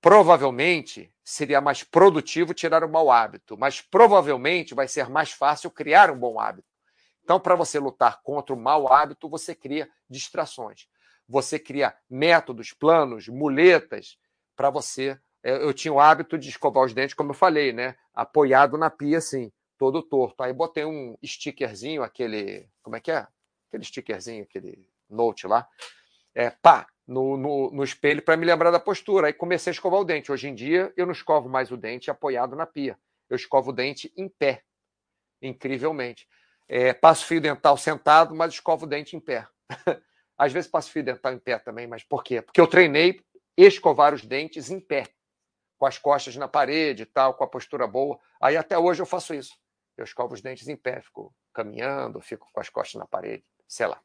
provavelmente 0.00 1.12
seria 1.22 1.60
mais 1.60 1.82
produtivo 1.82 2.54
tirar 2.54 2.82
um 2.82 2.88
mau 2.88 3.10
hábito, 3.10 3.58
mas 3.58 3.80
provavelmente 3.80 4.74
vai 4.74 4.88
ser 4.88 5.10
mais 5.10 5.32
fácil 5.32 5.70
criar 5.70 6.10
um 6.10 6.18
bom 6.18 6.40
hábito. 6.40 6.75
Então, 7.26 7.40
para 7.40 7.56
você 7.56 7.80
lutar 7.80 8.22
contra 8.22 8.54
o 8.54 8.56
mau 8.56 8.86
hábito, 8.86 9.28
você 9.28 9.52
cria 9.52 9.90
distrações. 10.08 10.86
Você 11.28 11.58
cria 11.58 11.92
métodos, 12.08 12.72
planos, 12.72 13.26
muletas 13.26 14.16
para 14.54 14.70
você. 14.70 15.18
É, 15.42 15.56
eu 15.56 15.74
tinha 15.74 15.92
o 15.92 15.98
hábito 15.98 16.38
de 16.38 16.48
escovar 16.48 16.84
os 16.84 16.94
dentes, 16.94 17.16
como 17.16 17.30
eu 17.30 17.34
falei, 17.34 17.72
né? 17.72 17.96
Apoiado 18.14 18.78
na 18.78 18.90
pia, 18.90 19.18
assim, 19.18 19.50
todo 19.76 20.04
torto. 20.04 20.40
Aí 20.40 20.52
botei 20.52 20.84
um 20.84 21.18
stickerzinho, 21.20 22.04
aquele. 22.04 22.68
Como 22.80 22.94
é 22.94 23.00
que 23.00 23.10
é? 23.10 23.26
Aquele 23.66 23.82
stickerzinho, 23.82 24.44
aquele 24.44 24.88
note 25.10 25.48
lá. 25.48 25.68
É, 26.32 26.50
pá, 26.50 26.86
no, 27.04 27.36
no, 27.36 27.72
no 27.72 27.82
espelho 27.82 28.22
para 28.22 28.36
me 28.36 28.46
lembrar 28.46 28.70
da 28.70 28.78
postura. 28.78 29.26
Aí 29.26 29.32
comecei 29.32 29.72
a 29.72 29.74
escovar 29.74 29.98
o 29.98 30.04
dente. 30.04 30.30
Hoje 30.30 30.46
em 30.46 30.54
dia, 30.54 30.92
eu 30.96 31.04
não 31.04 31.12
escovo 31.12 31.48
mais 31.48 31.72
o 31.72 31.76
dente 31.76 32.08
apoiado 32.08 32.54
na 32.54 32.66
pia. 32.66 32.96
Eu 33.28 33.34
escovo 33.34 33.70
o 33.70 33.74
dente 33.74 34.12
em 34.16 34.28
pé, 34.28 34.62
incrivelmente. 35.42 36.28
É, 36.68 36.92
passo 36.92 37.24
fio 37.26 37.40
dental 37.40 37.76
sentado, 37.76 38.34
mas 38.34 38.54
escovo 38.54 38.84
o 38.84 38.88
dente 38.88 39.16
em 39.16 39.20
pé. 39.20 39.46
Às 40.36 40.52
vezes 40.52 40.70
passo 40.70 40.90
fio 40.90 41.02
dental 41.02 41.32
em 41.32 41.38
pé 41.38 41.58
também, 41.58 41.86
mas 41.86 42.02
por 42.02 42.22
quê? 42.22 42.42
Porque 42.42 42.60
eu 42.60 42.66
treinei 42.66 43.20
escovar 43.56 44.12
os 44.12 44.24
dentes 44.24 44.70
em 44.70 44.80
pé, 44.80 45.04
com 45.78 45.86
as 45.86 45.98
costas 45.98 46.36
na 46.36 46.48
parede 46.48 47.04
e 47.04 47.06
tal, 47.06 47.34
com 47.34 47.44
a 47.44 47.48
postura 47.48 47.86
boa. 47.86 48.18
Aí 48.40 48.56
até 48.56 48.76
hoje 48.76 49.00
eu 49.00 49.06
faço 49.06 49.34
isso. 49.34 49.56
Eu 49.96 50.04
escovo 50.04 50.34
os 50.34 50.42
dentes 50.42 50.68
em 50.68 50.76
pé, 50.76 51.00
fico 51.00 51.34
caminhando, 51.54 52.20
fico 52.20 52.46
com 52.52 52.60
as 52.60 52.68
costas 52.68 52.98
na 52.98 53.06
parede, 53.06 53.44
sei 53.66 53.86
lá. 53.86 53.98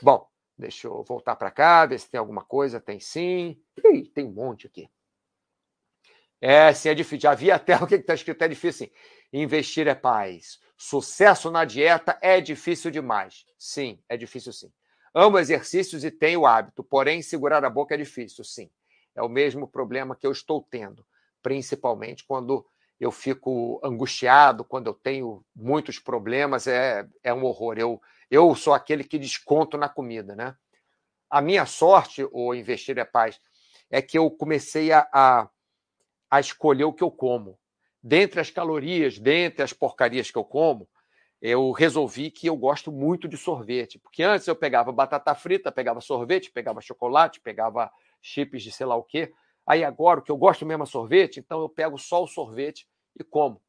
Bom, 0.00 0.30
Deixa 0.56 0.86
eu 0.86 1.02
voltar 1.02 1.34
para 1.36 1.50
cá, 1.50 1.86
ver 1.86 1.98
se 1.98 2.08
tem 2.08 2.18
alguma 2.18 2.44
coisa. 2.44 2.80
Tem 2.80 3.00
sim. 3.00 3.60
Ih, 3.84 4.08
tem 4.08 4.24
um 4.24 4.32
monte 4.32 4.66
aqui. 4.66 4.88
É, 6.40 6.72
sim, 6.72 6.88
é 6.88 6.94
difícil. 6.94 7.20
Já 7.20 7.34
vi 7.34 7.50
até 7.50 7.74
o 7.82 7.86
que 7.86 7.96
está 7.96 8.14
escrito, 8.14 8.42
é 8.42 8.48
difícil. 8.48 8.86
Sim. 8.86 8.92
Investir 9.32 9.88
é 9.88 9.94
paz. 9.94 10.60
Sucesso 10.84 11.48
na 11.48 11.64
dieta 11.64 12.18
é 12.20 12.40
difícil 12.40 12.90
demais. 12.90 13.46
Sim, 13.56 14.00
é 14.08 14.16
difícil 14.16 14.52
sim. 14.52 14.72
Amo 15.14 15.38
exercícios 15.38 16.02
e 16.04 16.10
tenho 16.10 16.44
hábito, 16.44 16.82
porém 16.82 17.22
segurar 17.22 17.64
a 17.64 17.70
boca 17.70 17.94
é 17.94 17.96
difícil, 17.96 18.42
sim. 18.42 18.68
É 19.14 19.22
o 19.22 19.28
mesmo 19.28 19.68
problema 19.68 20.16
que 20.16 20.26
eu 20.26 20.32
estou 20.32 20.60
tendo, 20.68 21.06
principalmente 21.40 22.24
quando 22.24 22.66
eu 22.98 23.12
fico 23.12 23.80
angustiado, 23.84 24.64
quando 24.64 24.88
eu 24.88 24.92
tenho 24.92 25.44
muitos 25.54 26.00
problemas, 26.00 26.66
é, 26.66 27.08
é 27.22 27.32
um 27.32 27.44
horror. 27.44 27.78
Eu, 27.78 28.02
eu 28.28 28.52
sou 28.56 28.74
aquele 28.74 29.04
que 29.04 29.20
desconto 29.20 29.78
na 29.78 29.88
comida, 29.88 30.34
né? 30.34 30.56
A 31.30 31.40
minha 31.40 31.64
sorte, 31.64 32.26
o 32.32 32.52
Investir 32.52 32.98
é 32.98 33.04
Paz, 33.04 33.38
é 33.88 34.02
que 34.02 34.18
eu 34.18 34.28
comecei 34.32 34.90
a, 34.90 35.08
a, 35.12 35.48
a 36.28 36.40
escolher 36.40 36.84
o 36.84 36.92
que 36.92 37.04
eu 37.04 37.10
como. 37.10 37.56
Dentre 38.02 38.40
as 38.40 38.50
calorias, 38.50 39.18
dentre 39.18 39.62
as 39.62 39.72
porcarias 39.72 40.30
que 40.30 40.36
eu 40.36 40.44
como, 40.44 40.88
eu 41.40 41.70
resolvi 41.72 42.30
que 42.30 42.46
eu 42.46 42.56
gosto 42.56 42.90
muito 42.90 43.28
de 43.28 43.36
sorvete. 43.36 43.98
Porque 43.98 44.22
antes 44.22 44.46
eu 44.46 44.56
pegava 44.56 44.92
batata 44.92 45.34
frita, 45.34 45.72
pegava 45.72 46.00
sorvete, 46.00 46.50
pegava 46.50 46.80
chocolate, 46.80 47.40
pegava 47.40 47.90
chips 48.20 48.62
de 48.62 48.72
sei 48.72 48.86
lá 48.86 48.96
o 48.96 49.02
quê. 49.02 49.32
Aí 49.66 49.84
agora 49.84 50.20
o 50.20 50.22
que 50.22 50.30
eu 50.30 50.36
gosto 50.36 50.66
mesmo 50.66 50.82
é 50.84 50.86
sorvete, 50.86 51.38
então 51.38 51.60
eu 51.60 51.68
pego 51.68 51.98
só 51.98 52.22
o 52.22 52.26
sorvete 52.26 52.86
e 53.18 53.22
como 53.22 53.60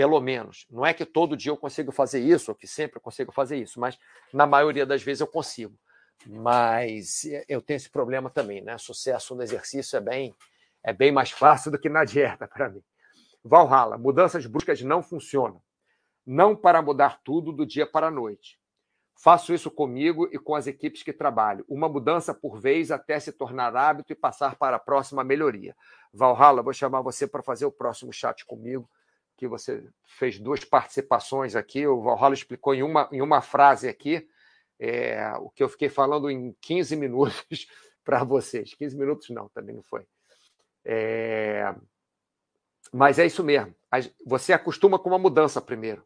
pelo 0.00 0.18
menos. 0.18 0.66
Não 0.70 0.86
é 0.86 0.94
que 0.94 1.04
todo 1.04 1.36
dia 1.36 1.52
eu 1.52 1.58
consigo 1.58 1.92
fazer 1.92 2.20
isso, 2.20 2.50
ou 2.50 2.54
que 2.54 2.66
sempre 2.66 2.96
eu 2.96 3.02
consigo 3.02 3.30
fazer 3.30 3.58
isso, 3.58 3.78
mas 3.78 3.98
na 4.32 4.46
maioria 4.46 4.86
das 4.86 5.02
vezes 5.02 5.20
eu 5.20 5.26
consigo. 5.26 5.78
Mas 6.26 7.24
eu 7.46 7.60
tenho 7.60 7.76
esse 7.76 7.90
problema 7.90 8.30
também, 8.30 8.62
né? 8.62 8.78
Sucesso 8.78 9.34
no 9.34 9.42
exercício 9.42 9.98
é 9.98 10.00
bem, 10.00 10.34
é 10.82 10.94
bem 10.94 11.12
mais 11.12 11.30
fácil 11.30 11.70
do 11.70 11.78
que 11.78 11.90
na 11.90 12.02
dieta 12.04 12.48
para 12.48 12.70
mim. 12.70 12.82
Valhalla, 13.44 13.96
mudanças 13.96 14.46
bruscas 14.46 14.82
não 14.82 15.02
funcionam. 15.02 15.62
Não 16.26 16.54
para 16.54 16.82
mudar 16.82 17.20
tudo 17.24 17.52
do 17.52 17.66
dia 17.66 17.86
para 17.86 18.08
a 18.08 18.10
noite. 18.10 18.58
Faço 19.14 19.52
isso 19.52 19.70
comigo 19.70 20.28
e 20.32 20.38
com 20.38 20.54
as 20.54 20.66
equipes 20.66 21.02
que 21.02 21.12
trabalho. 21.12 21.64
Uma 21.68 21.88
mudança 21.88 22.32
por 22.32 22.58
vez 22.58 22.90
até 22.90 23.18
se 23.18 23.32
tornar 23.32 23.76
hábito 23.76 24.12
e 24.12 24.16
passar 24.16 24.56
para 24.56 24.76
a 24.76 24.80
próxima 24.80 25.24
melhoria. 25.24 25.76
Valhalla, 26.12 26.62
vou 26.62 26.72
chamar 26.72 27.02
você 27.02 27.26
para 27.26 27.42
fazer 27.42 27.66
o 27.66 27.72
próximo 27.72 28.12
chat 28.12 28.44
comigo 28.46 28.88
que 29.36 29.48
você 29.48 29.82
fez 30.04 30.38
duas 30.38 30.62
participações 30.66 31.56
aqui, 31.56 31.86
o 31.86 32.02
Valhalla 32.02 32.34
explicou 32.34 32.74
em 32.74 32.82
uma, 32.82 33.08
em 33.10 33.22
uma 33.22 33.40
frase 33.40 33.88
aqui 33.88 34.28
é, 34.78 35.32
o 35.38 35.48
que 35.48 35.62
eu 35.62 35.68
fiquei 35.68 35.88
falando 35.88 36.30
em 36.30 36.54
15 36.60 36.94
minutos 36.96 37.66
para 38.04 38.22
vocês. 38.22 38.74
15 38.74 38.96
minutos 38.96 39.30
não, 39.30 39.48
também 39.48 39.74
não 39.74 39.82
foi. 39.82 40.06
É, 40.84 41.74
mas 42.92 43.18
é 43.18 43.26
isso 43.26 43.44
mesmo. 43.44 43.74
Você 44.26 44.52
acostuma 44.52 44.98
com 44.98 45.08
uma 45.08 45.18
mudança 45.18 45.60
primeiro. 45.60 46.04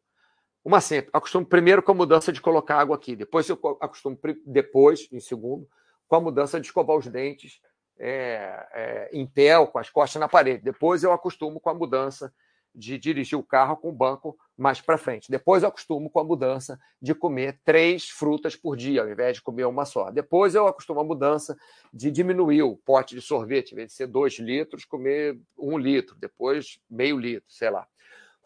Uma 0.64 0.80
sempre. 0.80 1.10
Acostumo 1.12 1.44
primeiro 1.44 1.82
com 1.82 1.92
a 1.92 1.94
mudança 1.94 2.32
de 2.32 2.40
colocar 2.40 2.78
água 2.78 2.96
aqui. 2.96 3.14
Depois 3.14 3.48
eu 3.48 3.58
acostumo, 3.80 4.18
depois, 4.46 5.08
em 5.12 5.20
segundo, 5.20 5.68
com 6.08 6.16
a 6.16 6.20
mudança 6.20 6.58
de 6.58 6.66
escovar 6.66 6.96
os 6.96 7.06
dentes 7.06 7.60
é, 7.98 8.66
é, 8.72 9.10
em 9.12 9.26
pé 9.26 9.58
ou 9.58 9.66
com 9.66 9.78
as 9.78 9.90
costas 9.90 10.18
na 10.18 10.28
parede. 10.28 10.64
Depois 10.64 11.02
eu 11.02 11.12
acostumo 11.12 11.60
com 11.60 11.68
a 11.68 11.74
mudança 11.74 12.32
de 12.74 12.98
dirigir 12.98 13.38
o 13.38 13.42
carro 13.42 13.76
com 13.76 13.90
o 13.90 13.92
banco 13.92 14.36
mais 14.56 14.80
para 14.80 14.96
frente. 14.96 15.30
Depois 15.30 15.62
eu 15.62 15.68
acostumo 15.68 16.08
com 16.08 16.20
a 16.20 16.24
mudança 16.24 16.78
de 17.00 17.14
comer 17.14 17.58
três 17.64 18.08
frutas 18.08 18.54
por 18.54 18.76
dia, 18.76 19.02
ao 19.02 19.10
invés 19.10 19.36
de 19.36 19.42
comer 19.42 19.64
uma 19.64 19.84
só. 19.84 20.10
Depois 20.10 20.54
eu 20.54 20.66
acostumo 20.66 21.00
a 21.00 21.04
mudança 21.04 21.56
de 21.92 22.10
diminuir 22.10 22.62
o 22.62 22.76
pote 22.76 23.14
de 23.14 23.20
sorvete, 23.20 23.72
ao 23.72 23.76
invés 23.76 23.88
de 23.90 23.94
ser 23.94 24.06
dois 24.06 24.34
litros, 24.38 24.84
comer 24.84 25.38
um 25.58 25.76
litro, 25.76 26.16
depois 26.16 26.78
meio 26.88 27.18
litro, 27.18 27.50
sei 27.50 27.70
lá. 27.70 27.86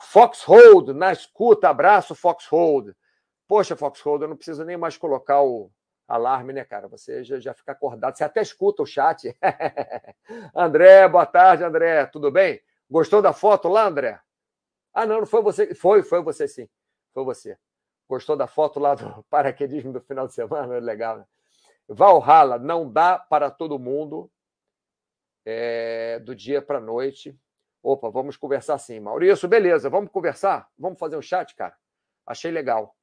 Foxhold, 0.00 0.92
na 0.94 1.12
escuta, 1.12 1.68
abraço, 1.68 2.14
Foxhold. 2.14 2.94
Poxa, 3.46 3.76
Foxhold, 3.76 4.22
eu 4.22 4.28
não 4.28 4.36
preciso 4.36 4.64
nem 4.64 4.76
mais 4.76 4.96
colocar 4.96 5.42
o 5.42 5.70
alarme, 6.06 6.52
né, 6.52 6.64
cara? 6.64 6.88
Você 6.88 7.22
já, 7.22 7.38
já 7.38 7.52
fica 7.52 7.72
acordado, 7.72 8.16
você 8.16 8.24
até 8.24 8.40
escuta 8.40 8.82
o 8.82 8.86
chat. 8.86 9.36
André, 10.54 11.06
boa 11.08 11.26
tarde, 11.26 11.64
André, 11.64 12.06
tudo 12.06 12.30
bem? 12.30 12.60
Gostou 12.90 13.20
da 13.20 13.32
foto 13.34 13.68
lá, 13.68 13.86
André? 13.86 14.18
Ah, 14.98 15.06
não, 15.06 15.20
não 15.20 15.26
foi 15.26 15.40
você. 15.42 15.72
Foi, 15.76 16.02
foi 16.02 16.20
você 16.20 16.48
sim. 16.48 16.68
Foi 17.14 17.22
você. 17.22 17.56
Gostou 18.08 18.36
da 18.36 18.48
foto 18.48 18.80
lá 18.80 18.96
do 18.96 19.22
paraquedismo 19.30 19.92
do 19.92 20.00
final 20.00 20.26
de 20.26 20.34
semana? 20.34 20.76
Legal, 20.80 21.18
né? 21.18 21.24
Valhalla, 21.88 22.58
não 22.58 22.90
dá 22.90 23.16
para 23.16 23.48
todo 23.48 23.78
mundo 23.78 24.28
é, 25.46 26.18
do 26.18 26.34
dia 26.34 26.60
para 26.60 26.78
a 26.78 26.80
noite. 26.80 27.38
Opa, 27.80 28.10
vamos 28.10 28.36
conversar 28.36 28.76
sim. 28.78 28.98
Maurício, 28.98 29.48
beleza, 29.48 29.88
vamos 29.88 30.10
conversar? 30.10 30.68
Vamos 30.76 30.98
fazer 30.98 31.16
um 31.16 31.22
chat, 31.22 31.54
cara? 31.54 31.76
Achei 32.26 32.50
legal. 32.50 32.96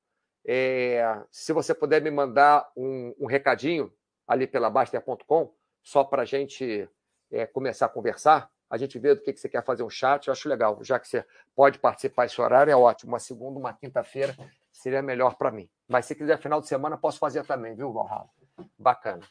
É, 0.46 1.02
se 1.32 1.54
você 1.54 1.74
puder 1.74 2.02
me 2.02 2.12
mandar 2.12 2.70
um, 2.76 3.16
um 3.18 3.26
recadinho 3.26 3.89
ali 4.28 4.46
pela 4.46 4.70
Baster.com, 4.70 5.56
só 5.82 6.04
para 6.04 6.24
a 6.24 6.26
gente 6.26 6.89
é, 7.32 7.46
começar 7.46 7.86
a 7.86 7.89
conversar, 7.89 8.52
a 8.70 8.78
gente 8.78 8.97
vê 8.97 9.13
do 9.13 9.22
que, 9.22 9.32
que 9.32 9.39
você 9.39 9.47
quer 9.47 9.63
fazer 9.63 9.84
um 9.84 9.89
chat, 9.89 10.28
eu 10.28 10.32
acho 10.32 10.49
legal. 10.49 10.80
Já 10.84 10.99
que 10.99 11.07
você 11.07 11.26
pode 11.55 11.78
participar 11.80 12.26
esse 12.26 12.39
horário, 12.41 12.72
é 12.72 12.76
ótimo. 12.76 13.11
Uma 13.11 13.20
segunda, 13.20 13.59
uma 13.59 13.74
quinta-feira 13.74 14.36
seria 14.72 15.01
melhor 15.01 15.36
para 15.36 15.51
mim. 15.51 15.70
Mas 15.88 16.05
se 16.05 16.16
quiser 16.16 16.39
final 16.39 16.59
de 16.59 16.68
semana, 16.68 16.97
posso 16.97 17.20
fazer 17.20 17.45
também, 17.45 17.76
viu, 17.76 17.93
Valhalla? 17.93 18.30
Bacana. 18.78 19.26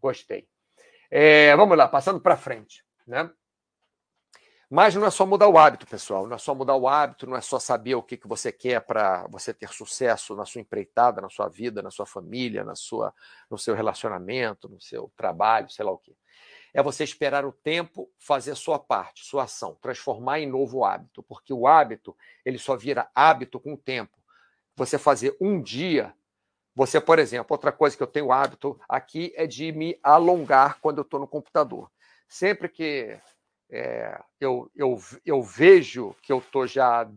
Gostei. 0.00 0.48
É, 1.10 1.54
vamos 1.56 1.76
lá, 1.76 1.88
passando 1.88 2.20
para 2.20 2.36
frente. 2.36 2.84
Né? 3.06 3.28
Mas 4.70 4.94
não 4.94 5.06
é 5.06 5.10
só 5.10 5.26
mudar 5.26 5.48
o 5.48 5.58
hábito, 5.58 5.86
pessoal. 5.86 6.26
Não 6.26 6.36
é 6.36 6.38
só 6.38 6.54
mudar 6.54 6.76
o 6.76 6.88
hábito, 6.88 7.26
não 7.26 7.36
é 7.36 7.40
só 7.40 7.58
saber 7.58 7.96
o 7.96 8.02
que, 8.02 8.16
que 8.16 8.28
você 8.28 8.52
quer 8.52 8.80
para 8.80 9.26
você 9.28 9.52
ter 9.52 9.68
sucesso 9.68 10.36
na 10.36 10.44
sua 10.44 10.60
empreitada, 10.60 11.20
na 11.20 11.28
sua 11.28 11.48
vida, 11.48 11.82
na 11.82 11.90
sua 11.90 12.06
família, 12.06 12.64
na 12.64 12.74
sua, 12.76 13.12
no 13.50 13.58
seu 13.58 13.74
relacionamento, 13.74 14.68
no 14.68 14.80
seu 14.80 15.12
trabalho, 15.16 15.70
sei 15.70 15.84
lá 15.84 15.90
o 15.90 15.98
quê 15.98 16.16
é 16.76 16.82
você 16.82 17.04
esperar 17.04 17.46
o 17.46 17.52
tempo, 17.52 18.06
fazer 18.18 18.54
sua 18.54 18.78
parte, 18.78 19.24
sua 19.24 19.44
ação, 19.44 19.78
transformar 19.80 20.40
em 20.40 20.46
novo 20.46 20.84
hábito, 20.84 21.22
porque 21.22 21.50
o 21.50 21.66
hábito 21.66 22.14
ele 22.44 22.58
só 22.58 22.76
vira 22.76 23.10
hábito 23.14 23.58
com 23.58 23.72
o 23.72 23.78
tempo. 23.78 24.14
Você 24.76 24.98
fazer 24.98 25.34
um 25.40 25.58
dia, 25.58 26.12
você, 26.74 27.00
por 27.00 27.18
exemplo, 27.18 27.46
outra 27.54 27.72
coisa 27.72 27.96
que 27.96 28.02
eu 28.02 28.06
tenho 28.06 28.30
hábito 28.30 28.78
aqui 28.86 29.32
é 29.36 29.46
de 29.46 29.72
me 29.72 29.98
alongar 30.02 30.78
quando 30.78 30.98
eu 30.98 31.02
estou 31.02 31.18
no 31.18 31.26
computador. 31.26 31.90
Sempre 32.28 32.68
que 32.68 33.18
é, 33.70 34.22
eu, 34.38 34.70
eu, 34.76 35.00
eu 35.24 35.42
vejo 35.42 36.14
que 36.20 36.30
eu 36.30 36.40
estou 36.40 36.66
já 36.66 37.10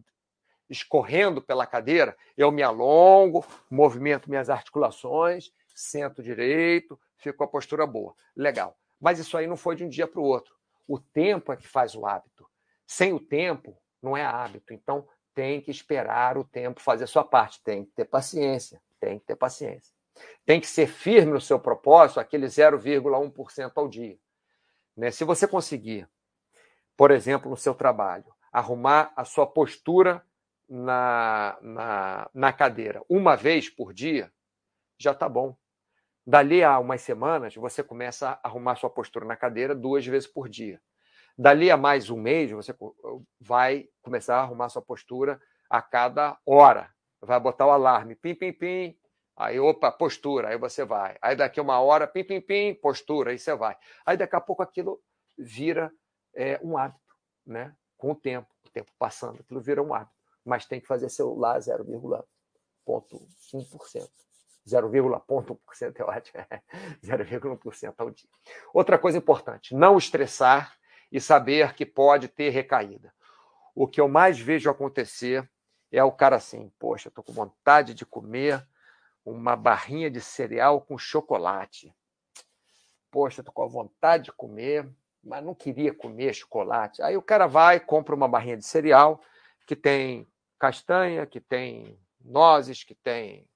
escorrendo 0.70 1.42
pela 1.42 1.68
cadeira, 1.68 2.16
eu 2.38 2.50
me 2.50 2.64
alongo, 2.64 3.46
movimento 3.70 4.30
minhas 4.30 4.50
articulações, 4.50 5.52
sento 5.76 6.24
direito, 6.24 6.98
fico 7.18 7.40
com 7.40 7.44
a 7.44 7.48
postura 7.48 7.86
boa. 7.86 8.16
Legal. 8.34 8.78
Mas 9.00 9.20
isso 9.20 9.38
aí 9.38 9.48
não 9.48 9.58
foi 9.58 9.76
de 9.76 9.84
um 9.84 9.90
dia 9.90 10.08
para 10.08 10.20
o 10.20 10.26
outro. 10.26 10.54
O 10.88 11.00
tempo 11.00 11.54
é 11.54 11.58
que 11.58 11.68
faz 11.68 11.96
o 11.96 12.06
hábito. 12.06 12.48
Sem 12.86 13.14
o 13.14 13.20
tempo, 13.20 13.78
não 14.02 14.18
é 14.18 14.26
hábito. 14.26 14.74
Então, 14.74 15.08
tem 15.34 15.62
que 15.62 15.72
esperar 15.72 16.38
o 16.38 16.44
tempo 16.44 16.82
fazer 16.82 17.06
a 17.06 17.08
sua 17.08 17.24
parte. 17.24 17.64
Tem 17.64 17.86
que 17.86 17.92
ter 17.92 18.06
paciência. 18.06 18.82
Tem 19.00 19.20
que 19.20 19.26
ter 19.26 19.36
paciência. 19.36 19.94
Tem 20.46 20.60
que 20.60 20.68
ser 20.68 20.88
firme 20.88 21.32
no 21.32 21.40
seu 21.40 21.60
propósito, 21.60 22.20
aquele 22.20 22.48
0,1% 22.48 23.72
ao 23.76 23.88
dia. 23.88 24.18
Né? 24.98 25.12
Se 25.12 25.24
você 25.24 25.48
conseguir, 25.48 26.10
por 26.98 27.12
exemplo, 27.12 27.50
no 27.50 27.56
seu 27.56 27.74
trabalho, 27.74 28.26
arrumar 28.52 29.14
a 29.16 29.24
sua 29.24 29.48
postura 29.48 30.26
na, 30.68 31.58
na, 31.62 32.30
na 32.34 32.54
cadeira 32.54 33.02
uma 33.08 33.36
vez 33.36 33.70
por 33.70 33.94
dia, 33.94 34.32
já 34.98 35.12
está 35.12 35.30
bom. 35.30 35.56
Dali 36.30 36.64
a 36.64 36.78
umas 36.78 37.02
semanas, 37.02 37.56
você 37.56 37.82
começa 37.82 38.30
a 38.30 38.48
arrumar 38.48 38.76
sua 38.76 38.88
postura 38.88 39.26
na 39.26 39.36
cadeira 39.36 39.74
duas 39.74 40.06
vezes 40.06 40.28
por 40.28 40.48
dia. 40.48 40.80
Dali 41.36 41.72
a 41.72 41.76
mais 41.76 42.12
um 42.12 42.18
mês, 42.18 42.52
você 42.52 42.72
vai 43.42 43.90
começar 44.04 44.36
a 44.36 44.42
arrumar 44.42 44.70
sua 44.70 44.80
postura 44.80 45.42
a 45.68 45.82
cada 45.82 46.38
hora. 46.46 46.94
Vai 47.20 47.40
botar 47.40 47.66
o 47.66 47.72
alarme, 47.72 48.14
pim, 48.14 48.36
pim, 48.36 48.54
pim. 48.54 48.96
Aí, 49.36 49.60
opa, 49.60 49.92
postura, 49.92 50.50
aí 50.50 50.58
você 50.60 50.86
vai. 50.86 51.18
Aí 51.20 51.36
daqui 51.36 51.60
uma 51.60 51.80
hora, 51.80 52.06
pim, 52.06 52.24
pim, 52.24 52.40
pim, 52.40 52.76
postura, 52.76 53.32
aí 53.32 53.40
você 53.40 53.56
vai. 53.56 53.76
Aí 54.06 54.16
daqui 54.16 54.36
a 54.36 54.42
pouco 54.42 54.62
aquilo 54.62 55.02
vira 55.36 55.92
é, 56.36 56.60
um 56.62 56.78
hábito, 56.78 57.16
né? 57.44 57.76
Com 57.98 58.12
o 58.12 58.16
tempo, 58.16 58.48
o 58.68 58.70
tempo 58.70 58.92
passando, 59.00 59.40
aquilo 59.40 59.60
vira 59.62 59.82
um 59.82 59.96
hábito. 59.96 60.14
Mas 60.46 60.68
tem 60.68 60.80
que 60.80 60.86
fazer 60.86 61.10
seu 61.10 61.34
lá 64.66 64.82
0,1%. 64.82 65.58
0,1% 65.76 66.00
é 66.00 66.04
ótimo, 66.04 66.46
0,1% 67.04 67.94
ao 67.98 68.10
dia. 68.10 68.30
Outra 68.74 68.98
coisa 68.98 69.18
importante, 69.18 69.76
não 69.76 69.98
estressar 69.98 70.78
e 71.12 71.20
saber 71.20 71.74
que 71.74 71.86
pode 71.86 72.28
ter 72.28 72.50
recaída. 72.50 73.14
O 73.76 73.88
que 73.88 74.02
eu 74.02 74.08
mais 74.08 74.40
vejo 74.40 74.70
acontecer 74.70 75.50
é 75.92 76.04
o 76.04 76.12
cara 76.12 76.36
assim, 76.36 76.72
poxa, 76.78 77.10
estou 77.10 77.24
com 77.24 77.34
vontade 77.34 77.94
de 77.94 78.06
comer 78.06 78.66
uma 79.26 79.56
barrinha 79.56 80.10
de 80.10 80.22
cereal 80.22 80.82
com 80.82 80.98
chocolate. 80.98 81.94
Poxa, 83.12 83.42
estou 83.42 83.54
com 83.54 83.68
vontade 83.68 84.26
de 84.26 84.32
comer, 84.32 84.88
mas 85.24 85.44
não 85.44 85.56
queria 85.56 85.94
comer 85.94 86.34
chocolate. 86.34 87.02
Aí 87.02 87.18
o 87.18 87.22
cara 87.22 87.48
vai, 87.48 87.80
compra 87.80 88.16
uma 88.16 88.28
barrinha 88.28 88.58
de 88.58 88.66
cereal 88.66 89.22
que 89.66 89.76
tem 89.76 90.28
castanha, 90.60 91.26
que 91.26 91.40
tem 91.40 92.00
nozes, 92.20 92.84
que 92.84 92.94
tem 92.94 93.48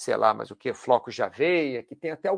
sei 0.00 0.16
lá, 0.16 0.32
mas 0.32 0.50
o 0.50 0.56
que, 0.56 0.72
flocos 0.72 1.14
de 1.14 1.22
aveia, 1.22 1.82
que 1.82 1.94
tem 1.94 2.10
até 2.10 2.30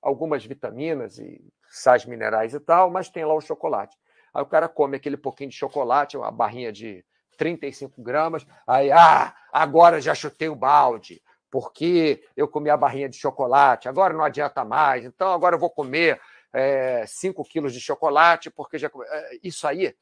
algumas 0.00 0.46
vitaminas 0.46 1.18
e 1.18 1.44
sais 1.68 2.06
minerais 2.06 2.54
e 2.54 2.60
tal, 2.60 2.90
mas 2.90 3.10
tem 3.10 3.22
lá 3.22 3.34
o 3.34 3.40
chocolate. 3.40 3.94
Aí 4.32 4.42
o 4.42 4.46
cara 4.46 4.66
come 4.66 4.96
aquele 4.96 5.18
pouquinho 5.18 5.50
de 5.50 5.56
chocolate, 5.56 6.16
uma 6.16 6.30
barrinha 6.30 6.72
de 6.72 7.04
35 7.36 8.02
gramas, 8.02 8.46
aí, 8.66 8.90
ah, 8.90 9.34
agora 9.52 10.00
já 10.00 10.14
chutei 10.14 10.48
o 10.48 10.56
balde, 10.56 11.22
porque 11.50 12.24
eu 12.34 12.48
comi 12.48 12.70
a 12.70 12.78
barrinha 12.78 13.10
de 13.10 13.16
chocolate, 13.16 13.90
agora 13.90 14.14
não 14.14 14.24
adianta 14.24 14.64
mais, 14.64 15.04
então 15.04 15.32
agora 15.32 15.56
eu 15.56 15.60
vou 15.60 15.68
comer 15.68 16.18
é, 16.50 17.04
5 17.06 17.44
quilos 17.44 17.74
de 17.74 17.80
chocolate, 17.80 18.50
porque 18.50 18.78
já. 18.78 18.90
É, 19.06 19.38
isso 19.42 19.66
aí 19.66 19.94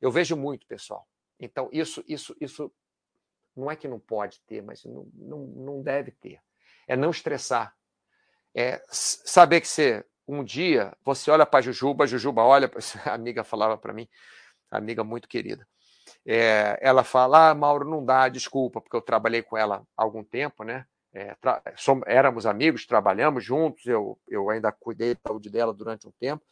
eu 0.00 0.10
vejo 0.10 0.34
muito, 0.34 0.66
pessoal. 0.66 1.06
Então, 1.38 1.68
isso, 1.72 2.02
isso, 2.08 2.34
isso 2.40 2.72
não 3.58 3.70
é 3.70 3.76
que 3.76 3.88
não 3.88 3.98
pode 3.98 4.40
ter, 4.46 4.62
mas 4.62 4.84
não, 4.84 5.08
não, 5.14 5.38
não 5.38 5.82
deve 5.82 6.12
ter. 6.12 6.40
É 6.86 6.96
não 6.96 7.10
estressar. 7.10 7.74
É 8.54 8.80
saber 8.88 9.60
que 9.60 9.68
você, 9.68 10.04
um 10.26 10.44
dia, 10.44 10.96
você 11.04 11.30
olha 11.30 11.44
para 11.44 11.58
a 11.58 11.62
Jujuba, 11.62 12.04
a 12.04 12.06
Jujuba 12.06 12.42
olha, 12.42 12.70
a 13.04 13.12
amiga 13.12 13.42
falava 13.42 13.76
para 13.76 13.92
mim, 13.92 14.08
amiga 14.70 15.02
muito 15.02 15.28
querida. 15.28 15.66
É, 16.24 16.78
ela 16.80 17.04
fala, 17.04 17.50
ah, 17.50 17.54
Mauro, 17.54 17.88
não 17.88 18.04
dá, 18.04 18.28
desculpa, 18.28 18.80
porque 18.80 18.96
eu 18.96 19.02
trabalhei 19.02 19.42
com 19.42 19.56
ela 19.56 19.82
há 19.96 20.02
algum 20.02 20.22
tempo, 20.22 20.62
né? 20.62 20.86
É, 21.12 21.34
somos, 21.76 22.04
éramos 22.06 22.46
amigos, 22.46 22.86
trabalhamos 22.86 23.42
juntos, 23.42 23.84
eu, 23.86 24.18
eu 24.28 24.50
ainda 24.50 24.70
cuidei 24.70 25.14
da 25.14 25.20
saúde 25.26 25.50
dela 25.50 25.74
durante 25.74 26.06
um 26.06 26.12
tempo. 26.18 26.44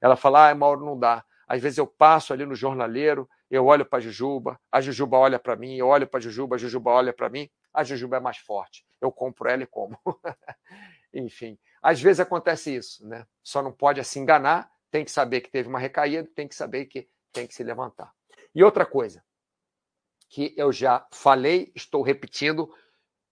Ela 0.00 0.16
fala, 0.16 0.50
ah, 0.50 0.54
Mauro, 0.54 0.84
não 0.84 0.98
dá. 0.98 1.24
Às 1.48 1.62
vezes 1.62 1.78
eu 1.78 1.86
passo 1.86 2.32
ali 2.32 2.44
no 2.44 2.54
jornaleiro, 2.54 3.28
eu 3.50 3.64
olho 3.64 3.86
para 3.86 3.98
a 3.98 4.02
Jujuba, 4.02 4.60
a 4.70 4.80
Jujuba 4.82 5.16
olha 5.16 5.38
para 5.38 5.56
mim, 5.56 5.76
eu 5.76 5.86
olho 5.86 6.06
para 6.06 6.18
a 6.18 6.20
Jujuba, 6.20 6.56
a 6.56 6.58
Jujuba 6.58 6.90
olha 6.90 7.12
para 7.12 7.30
mim, 7.30 7.48
a 7.72 7.82
Jujuba 7.82 8.18
é 8.18 8.20
mais 8.20 8.36
forte. 8.36 8.84
Eu 9.00 9.10
compro 9.10 9.48
ela 9.48 9.62
e 9.62 9.66
como. 9.66 9.98
Enfim, 11.14 11.58
às 11.82 12.00
vezes 12.02 12.20
acontece 12.20 12.76
isso, 12.76 13.06
né? 13.08 13.26
Só 13.42 13.62
não 13.62 13.72
pode 13.72 14.04
se 14.04 14.18
enganar, 14.18 14.70
tem 14.90 15.04
que 15.04 15.10
saber 15.10 15.40
que 15.40 15.50
teve 15.50 15.68
uma 15.68 15.78
recaída, 15.78 16.28
tem 16.34 16.46
que 16.46 16.54
saber 16.54 16.84
que 16.84 17.08
tem 17.32 17.46
que 17.46 17.54
se 17.54 17.64
levantar. 17.64 18.12
E 18.54 18.62
outra 18.62 18.84
coisa, 18.84 19.24
que 20.28 20.54
eu 20.56 20.70
já 20.70 21.06
falei, 21.10 21.72
estou 21.74 22.02
repetindo, 22.02 22.70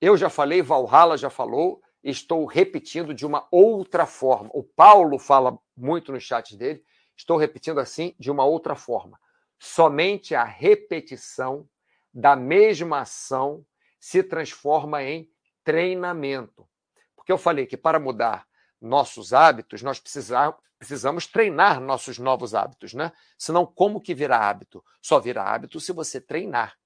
eu 0.01 0.17
já 0.17 0.31
falei, 0.31 0.63
Valhalla 0.63 1.19
já 1.19 1.29
falou, 1.29 1.83
estou 2.03 2.47
repetindo 2.47 3.13
de 3.13 3.27
uma 3.27 3.47
outra 3.51 4.07
forma. 4.07 4.49
O 4.55 4.63
Paulo 4.63 5.19
fala 5.19 5.59
muito 5.77 6.13
no 6.13 6.21
chat 6.21 6.57
dele, 6.57 6.83
estou 7.17 7.37
repetindo 7.37 7.81
assim 7.81 8.15
de 8.19 8.31
uma 8.31 8.45
outra 8.45 8.75
forma. 8.75 9.19
Somente 9.59 10.35
a 10.35 10.45
repetição 10.45 11.69
da 12.13 12.37
mesma 12.37 13.01
ação 13.01 13.65
se 13.99 14.23
transforma 14.23 15.03
em 15.03 15.31
treinamento. 15.65 16.69
Porque 17.15 17.33
eu 17.33 17.39
falei 17.39 17.67
que 17.67 17.77
para 17.77 17.99
mudar 17.99 18.47
nossos 18.81 19.33
hábitos, 19.33 19.83
nós 19.83 19.99
precisamos 19.99 21.27
treinar 21.27 21.81
nossos 21.81 22.19
novos 22.19 22.55
hábitos, 22.55 22.95
né? 22.95 23.11
Senão, 23.37 23.67
como 23.67 24.01
que 24.01 24.15
vira 24.15 24.39
hábito? 24.39 24.85
Só 25.03 25.19
vira 25.19 25.43
hábito 25.43 25.81
se 25.81 25.93
você 25.93 26.21
treinar. 26.21 26.77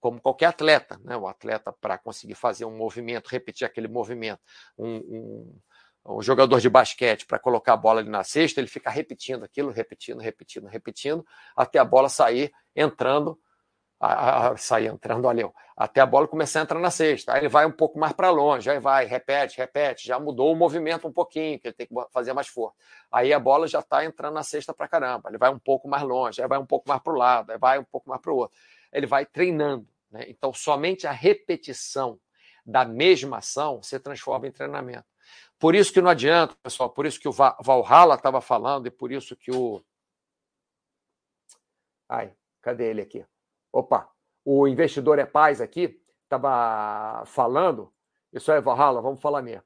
Como 0.00 0.20
qualquer 0.20 0.46
atleta, 0.46 1.00
né? 1.04 1.16
O 1.16 1.26
atleta, 1.26 1.72
para 1.72 1.96
conseguir 1.96 2.34
fazer 2.34 2.64
um 2.64 2.76
movimento, 2.76 3.28
repetir 3.28 3.64
aquele 3.64 3.88
movimento, 3.88 4.40
um, 4.76 4.96
um 4.96 5.60
o 6.04 6.22
jogador 6.22 6.60
de 6.60 6.68
basquete 6.68 7.26
para 7.26 7.38
colocar 7.38 7.74
a 7.74 7.76
bola 7.76 8.00
ali 8.00 8.10
na 8.10 8.24
cesta, 8.24 8.60
ele 8.60 8.68
fica 8.68 8.90
repetindo 8.90 9.44
aquilo, 9.44 9.70
repetindo, 9.70 10.20
repetindo, 10.20 10.66
repetindo, 10.66 11.26
até 11.56 11.78
a 11.78 11.84
bola 11.84 12.08
sair 12.08 12.52
entrando, 12.74 13.38
a, 14.00 14.48
a, 14.48 14.56
sair 14.56 14.86
entrando, 14.86 15.26
olha, 15.26 15.48
até 15.76 16.00
a 16.00 16.06
bola 16.06 16.26
começar 16.26 16.58
a 16.58 16.62
entrar 16.64 16.80
na 16.80 16.90
cesta. 16.90 17.32
Aí 17.32 17.42
ele 17.42 17.48
vai 17.48 17.64
um 17.64 17.70
pouco 17.70 18.00
mais 18.00 18.12
para 18.12 18.30
longe, 18.30 18.68
aí 18.68 18.80
vai, 18.80 19.04
repete, 19.04 19.56
repete, 19.58 20.08
já 20.08 20.18
mudou 20.18 20.52
o 20.52 20.56
movimento 20.56 21.06
um 21.06 21.12
pouquinho, 21.12 21.58
que 21.60 21.68
ele 21.68 21.74
tem 21.74 21.86
que 21.86 21.94
fazer 22.10 22.32
mais 22.32 22.48
força. 22.48 22.76
Aí 23.10 23.32
a 23.32 23.38
bola 23.38 23.68
já 23.68 23.78
está 23.78 24.04
entrando 24.04 24.34
na 24.34 24.42
cesta 24.42 24.74
para 24.74 24.88
caramba, 24.88 25.28
ele 25.28 25.38
vai 25.38 25.50
um 25.50 25.58
pouco 25.58 25.86
mais 25.88 26.02
longe, 26.02 26.42
aí 26.42 26.48
vai 26.48 26.58
um 26.58 26.66
pouco 26.66 26.88
mais 26.88 27.00
para 27.00 27.12
o 27.12 27.16
lado, 27.16 27.52
aí 27.52 27.58
vai 27.58 27.78
um 27.78 27.84
pouco 27.84 28.08
mais 28.08 28.20
para 28.20 28.32
o 28.32 28.36
outro. 28.36 28.56
Ele 28.92 29.06
vai 29.06 29.24
treinando. 29.24 29.86
Né? 30.10 30.24
Então, 30.28 30.52
somente 30.52 31.06
a 31.06 31.12
repetição 31.12 32.18
da 32.66 32.84
mesma 32.84 33.38
ação 33.38 33.80
se 33.82 33.98
transforma 34.00 34.48
em 34.48 34.52
treinamento. 34.52 35.11
Por 35.62 35.76
isso 35.76 35.92
que 35.92 36.00
não 36.00 36.10
adianta, 36.10 36.56
pessoal, 36.60 36.90
por 36.90 37.06
isso 37.06 37.20
que 37.20 37.28
o 37.28 37.32
Valhalla 37.32 38.16
estava 38.16 38.40
falando 38.40 38.88
e 38.88 38.90
por 38.90 39.12
isso 39.12 39.36
que 39.36 39.52
o. 39.52 39.80
Ai, 42.08 42.34
cadê 42.60 42.90
ele 42.90 43.00
aqui? 43.00 43.24
Opa, 43.72 44.10
o 44.44 44.66
investidor 44.66 45.20
é 45.20 45.24
paz 45.24 45.60
aqui 45.60 46.02
estava 46.24 47.24
falando. 47.26 47.94
Isso 48.32 48.50
é 48.50 48.60
Valhalla, 48.60 49.00
vamos 49.00 49.22
falar 49.22 49.40
mesmo. 49.40 49.62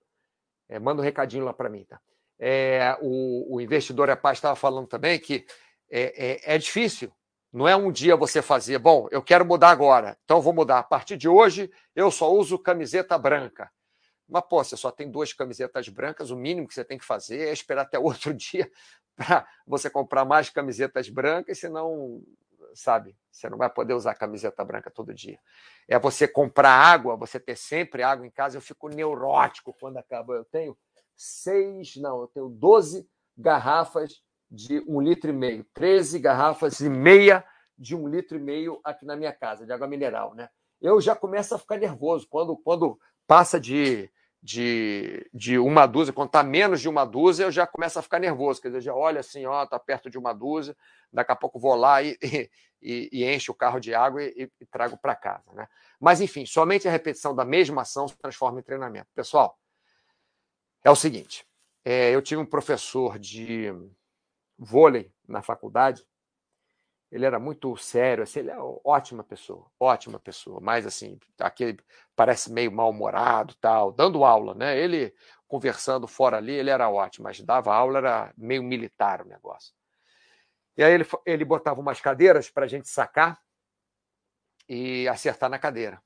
É, 0.68 0.78
manda 0.78 1.01
um 1.01 1.05
recadinho 1.05 1.47
lá 1.47 1.55
para 1.55 1.70
mim, 1.70 1.86
tá? 1.86 1.99
É, 2.38 2.99
o, 3.01 3.55
o, 3.55 3.61
investidor 3.62 4.11
é 4.11 4.16
paz 4.16 4.36
estava 4.36 4.55
falando 4.55 4.86
também 4.86 5.18
que 5.18 5.47
é, 5.90 6.42
é, 6.44 6.57
é 6.57 6.59
difícil. 6.59 7.11
Não 7.51 7.66
é 7.66 7.74
um 7.74 7.90
dia 7.90 8.16
você 8.16 8.42
fazer, 8.42 8.78
bom, 8.78 9.09
eu 9.11 9.22
quero 9.22 9.47
mudar 9.47 9.70
agora, 9.70 10.18
então 10.24 10.42
vou 10.42 10.53
mudar. 10.53 10.80
A 10.80 10.82
partir 10.82 11.16
de 11.16 11.26
hoje, 11.26 11.70
eu 11.94 12.11
só 12.11 12.30
uso 12.30 12.59
camiseta 12.59 13.16
branca. 13.16 13.72
Mas, 14.29 14.45
pô, 14.49 14.62
você 14.62 14.77
só 14.77 14.91
tem 14.91 15.11
duas 15.11 15.33
camisetas 15.33 15.89
brancas, 15.89 16.31
o 16.31 16.37
mínimo 16.37 16.66
que 16.66 16.74
você 16.74 16.85
tem 16.85 16.99
que 16.99 17.05
fazer 17.05 17.49
é 17.49 17.53
esperar 17.53 17.83
até 17.83 17.99
outro 17.99 18.35
dia 18.35 18.70
para 19.14 19.47
você 19.66 19.89
comprar 19.89 20.24
mais 20.24 20.51
camisetas 20.51 21.09
brancas, 21.09 21.59
senão, 21.59 22.22
sabe, 22.74 23.16
você 23.31 23.49
não 23.49 23.57
vai 23.57 23.70
poder 23.70 23.95
usar 23.95 24.14
camiseta 24.14 24.64
branca 24.64 24.91
todo 24.91 25.14
dia. 25.14 25.39
É 25.89 25.99
você 25.99 26.29
comprar 26.29 26.70
água, 26.70 27.16
você 27.16 27.41
ter 27.41 27.57
sempre 27.57 28.03
água 28.03 28.27
em 28.27 28.31
casa. 28.31 28.57
Eu 28.57 28.61
fico 28.61 28.89
neurótico 28.89 29.74
quando 29.81 29.97
acaba. 29.97 30.35
Eu 30.35 30.45
tenho 30.45 30.77
seis, 31.16 31.97
não, 31.97 32.20
eu 32.20 32.29
tenho 32.29 32.49
doze 32.49 33.09
garrafas 33.37 34.22
de 34.51 34.83
um 34.87 35.01
litro 35.01 35.31
e 35.31 35.33
meio, 35.33 35.64
treze 35.74 36.18
garrafas 36.18 36.81
e 36.81 36.89
meia 36.89 37.45
de 37.77 37.97
um 37.97 38.09
litro 38.09 38.37
e 38.37 38.41
meio 38.41 38.81
aqui 38.85 39.05
na 39.05 39.16
minha 39.16 39.33
casa, 39.33 39.66
de 39.66 39.72
água 39.72 39.87
mineral, 39.87 40.35
né? 40.35 40.49
Eu 40.81 41.01
já 41.01 41.16
começo 41.16 41.55
a 41.55 41.59
ficar 41.59 41.79
nervoso 41.79 42.27
quando, 42.29 42.57
quando 42.57 42.99
passa 43.27 43.59
de 43.59 44.11
de, 44.47 45.28
de 45.34 45.59
uma 45.59 45.86
dúzia, 45.86 46.12
quando 46.12 46.28
está 46.28 46.40
menos 46.44 46.80
de 46.80 46.88
uma 46.88 47.05
dúzia, 47.05 47.42
eu 47.42 47.51
já 47.51 47.66
começo 47.66 47.99
a 47.99 48.03
ficar 48.03 48.20
nervoso. 48.20 48.62
Quer 48.62 48.68
dizer, 48.68 48.80
já 48.80 48.94
olha 48.94 49.18
assim, 49.18 49.44
ó, 49.44 49.64
está 49.64 49.76
perto 49.76 50.09
de 50.09 50.16
uma 50.16 50.32
dúzia, 50.32 50.76
daqui 51.12 51.32
a 51.32 51.36
pouco 51.36 51.59
vou 51.59 51.74
lá 51.74 52.01
e, 52.01 52.16
e, 52.80 53.09
e 53.12 53.24
encho 53.24 53.51
o 53.51 53.55
carro 53.57 53.80
de 53.80 53.92
água 53.92 54.22
e, 54.22 54.49
e 54.61 54.66
trago 54.66 54.97
para 54.97 55.16
casa. 55.16 55.53
Né? 55.53 55.66
Mas, 55.99 56.20
enfim, 56.20 56.47
somente 56.47 56.86
a 56.86 56.92
repetição 56.92 57.34
da 57.34 57.44
mesma 57.44 57.82
ação 57.82 58.07
se 58.07 58.16
transforma 58.16 58.61
em 58.61 58.62
treinamento. 58.62 59.09
Pessoal, 59.16 59.59
é 60.84 60.90
o 60.92 60.97
seguinte: 60.97 61.44
é, 61.84 62.14
eu 62.14 62.22
tive 62.22 62.40
um 62.40 62.47
professor 62.47 63.18
de 63.18 63.74
vôlei 64.57 65.11
na 65.26 65.42
faculdade 65.42 66.07
ele 67.17 67.25
era 67.25 67.39
muito 67.39 67.75
sério, 67.79 68.23
assim, 68.23 68.41
ele 68.41 68.51
é 68.51 68.59
ótima 68.85 69.25
pessoa, 69.25 69.67
ótima 69.81 70.21
pessoa, 70.21 70.61
mas 70.61 70.87
assim, 70.87 71.19
aquele 71.41 71.79
parece 72.14 72.53
meio 72.53 72.71
mal-humorado, 72.71 73.55
tal, 73.55 73.91
dando 73.91 74.23
aula, 74.23 74.55
né? 74.55 74.79
Ele 74.79 75.14
conversando 75.49 76.07
fora 76.07 76.37
ali, 76.37 76.53
ele 76.53 76.69
era 76.69 76.91
ótimo, 76.91 77.25
mas 77.25 77.41
dava 77.41 77.75
aula 77.75 77.99
era 77.99 78.35
meio 78.37 78.62
militar 78.62 79.23
o 79.23 79.29
negócio. 79.29 79.73
E 80.77 80.85
aí 80.85 80.93
ele, 80.93 81.07
ele 81.25 81.45
botava 81.45 81.81
umas 81.81 82.03
cadeiras 82.03 82.51
para 82.51 82.67
a 82.67 82.69
gente 82.69 82.87
sacar 82.87 83.41
e 84.69 85.09
acertar 85.09 85.49
na 85.49 85.59
cadeira. 85.59 86.03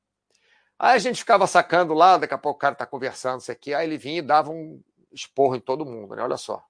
Aí 0.79 0.95
a 0.95 0.99
gente 0.99 1.19
ficava 1.19 1.45
sacando 1.49 1.93
lá, 1.93 2.19
daqui 2.19 2.35
a 2.35 2.39
pouco 2.39 2.57
o 2.57 2.61
cara 2.61 2.75
está 2.75 2.87
conversando, 2.87 3.41
isso 3.41 3.51
aqui, 3.51 3.75
aí 3.75 3.85
ele 3.85 3.99
vinha 3.99 4.19
e 4.19 4.23
dava 4.23 4.53
um 4.53 4.81
esporro 5.11 5.57
em 5.57 5.61
todo 5.61 5.85
mundo, 5.85 6.15
né? 6.15 6.23
Olha 6.23 6.37
só. 6.37 6.65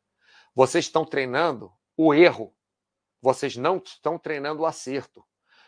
Vocês 0.54 0.86
estão 0.86 1.04
treinando 1.04 1.70
o 1.94 2.14
erro 2.14 2.54
vocês 3.20 3.56
não 3.56 3.78
estão 3.78 4.18
treinando 4.18 4.62
o 4.62 4.66
acerto. 4.66 5.24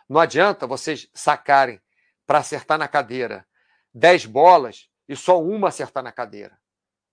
Não 0.09 0.21
adianta 0.21 0.67
vocês 0.67 1.09
sacarem 1.15 1.81
para 2.27 2.39
acertar 2.39 2.79
na 2.79 2.89
cadeira 2.89 3.47
10 3.95 4.27
bolas 4.27 4.89
e 5.09 5.15
só 5.17 5.41
uma 5.43 5.69
acertar 5.69 6.03
na 6.03 6.13
cadeira. 6.13 6.59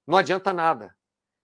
Não 0.07 0.17
adianta 0.17 0.53
nada. 0.53 0.95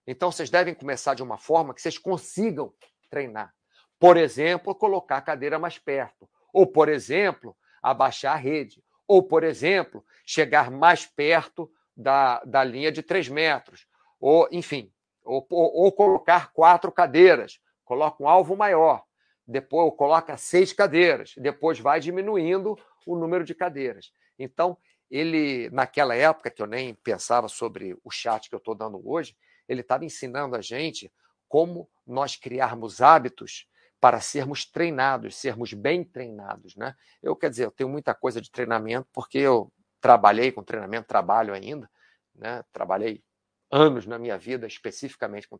Então 0.07 0.31
vocês 0.31 0.49
devem 0.49 0.73
começar 0.73 1.13
de 1.13 1.23
uma 1.23 1.37
forma 1.37 1.73
que 1.73 1.81
vocês 1.81 1.97
consigam 1.97 2.73
treinar. 3.09 3.53
Por 3.99 4.17
exemplo, 4.17 4.75
colocar 4.75 5.17
a 5.17 5.21
cadeira 5.21 5.57
mais 5.57 5.77
perto. 5.79 6.29
Ou, 6.53 6.67
por 6.67 6.89
exemplo, 6.89 7.55
abaixar 7.81 8.33
a 8.33 8.39
rede. 8.39 8.83
Ou, 9.07 9.23
por 9.23 9.43
exemplo, 9.43 10.05
chegar 10.25 10.69
mais 10.69 11.05
perto 11.05 11.71
da, 11.95 12.43
da 12.43 12.63
linha 12.63 12.91
de 12.91 13.01
3 13.01 13.29
metros. 13.29 13.87
Ou, 14.19 14.47
enfim, 14.51 14.91
ou, 15.23 15.45
ou, 15.49 15.83
ou 15.83 15.91
colocar 15.91 16.51
quatro 16.51 16.91
cadeiras 16.91 17.59
coloca 17.86 18.21
um 18.21 18.27
alvo 18.27 18.55
maior, 18.57 19.03
depois 19.47 19.93
coloca 19.95 20.36
seis 20.36 20.73
cadeiras, 20.73 21.33
depois 21.38 21.79
vai 21.79 21.99
diminuindo 21.99 22.77
o 23.05 23.15
número 23.15 23.45
de 23.45 23.53
cadeiras. 23.53 24.11
Então, 24.38 24.77
ele, 25.09 25.69
naquela 25.69 26.15
época, 26.15 26.49
que 26.49 26.61
eu 26.61 26.67
nem 26.67 26.95
pensava 26.95 27.47
sobre 27.47 27.95
o 28.03 28.09
chat 28.09 28.49
que 28.49 28.55
eu 28.55 28.59
estou 28.59 28.75
dando 28.75 29.01
hoje, 29.07 29.38
ele 29.67 29.81
estava 29.81 30.03
ensinando 30.03 30.55
a 30.55 30.61
gente 30.61 31.11
como 31.47 31.89
nós 32.05 32.36
criarmos 32.36 33.01
hábitos 33.01 33.67
para 33.99 34.19
sermos 34.19 34.65
treinados, 34.65 35.36
sermos 35.36 35.73
bem 35.73 36.03
treinados. 36.03 36.75
Né? 36.75 36.95
Eu, 37.21 37.36
quer 37.36 37.49
dizer, 37.49 37.65
eu 37.65 37.71
tenho 37.71 37.89
muita 37.89 38.13
coisa 38.13 38.41
de 38.41 38.51
treinamento, 38.51 39.07
porque 39.13 39.38
eu 39.38 39.71
trabalhei 40.01 40.51
com 40.51 40.63
treinamento, 40.63 41.07
trabalho 41.07 41.53
ainda, 41.53 41.89
né? 42.36 42.63
trabalhei 42.71 43.23
anos 43.71 44.05
na 44.05 44.19
minha 44.19 44.38
vida 44.38 44.67
especificamente 44.67 45.47
com, 45.47 45.57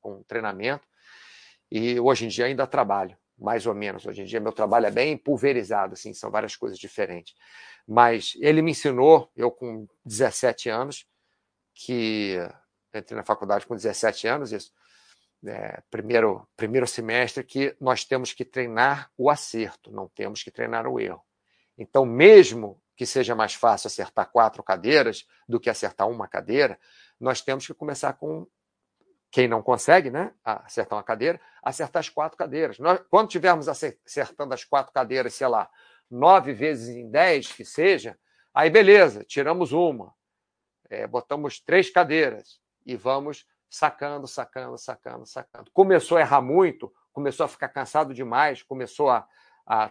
com 0.00 0.22
treinamento, 0.24 0.86
e 1.70 1.98
hoje 1.98 2.26
em 2.26 2.28
dia 2.28 2.46
ainda 2.46 2.66
trabalho, 2.66 3.16
mais 3.38 3.66
ou 3.66 3.74
menos. 3.74 4.06
Hoje 4.06 4.22
em 4.22 4.24
dia 4.24 4.40
meu 4.40 4.52
trabalho 4.52 4.86
é 4.86 4.90
bem 4.90 5.16
pulverizado, 5.16 5.94
assim, 5.94 6.12
são 6.12 6.30
várias 6.30 6.56
coisas 6.56 6.78
diferentes. 6.78 7.34
Mas 7.86 8.34
ele 8.40 8.62
me 8.62 8.70
ensinou, 8.70 9.30
eu 9.36 9.50
com 9.50 9.86
17 10.04 10.68
anos, 10.68 11.06
que 11.74 12.38
entrei 12.94 13.16
na 13.16 13.24
faculdade 13.24 13.66
com 13.66 13.74
17 13.74 14.26
anos, 14.28 14.52
isso, 14.52 14.72
é, 15.46 15.82
primeiro, 15.90 16.48
primeiro 16.56 16.86
semestre, 16.86 17.44
que 17.44 17.76
nós 17.80 18.04
temos 18.04 18.32
que 18.32 18.44
treinar 18.44 19.10
o 19.16 19.28
acerto, 19.28 19.90
não 19.90 20.08
temos 20.08 20.42
que 20.42 20.50
treinar 20.50 20.86
o 20.86 20.98
erro. 20.98 21.22
Então, 21.76 22.06
mesmo 22.06 22.80
que 22.96 23.04
seja 23.04 23.34
mais 23.34 23.54
fácil 23.54 23.88
acertar 23.88 24.30
quatro 24.30 24.62
cadeiras 24.62 25.26
do 25.48 25.58
que 25.58 25.68
acertar 25.68 26.08
uma 26.08 26.28
cadeira, 26.28 26.78
nós 27.18 27.40
temos 27.40 27.66
que 27.66 27.74
começar 27.74 28.12
com 28.14 28.46
quem 29.34 29.48
não 29.48 29.60
consegue 29.60 30.12
né, 30.12 30.32
acertar 30.44 30.96
uma 30.96 31.02
cadeira, 31.02 31.40
acertar 31.60 31.98
as 31.98 32.08
quatro 32.08 32.38
cadeiras. 32.38 32.78
Nós, 32.78 33.00
quando 33.10 33.28
tivermos 33.28 33.68
acertando 33.68 34.54
as 34.54 34.64
quatro 34.64 34.92
cadeiras, 34.92 35.34
sei 35.34 35.48
lá, 35.48 35.68
nove 36.08 36.52
vezes 36.52 36.90
em 36.90 37.10
dez, 37.10 37.50
que 37.50 37.64
seja, 37.64 38.16
aí 38.54 38.70
beleza, 38.70 39.24
tiramos 39.24 39.72
uma, 39.72 40.14
é, 40.88 41.04
botamos 41.04 41.58
três 41.58 41.90
cadeiras 41.90 42.60
e 42.86 42.94
vamos 42.94 43.44
sacando, 43.68 44.28
sacando, 44.28 44.78
sacando, 44.78 45.26
sacando. 45.26 45.68
Começou 45.72 46.16
a 46.16 46.20
errar 46.20 46.40
muito, 46.40 46.94
começou 47.12 47.42
a 47.42 47.48
ficar 47.48 47.70
cansado 47.70 48.14
demais, 48.14 48.62
começou 48.62 49.10
a. 49.10 49.26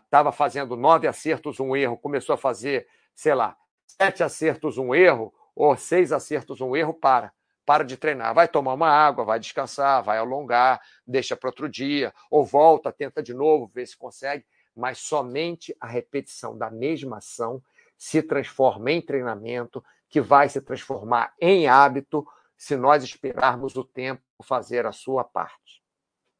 Estava 0.05 0.31
fazendo 0.31 0.77
nove 0.77 1.05
acertos, 1.05 1.59
um 1.59 1.75
erro, 1.75 1.97
começou 1.97 2.35
a 2.35 2.37
fazer, 2.37 2.87
sei 3.13 3.33
lá, 3.33 3.57
sete 3.87 4.23
acertos, 4.23 4.77
um 4.77 4.95
erro, 4.95 5.33
ou 5.53 5.75
seis 5.75 6.13
acertos, 6.13 6.61
um 6.61 6.77
erro, 6.77 6.93
para 6.93 7.33
para 7.66 7.84
de 7.84 7.97
treinar, 7.97 8.34
vai 8.34 8.47
tomar 8.47 8.74
uma 8.74 8.89
água, 8.89 9.24
vai 9.24 9.39
descansar, 9.39 10.03
vai 10.03 10.18
alongar, 10.18 10.82
deixa 11.05 11.36
para 11.36 11.49
outro 11.49 11.70
dia, 11.70 12.14
ou 12.30 12.45
volta, 12.45 12.91
tenta 12.91 13.22
de 13.24 13.34
novo, 13.34 13.72
vê 13.74 13.86
se 13.86 13.97
consegue, 13.97 14.45
mas 14.76 14.99
somente 14.99 15.76
a 15.80 15.88
repetição 15.88 16.57
da 16.57 16.70
mesma 16.70 17.18
ação 17.18 17.61
se 17.97 18.22
transforma 18.22 18.91
em 18.91 19.01
treinamento, 19.01 19.84
que 20.09 20.20
vai 20.20 20.49
se 20.49 20.61
transformar 20.61 21.34
em 21.39 21.68
hábito 21.68 22.28
se 22.57 22.76
nós 22.76 23.03
esperarmos 23.03 23.76
o 23.76 23.84
tempo 23.84 24.22
fazer 24.43 24.86
a 24.86 24.91
sua 24.91 25.24
parte. 25.24 25.82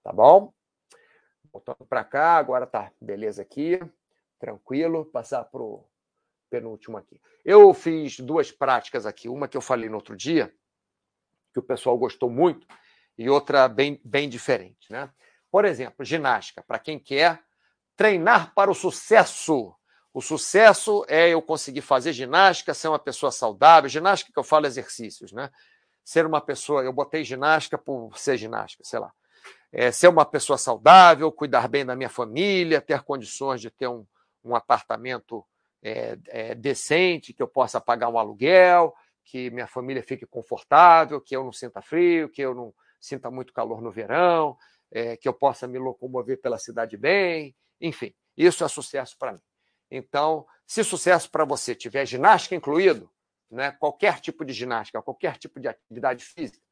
Tá 0.04 0.12
bom? 0.12 0.54
Voltando 1.52 1.86
para 1.88 2.04
cá, 2.04 2.36
agora 2.36 2.68
tá 2.68 2.92
beleza 3.00 3.42
aqui, 3.42 3.80
tranquilo, 4.40 5.06
passar 5.06 5.44
para 5.46 5.62
o 5.62 5.86
penúltimo 6.50 6.98
aqui. 6.98 7.22
Eu 7.46 7.74
fiz 7.74 8.20
duas 8.20 8.52
práticas 8.52 9.06
aqui, 9.06 9.30
uma 9.30 9.48
que 9.48 9.56
eu 9.56 9.62
falei 9.62 9.90
no 9.90 9.96
outro 9.96 10.16
dia, 10.16 10.54
que 11.54 11.60
o 11.60 11.64
pessoal 11.64 11.98
gostou 11.98 12.30
muito, 12.30 12.68
e 13.18 13.30
outra 13.30 13.68
bem, 13.68 14.02
bem 14.04 14.28
diferente. 14.28 14.92
Né? 14.92 15.10
Por 15.52 15.66
exemplo, 15.66 16.04
ginástica, 16.04 16.64
para 16.64 16.80
quem 16.80 16.98
quer 16.98 17.40
treinar 17.96 18.54
para 18.54 18.72
o 18.72 18.76
sucesso. 18.76 19.74
O 20.14 20.22
sucesso 20.22 21.06
é 21.08 21.30
eu 21.30 21.42
conseguir 21.42 21.82
fazer 21.82 22.14
ginástica, 22.14 22.74
ser 22.74 22.88
uma 22.88 23.00
pessoa 23.00 23.32
saudável. 23.32 23.90
Ginástica 23.90 24.32
que 24.32 24.40
eu 24.40 24.44
falo 24.44 24.66
exercícios, 24.66 25.32
né? 25.32 25.50
Ser 26.04 26.26
uma 26.26 26.42
pessoa, 26.42 26.84
eu 26.84 26.92
botei 26.92 27.24
ginástica 27.24 27.78
por 27.78 28.18
ser 28.18 28.38
ginástica, 28.38 28.84
sei 28.84 29.00
lá. 29.00 29.12
É, 29.72 29.92
ser 29.92 30.08
uma 30.08 30.26
pessoa 30.26 30.58
saudável, 30.58 31.32
cuidar 31.32 31.68
bem 31.68 31.86
da 31.86 31.96
minha 31.96 32.10
família, 32.10 32.82
ter 32.82 33.02
condições 33.02 33.62
de 33.62 33.72
ter 33.72 33.88
um, 33.88 34.06
um 34.44 34.56
apartamento 34.56 35.44
é, 35.82 36.18
é, 36.28 36.56
decente, 36.56 37.34
que 37.34 37.42
eu 37.42 37.48
possa 37.48 37.82
pagar 37.82 38.10
um 38.10 38.18
aluguel, 38.18 38.94
que 39.24 39.50
minha 39.50 39.68
família 39.68 40.04
fique 40.04 40.26
confortável, 40.26 41.22
que 41.22 41.36
eu 41.36 41.44
não 41.44 41.52
sinta 41.52 41.82
frio, 41.82 42.30
que 42.30 42.42
eu 42.42 42.54
não 42.54 42.74
sinta 43.00 43.30
muito 43.30 43.54
calor 43.54 43.82
no 43.82 43.92
verão, 43.92 44.58
é, 44.92 45.18
que 45.18 45.28
eu 45.28 45.34
possa 45.34 45.68
me 45.68 45.80
locomover 45.80 46.40
pela 46.42 46.58
cidade 46.58 46.96
bem, 46.98 47.56
enfim, 47.82 48.14
isso 48.38 48.64
é 48.64 48.68
sucesso 48.68 49.18
para 49.18 49.34
mim. 49.34 49.42
Então, 49.90 50.46
se 50.66 50.84
sucesso 50.84 51.30
para 51.30 51.46
você 51.46 51.76
tiver 51.76 52.06
ginástica 52.06 52.56
incluído, 52.56 53.10
né, 53.50 53.72
qualquer 53.72 54.20
tipo 54.20 54.44
de 54.44 54.54
ginástica, 54.54 55.02
qualquer 55.02 55.38
tipo 55.38 55.60
de 55.60 55.68
atividade 55.68 56.24
física, 56.24 56.64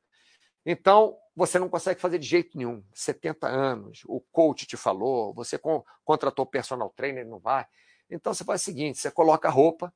então 0.66 1.18
você 1.36 1.58
não 1.58 1.70
consegue 1.70 1.99
fazer 1.99 2.20
de 2.20 2.28
jeito 2.28 2.58
nenhum. 2.58 2.84
70 2.93 3.47
anos, 3.47 4.04
o 4.06 4.22
coach 4.32 4.66
te 4.66 4.78
falou, 4.78 5.34
você 5.34 5.60
contratou 6.04 6.45
personal 6.45 6.89
trainer, 6.89 7.26
não 7.26 7.39
vai. 7.39 7.66
Então 8.10 8.34
você 8.34 8.43
faz 8.43 8.62
o 8.62 8.66
seguinte: 8.66 8.99
você 8.99 9.10
coloca 9.10 9.47
a 9.47 9.52
roupa, 9.52 9.93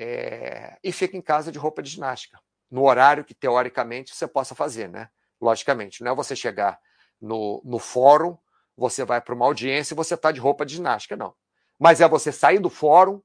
é, 0.00 0.78
e 0.82 0.92
fica 0.92 1.16
em 1.16 1.20
casa 1.20 1.50
de 1.50 1.58
roupa 1.58 1.82
de 1.82 1.90
ginástica, 1.90 2.40
no 2.70 2.84
horário 2.84 3.24
que 3.24 3.34
teoricamente 3.34 4.14
você 4.14 4.28
possa 4.28 4.54
fazer, 4.54 4.88
né? 4.88 5.10
Logicamente, 5.40 6.04
não 6.04 6.12
é 6.12 6.14
você 6.14 6.36
chegar 6.36 6.78
no, 7.20 7.60
no 7.64 7.80
fórum, 7.80 8.38
você 8.76 9.04
vai 9.04 9.20
para 9.20 9.34
uma 9.34 9.44
audiência 9.44 9.94
e 9.94 9.96
você 9.96 10.14
está 10.14 10.30
de 10.30 10.38
roupa 10.38 10.64
de 10.64 10.76
ginástica, 10.76 11.16
não. 11.16 11.34
Mas 11.76 12.00
é 12.00 12.06
você 12.06 12.30
sair 12.30 12.60
do 12.60 12.70
fórum, 12.70 13.20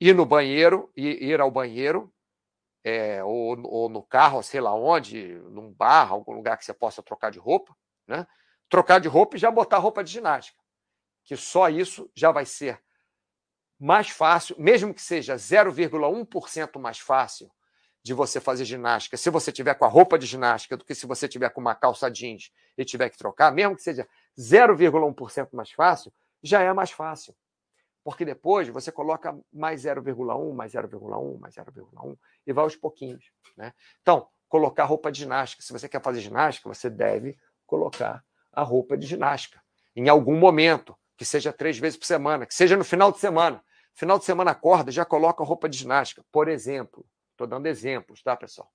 ir 0.00 0.12
no 0.12 0.26
banheiro, 0.26 0.90
ir, 0.96 1.22
ir 1.22 1.40
ao 1.40 1.52
banheiro, 1.52 2.12
é, 2.82 3.22
ou, 3.22 3.56
ou, 3.64 3.88
no 3.88 4.02
carro, 4.02 4.42
sei 4.42 4.60
lá 4.60 4.74
onde, 4.74 5.34
num 5.50 5.72
bar, 5.72 6.10
algum 6.10 6.32
lugar 6.32 6.58
que 6.58 6.64
você 6.64 6.74
possa 6.74 7.00
trocar 7.00 7.30
de 7.30 7.38
roupa, 7.38 7.76
né? 8.08 8.26
Trocar 8.68 8.98
de 8.98 9.06
roupa 9.06 9.36
e 9.36 9.38
já 9.38 9.52
botar 9.52 9.78
roupa 9.78 10.02
de 10.02 10.10
ginástica. 10.10 10.58
Que 11.22 11.36
só 11.36 11.68
isso 11.68 12.10
já 12.12 12.32
vai 12.32 12.44
ser 12.44 12.82
mais 13.82 14.08
fácil, 14.08 14.54
mesmo 14.60 14.94
que 14.94 15.02
seja 15.02 15.34
0,1% 15.34 16.78
mais 16.78 17.00
fácil 17.00 17.50
de 18.00 18.14
você 18.14 18.40
fazer 18.40 18.64
ginástica, 18.64 19.16
se 19.16 19.28
você 19.28 19.50
tiver 19.50 19.74
com 19.74 19.84
a 19.84 19.88
roupa 19.88 20.16
de 20.16 20.24
ginástica, 20.24 20.76
do 20.76 20.84
que 20.84 20.94
se 20.94 21.04
você 21.04 21.26
tiver 21.26 21.48
com 21.50 21.60
uma 21.60 21.74
calça 21.74 22.08
jeans 22.08 22.52
e 22.78 22.84
tiver 22.84 23.10
que 23.10 23.18
trocar, 23.18 23.50
mesmo 23.50 23.74
que 23.74 23.82
seja 23.82 24.06
0,1% 24.38 25.48
mais 25.52 25.72
fácil, 25.72 26.12
já 26.40 26.62
é 26.62 26.72
mais 26.72 26.92
fácil. 26.92 27.34
Porque 28.04 28.24
depois 28.24 28.68
você 28.68 28.92
coloca 28.92 29.36
mais 29.52 29.82
0,1, 29.82 30.54
mais 30.54 30.72
0,1, 30.74 31.40
mais 31.40 31.54
0,1 31.56 32.16
e 32.46 32.52
vai 32.52 32.62
aos 32.62 32.76
pouquinhos. 32.76 33.32
Né? 33.56 33.72
Então, 34.00 34.28
colocar 34.48 34.84
roupa 34.84 35.10
de 35.10 35.18
ginástica. 35.18 35.60
Se 35.60 35.72
você 35.72 35.88
quer 35.88 36.00
fazer 36.00 36.20
ginástica, 36.20 36.68
você 36.68 36.88
deve 36.88 37.36
colocar 37.66 38.24
a 38.52 38.62
roupa 38.62 38.96
de 38.96 39.08
ginástica 39.08 39.60
em 39.96 40.08
algum 40.08 40.38
momento, 40.38 40.96
que 41.16 41.24
seja 41.24 41.52
três 41.52 41.78
vezes 41.78 41.98
por 41.98 42.06
semana, 42.06 42.46
que 42.46 42.54
seja 42.54 42.76
no 42.76 42.84
final 42.84 43.10
de 43.10 43.18
semana. 43.18 43.62
Final 43.94 44.18
de 44.18 44.24
semana 44.24 44.52
acorda, 44.52 44.90
já 44.90 45.04
coloca 45.04 45.44
roupa 45.44 45.68
de 45.68 45.78
ginástica, 45.78 46.24
por 46.32 46.48
exemplo. 46.48 47.06
Estou 47.32 47.46
dando 47.46 47.66
exemplos, 47.66 48.22
tá, 48.22 48.36
pessoal? 48.36 48.70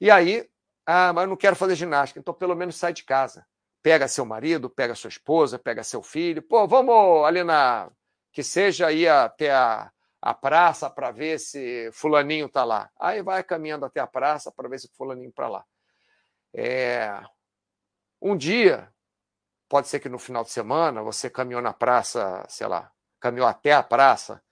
E 0.00 0.10
aí, 0.10 0.48
ah, 0.86 1.12
mas 1.12 1.24
eu 1.24 1.28
não 1.28 1.36
quero 1.36 1.56
fazer 1.56 1.74
ginástica, 1.74 2.20
então 2.20 2.32
pelo 2.32 2.54
menos 2.54 2.76
sai 2.76 2.92
de 2.92 3.04
casa. 3.04 3.46
Pega 3.82 4.08
seu 4.08 4.24
marido, 4.24 4.70
pega 4.70 4.94
sua 4.94 5.08
esposa, 5.08 5.58
pega 5.58 5.82
seu 5.82 6.02
filho. 6.02 6.42
Pô, 6.42 6.66
vamos 6.66 7.24
ali 7.24 7.42
na. 7.44 7.90
Que 8.32 8.42
seja 8.42 8.92
ir 8.92 9.08
até 9.08 9.50
a, 9.50 9.90
a 10.20 10.34
praça 10.34 10.90
para 10.90 11.10
ver 11.10 11.38
se 11.38 11.90
Fulaninho 11.92 12.46
está 12.46 12.64
lá. 12.64 12.90
Aí 12.98 13.22
vai 13.22 13.42
caminhando 13.42 13.84
até 13.86 14.00
a 14.00 14.06
praça 14.06 14.52
para 14.52 14.68
ver 14.68 14.78
se 14.78 14.88
Fulaninho 14.96 15.30
está 15.30 15.48
lá. 15.48 15.64
É... 16.54 17.20
Um 18.20 18.36
dia, 18.36 18.92
pode 19.68 19.88
ser 19.88 20.00
que 20.00 20.08
no 20.08 20.18
final 20.18 20.42
de 20.42 20.50
semana 20.50 21.02
você 21.02 21.30
caminhou 21.30 21.62
na 21.62 21.72
praça, 21.72 22.44
sei 22.48 22.66
lá, 22.66 22.90
caminhou 23.20 23.46
até 23.46 23.72
a 23.72 23.82
praça 23.82 24.42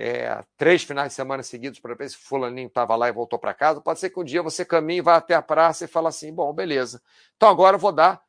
é, 0.00 0.44
três 0.56 0.84
finais 0.84 1.08
de 1.08 1.14
semana 1.14 1.42
seguidos 1.42 1.80
para 1.80 1.92
ver 1.92 2.08
se 2.08 2.16
fulaninho 2.16 2.68
estava 2.68 2.94
lá 2.94 3.08
e 3.08 3.12
voltou 3.12 3.36
para 3.36 3.52
casa. 3.52 3.80
Pode 3.80 3.98
ser 3.98 4.10
que 4.10 4.20
um 4.20 4.22
dia 4.22 4.40
você 4.40 4.64
caminhe, 4.64 5.00
vá 5.00 5.16
até 5.16 5.34
a 5.34 5.42
praça 5.42 5.84
e 5.84 5.88
fala 5.88 6.08
assim, 6.08 6.32
bom, 6.32 6.52
beleza. 6.52 7.02
Então 7.36 7.48
agora 7.48 7.74
eu 7.74 7.80
vou 7.80 7.90
dar 7.90 8.22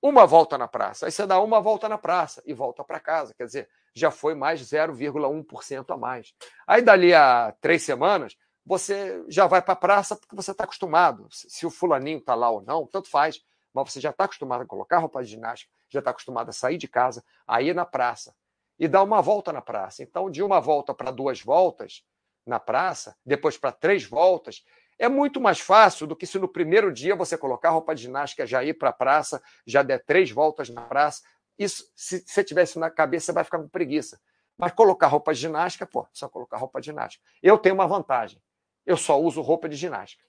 uma 0.00 0.24
volta 0.24 0.56
na 0.56 0.68
praça. 0.68 1.06
Aí 1.06 1.10
você 1.10 1.26
dá 1.26 1.40
uma 1.42 1.60
volta 1.60 1.88
na 1.88 1.98
praça 1.98 2.40
e 2.46 2.54
volta 2.54 2.84
para 2.84 3.00
casa. 3.00 3.34
Quer 3.34 3.46
dizer, 3.46 3.68
já 3.92 4.12
foi 4.12 4.36
mais 4.36 4.62
0,1% 4.62 5.92
a 5.92 5.96
mais. 5.96 6.32
Aí 6.64 6.82
dali 6.82 7.12
a 7.12 7.52
três 7.60 7.82
semanas, 7.82 8.36
você 8.64 9.24
já 9.26 9.48
vai 9.48 9.60
para 9.60 9.72
a 9.72 9.76
praça 9.76 10.14
porque 10.14 10.36
você 10.36 10.52
está 10.52 10.62
acostumado. 10.62 11.26
Se 11.32 11.66
o 11.66 11.70
fulaninho 11.70 12.18
está 12.18 12.36
lá 12.36 12.48
ou 12.48 12.62
não, 12.62 12.86
tanto 12.86 13.10
faz. 13.10 13.42
Mas 13.74 13.92
você 13.92 14.00
já 14.00 14.10
está 14.10 14.22
acostumado 14.22 14.62
a 14.62 14.66
colocar 14.66 14.98
roupa 14.98 15.20
de 15.20 15.30
ginástica, 15.30 15.72
já 15.88 15.98
está 15.98 16.12
acostumado 16.12 16.48
a 16.48 16.52
sair 16.52 16.78
de 16.78 16.86
casa, 16.86 17.24
a 17.44 17.60
ir 17.60 17.74
na 17.74 17.84
praça 17.84 18.32
e 18.78 18.86
dar 18.86 19.02
uma 19.02 19.20
volta 19.20 19.52
na 19.52 19.60
praça. 19.60 20.02
Então, 20.02 20.30
de 20.30 20.42
uma 20.42 20.60
volta 20.60 20.94
para 20.94 21.10
duas 21.10 21.42
voltas 21.42 22.04
na 22.46 22.60
praça, 22.60 23.16
depois 23.24 23.58
para 23.58 23.72
três 23.72 24.04
voltas, 24.04 24.64
é 24.98 25.08
muito 25.08 25.40
mais 25.40 25.60
fácil 25.60 26.06
do 26.06 26.16
que 26.16 26.26
se 26.26 26.38
no 26.38 26.48
primeiro 26.48 26.92
dia 26.92 27.14
você 27.14 27.36
colocar 27.36 27.70
roupa 27.70 27.94
de 27.94 28.02
ginástica, 28.02 28.46
já 28.46 28.64
ir 28.64 28.74
para 28.74 28.90
a 28.90 28.92
praça, 28.92 29.42
já 29.66 29.82
der 29.82 30.04
três 30.04 30.30
voltas 30.30 30.68
na 30.68 30.82
praça. 30.82 31.22
Isso, 31.58 31.84
se 31.94 32.24
você 32.26 32.42
tivesse 32.42 32.78
na 32.78 32.90
cabeça, 32.90 33.26
você 33.26 33.32
vai 33.32 33.44
ficar 33.44 33.58
com 33.58 33.68
preguiça. 33.68 34.20
Mas 34.56 34.72
colocar 34.72 35.06
roupa 35.06 35.32
de 35.32 35.40
ginástica, 35.40 35.86
pô, 35.86 36.06
só 36.12 36.28
colocar 36.28 36.56
roupa 36.56 36.80
de 36.80 36.86
ginástica. 36.86 37.24
Eu 37.40 37.58
tenho 37.58 37.76
uma 37.76 37.86
vantagem. 37.86 38.42
Eu 38.84 38.96
só 38.96 39.20
uso 39.20 39.40
roupa 39.40 39.68
de 39.68 39.76
ginástica. 39.76 40.24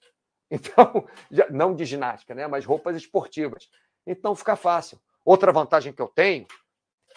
Então, 0.52 1.06
não 1.48 1.72
de 1.76 1.84
ginástica, 1.84 2.34
né? 2.34 2.44
Mas 2.48 2.64
roupas 2.64 2.96
esportivas. 2.96 3.70
Então 4.04 4.34
fica 4.34 4.56
fácil. 4.56 5.00
Outra 5.24 5.52
vantagem 5.52 5.92
que 5.92 6.02
eu 6.02 6.08
tenho 6.08 6.44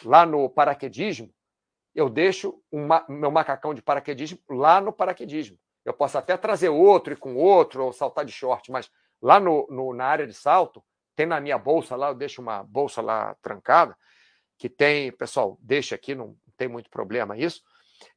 lá 0.04 0.26
no 0.26 0.50
paraquedismo, 0.50 1.34
eu 1.96 2.10
deixo 2.10 2.62
o 2.72 2.78
meu 3.10 3.32
macacão 3.32 3.74
de 3.74 3.82
paraquedismo 3.82 4.40
lá 4.50 4.82
no 4.82 4.92
paraquedismo. 4.92 5.58
Eu 5.86 5.94
posso 5.94 6.18
até 6.18 6.36
trazer 6.38 6.70
outro 6.70 7.14
e 7.14 7.16
com 7.16 7.36
outro, 7.36 7.86
ou 7.86 7.94
saltar 7.94 8.26
de 8.26 8.32
short, 8.32 8.72
mas 8.72 8.90
lá 9.22 9.40
no, 9.40 9.68
no, 9.70 9.94
na 9.94 10.06
área 10.06 10.26
de 10.26 10.34
salto, 10.34 10.84
tem 11.16 11.26
na 11.26 11.40
minha 11.40 11.58
bolsa 11.58 11.96
lá, 11.96 12.10
eu 12.10 12.16
deixo 12.16 12.42
uma 12.42 12.64
bolsa 12.64 13.02
lá 13.02 13.36
trancada, 13.42 13.96
que 14.58 14.70
tem, 14.70 15.12
pessoal, 15.12 15.58
deixa 15.62 15.96
aqui, 15.96 16.16
não 16.16 16.36
tem 16.58 16.68
muito 16.68 16.90
problema 16.90 17.38
isso. 17.38 17.62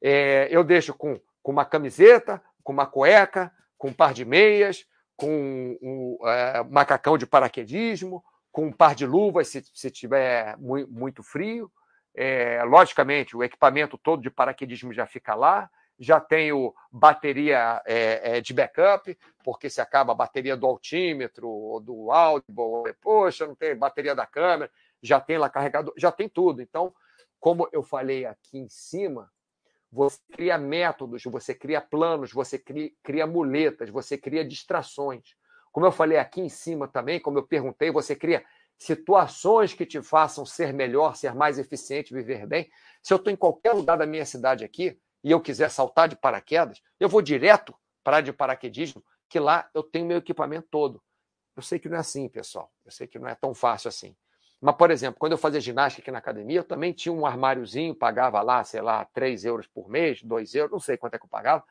É, 0.01 0.49
eu 0.51 0.65
deixo 0.65 0.95
com, 0.95 1.21
com 1.43 1.53
uma 1.53 1.65
camiseta, 1.65 2.43
com 2.63 2.73
uma 2.73 2.87
cueca, 2.87 3.53
com 3.77 3.89
um 3.89 3.93
par 3.93 4.15
de 4.15 4.25
meias, 4.25 4.87
com 5.17 5.29
um, 5.29 5.79
um 6.21 6.29
é, 6.29 6.63
macacão 6.65 7.19
de 7.19 7.27
paraquedismo, 7.27 8.25
com 8.57 8.69
um 8.69 8.73
par 8.73 8.95
de 8.95 9.05
luvas 9.05 9.49
se, 9.49 9.63
se 9.75 9.91
tiver 9.91 10.57
muito, 10.57 11.23
frio. 11.23 11.71
É, 12.15 12.65
logicamente, 12.65 13.37
o 13.37 13.45
equipamento 13.45 13.99
todo 13.99 14.23
de 14.23 14.31
paraquedismo 14.31 14.95
já 14.95 15.05
fica 15.05 15.35
lá. 15.35 15.69
Já 15.99 16.21
tenho 16.21 16.75
bateria 16.91 17.83
é, 17.85 18.39
é, 18.39 18.41
de 18.41 18.55
backup, 18.55 19.15
porque 19.45 19.69
se 19.69 19.79
acaba 19.79 20.13
a 20.13 20.17
bateria 20.17 20.57
do 20.57 20.65
altímetro, 20.65 21.47
ou 21.47 21.81
do 21.81 22.11
Audible, 22.11 22.95
poxa, 23.03 23.47
não 23.47 23.55
tem 23.55 23.77
bateria 23.77 24.15
da 24.15 24.25
câmera, 24.25 24.71
já 25.03 25.21
tem 25.21 25.37
lá 25.37 25.51
carregador, 25.51 25.93
já 25.95 26.11
tem 26.11 26.27
tudo. 26.27 26.63
Então, 26.63 26.95
como 27.39 27.69
eu 27.73 27.83
falei 27.83 28.25
aqui 28.25 28.57
em 28.57 28.71
cima, 28.71 29.31
você 29.93 30.19
cria 30.33 30.57
métodos, 30.57 31.23
você 31.25 31.55
cria 31.55 31.83
planos, 31.83 32.33
você 32.33 32.59
cria, 32.59 32.91
cria 33.03 33.27
muletas, 33.27 33.91
você 33.91 34.17
cria 34.17 34.43
distrações. 34.43 35.37
Como 35.77 35.85
eu 35.85 35.93
falei 35.93 36.17
aqui 36.17 36.41
em 36.41 36.49
cima 36.49 36.89
também, 36.89 37.21
como 37.21 37.37
eu 37.37 37.43
perguntei, 37.43 37.91
você 37.91 38.17
cria 38.17 38.43
situações 38.79 39.75
que 39.75 39.85
te 39.85 40.01
façam 40.01 40.47
ser 40.47 40.73
melhor, 40.73 41.15
ser 41.15 41.35
mais 41.35 41.59
eficiente, 41.59 42.15
viver 42.15 42.47
bem. 42.47 42.71
Se 43.03 43.13
eu 43.13 43.19
estou 43.19 43.31
em 43.31 43.37
qualquer 43.37 43.75
lugar 43.75 43.99
da 43.99 44.07
minha 44.07 44.25
cidade 44.25 44.65
aqui 44.65 44.99
e 45.23 45.31
eu 45.31 45.39
quiser 45.39 45.71
saltar 45.71 46.09
de 46.09 46.17
paraquedas, 46.17 46.83
eu 46.99 47.11
vou 47.11 47.21
direto 47.21 47.75
para 48.03 48.17
a 48.17 48.21
de 48.23 48.33
paraquedismo, 48.33 49.05
que 49.29 49.39
lá 49.39 49.69
eu 49.75 49.83
tenho 49.83 50.07
meu 50.07 50.17
equipamento 50.17 50.67
todo. 50.71 51.03
Eu 51.55 51.63
sei 51.63 51.79
que 51.79 51.91
não 51.91 51.99
é 51.99 52.01
assim, 52.01 52.27
pessoal. 52.27 52.73
Eu 52.83 52.91
sei 52.91 53.07
que 53.07 53.19
não 53.19 53.29
é 53.29 53.35
tão 53.35 53.53
fácil 53.53 53.89
assim. 53.89 54.17
Mas, 54.59 54.77
por 54.77 54.91
exemplo, 54.91 55.21
quando 55.21 55.33
eu 55.33 55.39
fazia 55.39 55.61
ginástica 55.61 56.01
aqui 56.01 56.11
na 56.11 56.21
academia, 56.21 56.61
eu 56.61 56.65
também 56.65 56.95
tinha 56.95 57.13
um 57.13 57.27
armáriozinho, 57.27 57.95
pagava 57.95 58.41
lá, 58.41 58.65
sei 58.65 58.81
lá, 58.81 59.05
3 59.05 59.45
euros 59.45 59.67
por 59.67 59.91
mês, 59.91 60.23
2 60.23 60.55
euros, 60.55 60.73
não 60.73 60.81
sei 60.81 60.97
quanto 60.97 61.17
é 61.17 61.19
que 61.19 61.27
eu 61.27 61.29
pagava, 61.29 61.63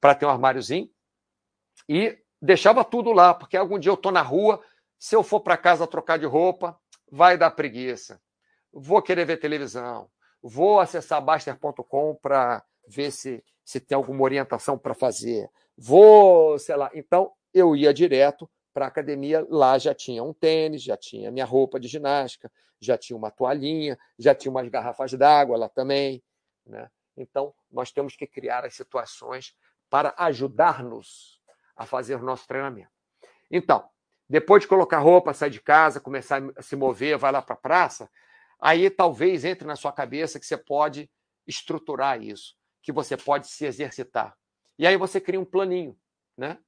para 0.00 0.14
ter 0.14 0.24
um 0.24 0.30
armáriozinho. 0.30 0.90
E 1.86 2.21
deixava 2.42 2.84
tudo 2.84 3.12
lá, 3.12 3.32
porque 3.32 3.56
algum 3.56 3.78
dia 3.78 3.90
eu 3.90 3.94
estou 3.94 4.10
na 4.10 4.20
rua, 4.20 4.60
se 4.98 5.14
eu 5.14 5.22
for 5.22 5.40
para 5.40 5.56
casa 5.56 5.86
trocar 5.86 6.18
de 6.18 6.26
roupa, 6.26 6.78
vai 7.10 7.38
dar 7.38 7.52
preguiça. 7.52 8.20
Vou 8.72 9.00
querer 9.00 9.24
ver 9.24 9.36
televisão. 9.36 10.10
Vou 10.42 10.80
acessar 10.80 11.22
Baster.com 11.22 12.16
para 12.20 12.64
ver 12.88 13.12
se, 13.12 13.44
se 13.64 13.78
tem 13.78 13.94
alguma 13.94 14.24
orientação 14.24 14.76
para 14.76 14.92
fazer. 14.92 15.48
Vou, 15.76 16.58
sei 16.58 16.74
lá. 16.74 16.90
Então, 16.94 17.32
eu 17.54 17.76
ia 17.76 17.94
direto 17.94 18.50
para 18.74 18.86
a 18.86 18.88
academia. 18.88 19.46
Lá 19.48 19.78
já 19.78 19.94
tinha 19.94 20.24
um 20.24 20.32
tênis, 20.32 20.82
já 20.82 20.96
tinha 20.96 21.30
minha 21.30 21.44
roupa 21.44 21.78
de 21.78 21.86
ginástica, 21.86 22.50
já 22.80 22.98
tinha 22.98 23.16
uma 23.16 23.30
toalhinha, 23.30 23.96
já 24.18 24.34
tinha 24.34 24.50
umas 24.50 24.68
garrafas 24.68 25.12
d'água 25.12 25.56
lá 25.56 25.68
também. 25.68 26.22
Né? 26.66 26.90
Então, 27.16 27.54
nós 27.70 27.92
temos 27.92 28.16
que 28.16 28.26
criar 28.26 28.64
as 28.64 28.74
situações 28.74 29.54
para 29.88 30.14
ajudar-nos 30.16 31.31
a 31.82 31.86
fazer 31.86 32.14
o 32.14 32.22
nosso 32.22 32.46
treinamento. 32.46 32.90
Então, 33.50 33.88
depois 34.28 34.62
de 34.62 34.68
colocar 34.68 34.98
roupa, 34.98 35.34
sair 35.34 35.50
de 35.50 35.60
casa, 35.60 36.00
começar 36.00 36.40
a 36.56 36.62
se 36.62 36.76
mover, 36.76 37.18
vai 37.18 37.32
lá 37.32 37.42
para 37.42 37.54
a 37.54 37.58
praça, 37.58 38.08
aí 38.60 38.88
talvez 38.88 39.44
entre 39.44 39.66
na 39.66 39.76
sua 39.76 39.92
cabeça 39.92 40.38
que 40.38 40.46
você 40.46 40.56
pode 40.56 41.10
estruturar 41.46 42.22
isso, 42.22 42.54
que 42.80 42.92
você 42.92 43.16
pode 43.16 43.48
se 43.48 43.64
exercitar. 43.64 44.36
E 44.78 44.86
aí 44.86 44.96
você 44.96 45.20
cria 45.20 45.40
um 45.40 45.44
planinho, 45.44 45.98
né? 46.36 46.58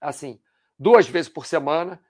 Assim, 0.00 0.40
duas 0.78 1.08
vezes 1.08 1.30
por 1.30 1.46
semana, 1.46 2.02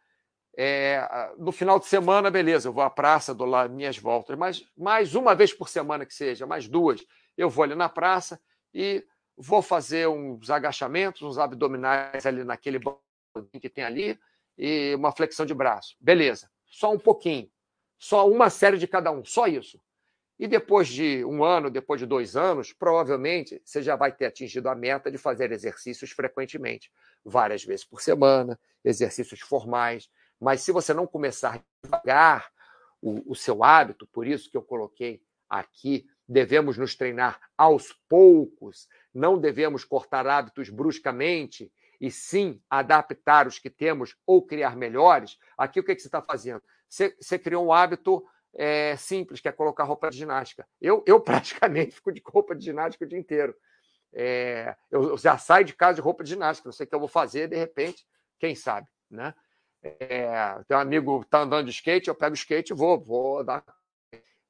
é, 0.57 1.07
no 1.39 1.53
final 1.53 1.79
de 1.79 1.87
semana, 1.87 2.31
beleza, 2.31 2.69
eu 2.69 2.73
vou 2.73 2.83
à 2.83 2.91
praça, 2.91 3.35
dou 3.35 3.47
lá 3.47 3.69
minhas 3.69 3.99
voltas, 3.99 4.37
mas 4.37 4.65
mais 4.77 5.15
uma 5.15 5.35
vez 5.35 5.53
por 5.53 5.69
semana 5.69 6.07
que 6.07 6.15
seja, 6.15 6.47
mais 6.47 6.67
duas, 6.67 7.05
eu 7.37 7.51
vou 7.51 7.63
ali 7.63 7.75
na 7.75 7.89
praça 7.89 8.41
e 8.73 9.05
vou 9.37 9.63
fazer 9.63 10.09
uns 10.09 10.51
agachamentos, 10.51 11.23
uns 11.23 11.39
abdominais 11.39 12.27
ali 12.27 12.45
naquele 12.45 12.79
banco 12.79 13.03
que 13.61 13.69
tem 13.69 13.85
ali 13.85 14.19
e 14.57 14.95
uma 14.95 15.13
flexão 15.13 15.47
de 15.47 15.55
braço. 15.55 15.97
Beleza, 16.01 16.51
só 16.67 16.93
um 16.93 16.99
pouquinho, 16.99 17.51
só 17.99 18.29
uma 18.29 18.51
série 18.51 18.79
de 18.79 18.87
cada 18.87 19.11
um, 19.11 19.25
só 19.25 19.47
isso. 19.47 19.81
E 20.39 20.49
depois 20.49 20.89
de 20.89 21.23
um 21.25 21.45
ano, 21.45 21.71
depois 21.71 22.01
de 22.01 22.07
dois 22.07 22.35
anos, 22.35 22.73
provavelmente 22.73 23.61
você 23.63 23.83
já 23.83 23.95
vai 23.95 24.11
ter 24.11 24.27
atingido 24.27 24.71
a 24.71 24.75
meta 24.75 25.11
de 25.11 25.19
fazer 25.19 25.53
exercícios 25.53 26.11
frequentemente, 26.13 26.91
várias 27.23 27.63
vezes 27.63 27.85
por 27.85 28.01
semana, 28.01 28.59
exercícios 28.83 29.41
formais. 29.41 30.09
Mas 30.41 30.63
se 30.63 30.73
você 30.73 30.95
não 30.95 31.07
começar 31.07 31.63
devagar 31.85 32.51
o, 33.03 33.33
o 33.33 33.35
seu 33.35 33.63
hábito, 33.63 34.07
por 34.07 34.27
isso 34.27 34.51
que 34.51 34.57
eu 34.57 34.63
coloquei 34.63 35.23
aqui 35.49 36.07
devemos 36.31 36.79
nos 36.79 36.95
treinar 36.95 37.41
aos 37.59 37.93
poucos, 38.09 38.89
não 39.13 39.37
devemos 39.37 39.85
cortar 39.85 40.25
hábitos 40.29 40.71
bruscamente, 40.71 41.73
e 42.01 42.11
sim 42.11 42.63
adaptar 42.71 43.47
os 43.47 43.59
que 43.59 43.69
temos 43.69 44.17
ou 44.25 44.41
criar 44.47 44.77
melhores. 44.77 45.37
Aqui 45.59 45.81
o 45.81 45.85
que, 45.85 45.93
é 45.93 45.95
que 45.95 46.01
você 46.01 46.09
está 46.09 46.23
fazendo? 46.23 46.63
Você, 46.89 47.15
você, 47.21 47.39
criou 47.39 47.67
um 47.67 47.73
hábito 47.73 48.25
é, 48.55 48.97
simples, 48.97 49.41
que 49.41 49.49
é 49.49 49.53
colocar 49.53 49.85
roupa 49.85 50.09
de 50.09 50.17
ginástica. 50.17 50.67
Eu, 50.81 51.03
eu 51.07 51.21
praticamente 51.21 51.97
fico 51.97 52.13
de 52.13 52.23
roupa 52.25 52.55
de 52.55 52.65
ginástica 52.65 53.05
o 53.05 53.09
dia 53.09 53.19
inteiro. 53.19 53.55
É, 54.15 54.75
eu, 54.91 55.19
já 55.19 55.37
saio 55.37 55.65
de 55.65 55.75
casa 55.75 55.97
de 55.97 56.01
roupa 56.01 56.25
de 56.25 56.31
ginástica, 56.31 56.69
não 56.69 56.73
sei 56.73 56.87
o 56.87 56.89
que 56.89 56.95
eu 56.95 57.01
vou 57.01 57.09
fazer, 57.09 57.49
de 57.49 57.57
repente, 57.57 58.07
quem 58.39 58.55
sabe, 58.55 58.89
né? 59.11 59.35
É, 59.83 60.63
tem 60.69 60.77
um 60.77 60.81
amigo 60.81 61.21
que 61.21 61.27
está 61.27 61.41
andando 61.41 61.67
de 61.67 61.71
skate, 61.71 62.09
eu 62.09 62.15
pego 62.15 62.33
o 62.33 62.35
skate 62.35 62.73
e 62.73 62.77
vou, 62.77 63.01
vou 63.01 63.43
dar 63.43 63.65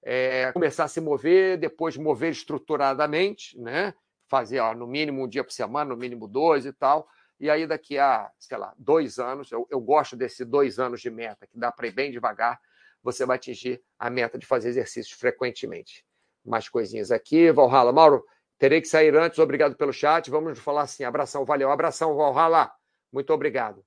é, 0.03 0.51
começar 0.53 0.84
a 0.84 0.88
se 0.88 1.01
mover, 1.01 1.59
depois 1.59 1.96
mover 1.96 2.32
estruturadamente, 2.32 3.59
né? 3.59 3.94
fazer 4.30 4.61
ó, 4.61 4.72
no 4.74 4.86
mínimo 4.86 5.24
um 5.24 5.28
dia 5.28 5.42
por 5.42 5.53
semana, 5.53 5.90
no 5.90 5.96
mínimo 5.96 6.28
dois 6.28 6.64
e 6.64 6.72
tal. 6.72 7.09
E 7.38 7.51
aí, 7.51 7.66
daqui 7.66 7.98
a, 7.98 8.30
sei 8.38 8.57
lá, 8.57 8.72
dois 8.78 9.18
anos, 9.18 9.51
eu, 9.51 9.66
eu 9.70 9.80
gosto 9.80 10.14
desse 10.14 10.44
dois 10.44 10.78
anos 10.78 11.01
de 11.01 11.11
meta, 11.11 11.46
que 11.46 11.59
dá 11.59 11.72
para 11.72 11.88
ir 11.88 11.90
bem 11.90 12.12
devagar, 12.12 12.61
você 13.03 13.26
vai 13.26 13.36
atingir 13.36 13.82
a 13.98 14.09
meta 14.09 14.38
de 14.38 14.46
fazer 14.46 14.68
exercícios 14.68 15.18
frequentemente. 15.18 16.05
Mais 16.44 16.68
coisinhas 16.68 17.11
aqui. 17.11 17.51
Valhalla, 17.51 17.92
Mauro, 17.92 18.24
terei 18.59 18.80
que 18.80 18.88
sair 18.88 19.16
antes, 19.16 19.38
obrigado 19.38 19.74
pelo 19.74 19.92
chat. 19.92 20.30
Vamos 20.30 20.59
falar 20.59 20.82
assim: 20.82 21.03
abração, 21.03 21.44
valeu, 21.44 21.70
abração, 21.70 22.14
Valhalla, 22.14 22.70
muito 23.12 23.32
obrigado. 23.32 23.84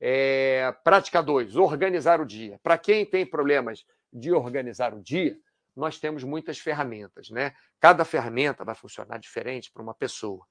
É, 0.00 0.72
prática 0.84 1.20
2, 1.20 1.56
organizar 1.56 2.20
o 2.20 2.26
dia. 2.26 2.58
Para 2.62 2.78
quem 2.78 3.04
tem 3.04 3.26
problemas 3.26 3.84
de 4.12 4.32
organizar 4.32 4.94
o 4.94 5.02
dia, 5.02 5.38
nós 5.76 5.98
temos 5.98 6.24
muitas 6.24 6.58
ferramentas, 6.58 7.30
né? 7.30 7.54
Cada 7.80 8.04
ferramenta 8.04 8.64
vai 8.64 8.74
funcionar 8.74 9.18
diferente 9.18 9.70
para 9.70 9.82
uma 9.82 9.94
pessoa. 9.94 10.44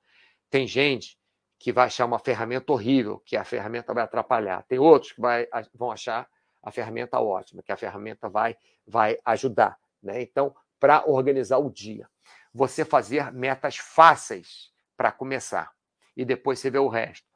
Tem 0.49 0.65
gente 0.65 1.19
que 1.59 1.73
vai 1.73 1.87
achar 1.87 2.05
uma 2.05 2.19
ferramenta 2.19 2.71
horrível, 2.71 3.19
que 3.25 3.35
a 3.35 3.43
ferramenta 3.43 3.93
vai 3.93 4.03
atrapalhar. 4.03 4.63
Tem 4.63 4.79
outros 4.79 5.11
que 5.11 5.19
vai, 5.19 5.47
vão 5.73 5.91
achar 5.91 6.29
a 6.63 6.71
ferramenta 6.71 7.19
ótima, 7.19 7.63
que 7.63 7.71
a 7.71 7.77
ferramenta 7.77 8.29
vai, 8.29 8.55
vai 8.85 9.17
ajudar. 9.25 9.77
Né? 10.01 10.21
Então, 10.21 10.55
para 10.79 11.03
organizar 11.05 11.57
o 11.57 11.69
dia, 11.69 12.07
você 12.53 12.85
fazer 12.85 13.31
metas 13.33 13.77
fáceis 13.77 14.71
para 14.95 15.11
começar 15.11 15.71
e 16.15 16.23
depois 16.23 16.59
você 16.59 16.69
vê 16.69 16.79
o 16.79 16.87
resto. 16.87 17.27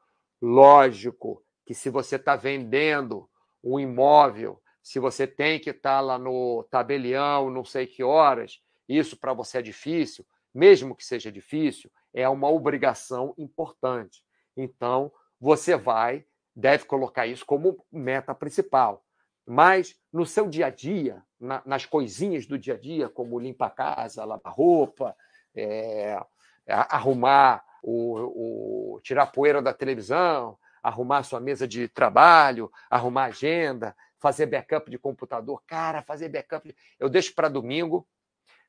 Lógico 0.41 1.43
que 1.65 1.73
se 1.73 1.89
você 1.89 2.15
está 2.15 2.35
vendendo 2.35 3.29
um 3.63 3.79
imóvel 3.79 4.61
se 4.81 4.99
você 4.99 5.27
tem 5.27 5.59
que 5.59 5.69
estar 5.69 5.97
tá 5.97 6.01
lá 6.01 6.17
no 6.17 6.63
tabelião, 6.69 7.49
não 7.49 7.63
sei 7.63 7.85
que 7.85 8.03
horas, 8.03 8.61
isso 8.87 9.17
para 9.17 9.33
você 9.33 9.59
é 9.59 9.61
difícil, 9.61 10.25
mesmo 10.53 10.95
que 10.95 11.05
seja 11.05 11.31
difícil, 11.31 11.91
é 12.13 12.27
uma 12.27 12.49
obrigação 12.49 13.33
importante. 13.37 14.23
Então, 14.55 15.11
você 15.39 15.75
vai, 15.75 16.25
deve 16.55 16.85
colocar 16.85 17.25
isso 17.25 17.45
como 17.45 17.83
meta 17.91 18.35
principal. 18.35 19.05
Mas 19.45 19.95
no 20.11 20.25
seu 20.25 20.47
dia 20.47 20.67
a 20.67 20.69
dia, 20.69 21.23
na, 21.39 21.61
nas 21.65 21.85
coisinhas 21.85 22.45
do 22.45 22.57
dia 22.57 22.75
a 22.75 22.77
dia, 22.77 23.09
como 23.09 23.39
limpar 23.39 23.67
a 23.67 23.71
casa, 23.71 24.25
lavar 24.25 24.53
roupa, 24.53 25.15
é, 25.55 26.19
arrumar 26.67 27.63
o, 27.81 28.95
o 28.95 29.01
tirar 29.01 29.27
poeira 29.27 29.61
da 29.61 29.73
televisão, 29.73 30.57
arrumar 30.83 31.23
sua 31.23 31.39
mesa 31.39 31.67
de 31.67 31.87
trabalho, 31.87 32.71
arrumar 32.89 33.25
agenda, 33.25 33.95
fazer 34.21 34.45
backup 34.45 34.89
de 34.89 34.99
computador. 34.99 35.61
Cara, 35.65 36.03
fazer 36.03 36.29
backup. 36.29 36.65
De... 36.67 36.75
Eu 36.99 37.09
deixo 37.09 37.33
para 37.33 37.49
domingo 37.49 38.07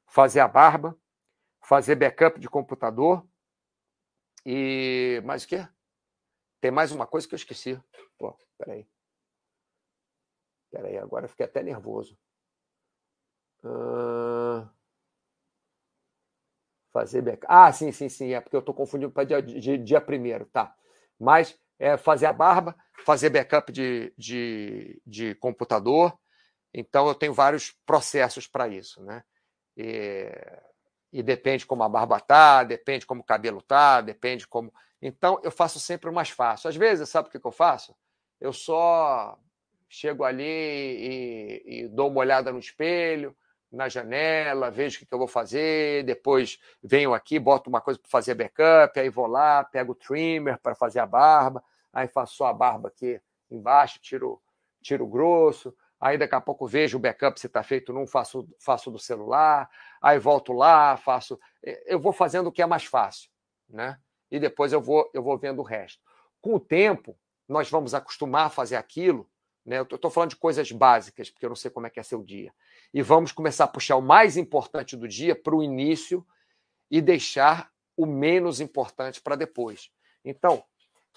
fazer 0.07 0.41
a 0.41 0.49
barba, 0.49 0.99
fazer 1.61 1.95
backup 1.95 2.41
de 2.41 2.49
computador. 2.49 3.25
E 4.45 5.23
mais 5.25 5.45
o 5.45 5.49
quê? 5.49 5.69
Tem 6.61 6.71
mais 6.71 6.91
uma 6.91 7.07
coisa 7.07 7.29
que 7.29 7.35
eu 7.35 7.37
esqueci. 7.37 7.81
Pô, 8.19 8.37
peraí. 8.57 8.89
Peraí, 10.71 10.97
agora 10.97 11.27
eu 11.27 11.29
fiquei 11.29 11.45
até 11.45 11.63
nervoso. 11.63 12.19
Uh... 13.63 14.67
Fazer 16.93 17.21
backup. 17.21 17.47
Ah, 17.49 17.71
sim, 17.73 17.93
sim, 17.93 18.09
sim. 18.09 18.33
É 18.33 18.41
porque 18.41 18.57
eu 18.57 18.61
estou 18.61 18.75
confundindo 18.75 19.13
para 19.13 19.25
dia, 19.25 19.43
dia, 19.43 19.79
dia 19.79 20.01
primeiro, 20.01 20.47
tá. 20.47 20.75
Mas 21.19 21.59
é 21.79 21.97
fazer 21.97 22.27
a 22.27 22.33
barba, 22.33 22.77
fazer 23.05 23.31
backup 23.31 23.73
de, 23.73 24.13
de, 24.17 25.01
de 25.07 25.35
computador. 25.37 26.17
Então, 26.73 27.07
eu 27.09 27.15
tenho 27.15 27.35
vários 27.35 27.73
processos 27.85 28.47
para 28.47 28.69
isso. 28.69 29.03
Né? 29.03 29.23
E, 29.77 30.31
e, 31.13 31.23
depende 31.23 31.67
como 31.67 31.83
a 31.83 31.89
barba 31.89 32.17
está, 32.17 32.65
depende 32.65 33.07
como 33.07 33.21
o 33.21 33.25
cabelo 33.25 33.59
está, 33.59 34.01
depende 34.01 34.47
como. 34.47 34.73
Então, 35.01 35.41
eu 35.43 35.51
faço 35.51 35.81
sempre 35.81 36.09
o 36.09 36.13
mais 36.13 36.31
fácil. 36.31 36.69
Às 36.69 36.77
vezes, 36.77 37.09
sabe 37.09 37.29
o 37.29 37.31
que, 37.31 37.41
que 37.41 37.47
eu 37.47 37.53
faço? 37.53 37.95
Eu 38.41 38.53
só 38.53 39.39
chego 39.89 40.25
ali 40.25 40.43
e, 40.43 41.63
e, 41.67 41.89
dou 41.89 42.09
uma 42.11 42.21
olhada 42.21 42.51
no 42.51 42.59
espelho, 42.59 43.37
na 43.73 43.89
janela, 43.89 44.71
vejo 44.71 44.97
o 44.97 44.99
que, 45.01 45.07
que 45.07 45.15
eu 45.15 45.19
vou 45.19 45.27
fazer, 45.27 46.05
depois 46.05 46.59
venho 46.83 47.15
aqui, 47.15 47.39
boto 47.39 47.71
uma 47.71 47.81
coisa 47.81 47.99
para 47.99 48.11
fazer 48.11 48.35
backup, 48.35 49.01
aí 49.01 49.09
vou 49.09 49.27
lá, 49.27 49.65
pego 49.65 49.93
o 49.93 49.95
trimmer 49.95 50.59
para 50.59 50.75
fazer 50.75 51.01
a 51.01 51.07
barba, 51.07 51.65
aí 51.93 52.07
faço 52.07 52.37
só 52.37 52.47
a 52.47 52.53
barba 52.53 52.89
aqui 52.89 53.21
embaixo, 53.51 53.99
tiro, 54.01 54.41
tiro 54.83 55.07
grosso, 55.07 55.75
aí 55.99 56.19
daqui 56.19 56.35
a 56.35 56.41
pouco 56.41 56.67
vejo 56.67 56.99
o 56.99 57.01
backup 57.01 57.41
se 57.41 57.47
está 57.47 57.63
feito 57.63 57.93
não 57.93 58.07
faço, 58.07 58.47
faço 58.59 58.91
do 58.91 58.99
celular, 58.99 59.71
aí 60.01 60.19
volto 60.19 60.53
lá, 60.53 60.97
faço. 60.97 61.39
Eu 61.87 61.99
vou 61.99 62.13
fazendo 62.13 62.49
o 62.49 62.53
que 62.53 62.61
é 62.61 62.67
mais 62.67 62.85
fácil, 62.85 63.31
né? 63.69 63.99
E 64.31 64.41
depois 64.41 64.73
eu 64.73 64.81
vou, 64.81 65.11
eu 65.15 65.23
vou 65.23 65.39
vendo 65.39 65.61
o 65.61 65.65
resto. 65.65 66.03
Com 66.41 66.55
o 66.55 66.61
tempo, 66.61 67.17
nós 67.49 67.71
vamos 67.71 67.95
acostumar 67.95 68.47
a 68.47 68.51
fazer 68.51 68.77
aquilo, 68.77 69.31
né? 69.65 69.79
Eu 69.79 69.83
estou 69.83 70.11
falando 70.11 70.31
de 70.31 70.37
coisas 70.37 70.71
básicas, 70.73 71.31
porque 71.31 71.47
eu 71.47 71.51
não 71.51 71.57
sei 71.57 71.71
como 71.71 71.87
é 71.87 71.91
que 71.91 72.01
é 72.01 72.03
seu 72.03 72.23
dia. 72.23 72.53
E 72.93 73.03
vamos 73.03 73.33
começar 73.33 73.65
a 73.65 73.69
puxar 73.69 73.97
o 73.97 74.03
mais 74.03 74.37
importante 74.37 74.97
do 74.97 75.07
dia 75.07 75.35
para 75.35 75.55
o 75.55 75.63
início 75.63 76.27
e 76.91 77.01
deixar 77.01 77.71
o 77.97 78.07
menos 78.07 78.61
importante 78.61 79.21
para 79.21 79.37
depois. 79.37 79.91
Então, 80.25 80.65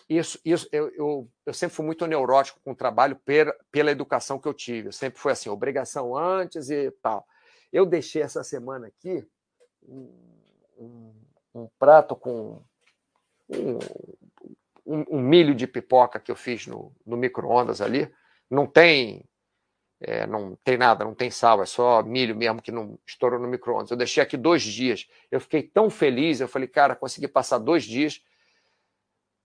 isso, 0.08 0.40
isso 0.46 0.70
eu, 0.72 0.90
eu, 0.90 1.30
eu, 1.46 1.54
sempre 1.54 1.76
fui 1.76 1.86
muito 1.86 2.06
neurótico 2.06 2.60
com 2.64 2.72
o 2.72 2.76
trabalho 2.76 3.16
pela, 3.26 3.56
pela 3.72 3.92
educação 3.92 4.40
que 4.40 4.48
eu 4.48 4.54
tive. 4.54 4.90
Eu 4.90 4.94
sempre 4.94 5.20
foi 5.20 5.32
assim, 5.32 5.50
obrigação 5.50 6.16
antes 6.16 6.70
e 6.70 6.92
tal. 7.02 7.26
Eu 7.74 7.86
deixei 7.86 8.22
essa 8.22 8.44
semana 8.44 8.88
aqui 8.88 9.26
um, 9.82 10.14
um, 10.78 11.14
um 11.56 11.70
prato 11.80 12.16
com 12.16 12.62
um, 13.50 13.80
um, 14.86 15.20
milho 15.20 15.56
de 15.56 15.66
pipoca 15.66 16.20
que 16.20 16.32
eu 16.32 16.36
fiz 16.36 16.68
no, 16.68 16.94
no 17.06 17.18
micro-ondas 17.18 17.82
ali. 17.82 18.14
Não 18.50 18.68
tem 18.68 19.24
é, 20.02 20.28
não 20.28 20.56
tem 20.64 20.78
nada, 20.78 21.06
não 21.06 21.16
tem 21.16 21.32
sal, 21.32 21.64
é 21.64 21.66
só 21.66 22.04
milho 22.04 22.36
mesmo 22.36 22.62
que 22.62 22.72
não 22.72 23.00
estourou 23.08 23.40
no 23.40 23.48
micro-ondas. 23.48 23.92
Eu 23.92 23.98
deixei 23.98 24.22
aqui 24.22 24.38
dois 24.38 24.62
dias. 24.62 25.08
Eu 25.32 25.40
fiquei 25.40 25.64
tão 25.64 25.90
feliz, 25.90 26.40
eu 26.40 26.48
falei, 26.48 26.68
cara, 26.68 26.96
consegui 26.96 27.28
passar 27.28 27.58
dois 27.58 27.84
dias 27.84 28.22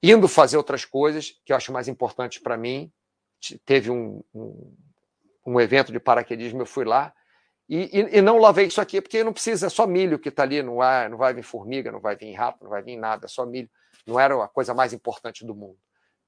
indo 0.03 0.27
fazer 0.27 0.57
outras 0.57 0.85
coisas 0.85 1.39
que 1.45 1.53
eu 1.53 1.57
acho 1.57 1.73
mais 1.73 1.89
importantes 1.89 2.39
para 2.39 2.57
mim. 2.57 2.91
Teve 3.65 3.91
um, 3.91 4.23
um, 4.35 4.75
um, 5.47 5.61
evento 5.61 5.93
de 5.93 6.01
paraquedismo, 6.01 6.63
eu 6.63 6.67
fui 6.67 6.85
lá 6.85 7.13
e, 7.67 8.01
e, 8.01 8.19
e, 8.19 8.21
não 8.21 8.39
lavei 8.39 8.67
isso 8.67 8.81
aqui, 8.81 9.01
porque 9.01 9.25
não 9.25 9.33
precisa, 9.33 9.69
é 9.69 9.71
só 9.71 9.87
milho 9.87 10.19
que 10.19 10.29
está 10.29 10.43
ali, 10.43 10.63
não, 10.63 10.77
vai, 10.77 11.09
não 11.09 11.17
vai 11.17 11.33
vir 11.33 11.43
formiga, 11.43 11.93
não 11.93 12.01
vai 12.01 12.17
vir 12.17 12.33
rato, 12.35 12.63
não 12.63 12.71
vai 12.71 12.83
vir 12.83 12.97
nada, 12.97 13.27
é 13.27 13.29
só 13.29 13.47
milho. 13.47 13.71
Não 14.07 14.19
era 14.19 14.43
a 14.43 14.49
coisa 14.49 14.75
mais 14.75 14.93
importante 14.93 15.47
do 15.47 15.55
mundo. 15.55 15.79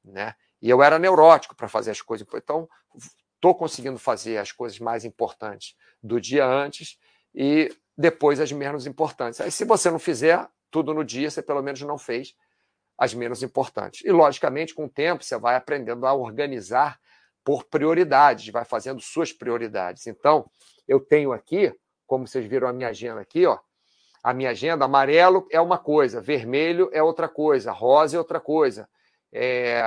Né? 0.04 0.34
E 0.62 0.70
eu 0.70 0.82
era 0.82 0.98
neurótico 0.98 1.56
para 1.56 1.68
fazer 1.68 1.90
as 1.90 2.00
coisas. 2.00 2.26
Então, 2.32 2.68
estou 3.34 3.54
conseguindo 3.54 3.98
fazer 3.98 4.38
as 4.38 4.52
coisas 4.52 4.78
mais 4.78 5.04
importantes 5.04 5.74
do 6.00 6.20
dia 6.20 6.46
antes 6.46 6.96
e 7.34 7.68
depois 7.98 8.38
as 8.38 8.52
menos 8.52 8.86
importantes. 8.86 9.40
Aí, 9.40 9.50
se 9.50 9.64
você 9.64 9.90
não 9.90 9.98
fizer 9.98 10.48
tudo 10.70 10.94
no 10.94 11.04
dia, 11.04 11.28
você 11.28 11.42
pelo 11.42 11.60
menos 11.60 11.82
não 11.82 11.98
fez 11.98 12.34
as 12.96 13.12
menos 13.12 13.42
importantes. 13.42 14.04
E, 14.04 14.12
logicamente, 14.12 14.74
com 14.74 14.84
o 14.84 14.88
tempo, 14.88 15.24
você 15.24 15.36
vai 15.36 15.56
aprendendo 15.56 16.06
a 16.06 16.14
organizar 16.14 17.00
por 17.44 17.64
prioridades, 17.64 18.52
vai 18.52 18.64
fazendo 18.64 19.00
suas 19.00 19.32
prioridades. 19.32 20.06
Então, 20.06 20.48
eu 20.86 21.00
tenho 21.00 21.32
aqui, 21.32 21.74
como 22.06 22.26
vocês 22.26 22.46
viram 22.46 22.68
a 22.68 22.72
minha 22.72 22.88
agenda 22.88 23.20
aqui, 23.20 23.44
ó, 23.44 23.58
a 24.22 24.32
minha 24.32 24.50
agenda, 24.50 24.84
amarelo 24.84 25.48
é 25.50 25.60
uma 25.60 25.78
coisa, 25.78 26.20
vermelho 26.20 26.88
é 26.92 27.02
outra 27.02 27.28
coisa, 27.28 27.72
rosa 27.72 28.16
é 28.16 28.18
outra 28.20 28.38
coisa, 28.38 28.88
é, 29.32 29.82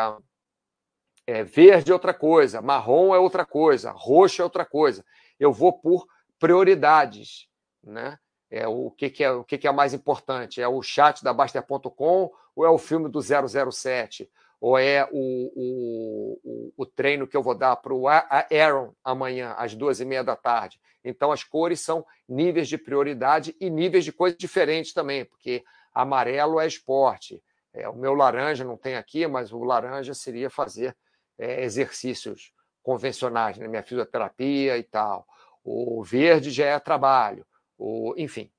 é 1.28 1.44
verde 1.44 1.92
é 1.92 1.94
outra 1.94 2.14
coisa, 2.14 2.62
marrom 2.62 3.14
é 3.14 3.20
outra 3.20 3.46
coisa, 3.46 3.92
roxo 3.92 4.42
é 4.42 4.46
outra 4.46 4.66
coisa. 4.66 5.04
Eu 5.40 5.52
vou 5.52 5.74
por 5.74 6.06
prioridades, 6.40 7.48
né? 7.84 8.18
É, 8.50 8.68
o 8.68 8.92
que, 8.92 9.10
que 9.10 9.24
é 9.24 9.32
o 9.32 9.44
que, 9.44 9.58
que 9.58 9.68
é 9.68 9.72
mais 9.72 9.94
importante? 9.94 10.62
É 10.62 10.68
o 10.68 10.82
chat 10.82 11.24
da 11.24 11.34
Baster.com 11.34 12.32
ou 12.56 12.66
é 12.66 12.70
o 12.70 12.78
filme 12.78 13.10
do 13.10 13.20
007? 13.22 14.30
Ou 14.62 14.78
é 14.78 15.08
o, 15.12 15.52
o, 15.56 16.40
o, 16.44 16.74
o 16.78 16.86
treino 16.86 17.28
que 17.28 17.36
eu 17.36 17.44
vou 17.44 17.56
dar 17.56 17.76
para 17.76 17.94
o 17.94 18.08
Aaron 18.08 18.94
amanhã, 19.04 19.54
às 19.58 19.76
duas 19.76 20.00
e 20.00 20.06
meia 20.06 20.24
da 20.24 20.36
tarde? 20.36 20.80
Então, 21.04 21.32
as 21.32 21.44
cores 21.44 21.82
são 21.82 22.06
níveis 22.28 22.68
de 22.68 22.78
prioridade 22.78 23.56
e 23.60 23.70
níveis 23.70 24.06
de 24.06 24.12
coisas 24.12 24.38
diferentes 24.38 24.94
também, 24.94 25.26
porque 25.26 25.64
amarelo 25.94 26.60
é 26.60 26.66
esporte. 26.66 27.44
É, 27.74 27.88
o 27.90 27.96
meu 27.96 28.14
laranja 28.14 28.64
não 28.64 28.78
tem 28.78 28.96
aqui, 28.96 29.28
mas 29.28 29.52
o 29.52 29.64
laranja 29.64 30.14
seria 30.14 30.50
fazer 30.50 30.96
é, 31.38 31.64
exercícios 31.64 32.52
convencionais, 32.82 33.58
né? 33.58 33.68
minha 33.68 33.84
fisioterapia 33.84 34.78
e 34.78 34.84
tal. 34.84 35.28
O 35.64 36.04
verde 36.04 36.52
já 36.52 36.66
é 36.66 36.80
trabalho 36.80 37.46
o, 37.78 38.14
enfim. 38.18 38.52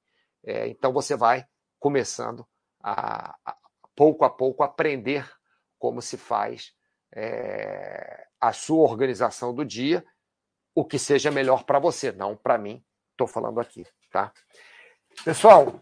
É, 0.45 0.69
então 0.69 0.93
você 0.93 1.17
vai 1.17 1.47
começando 1.79 2.47
a, 2.83 3.37
a, 3.45 3.57
pouco 3.95 4.25
a 4.25 4.31
pouco 4.31 4.63
aprender 4.63 5.29
como 5.79 6.01
se 6.01 6.17
faz 6.17 6.73
é, 7.15 8.27
a 8.41 8.53
sua 8.53 8.89
organização 8.89 9.55
do 9.55 9.65
dia, 9.65 10.05
o 10.75 10.85
que 10.85 10.99
seja 10.99 11.31
melhor 11.31 11.65
para 11.65 11.79
você, 11.79 12.13
não 12.13 12.37
para 12.37 12.59
mim, 12.59 12.85
estou 13.13 13.27
falando 13.27 13.61
aqui, 13.61 13.87
tá? 14.11 14.33
Pessoal, 15.25 15.81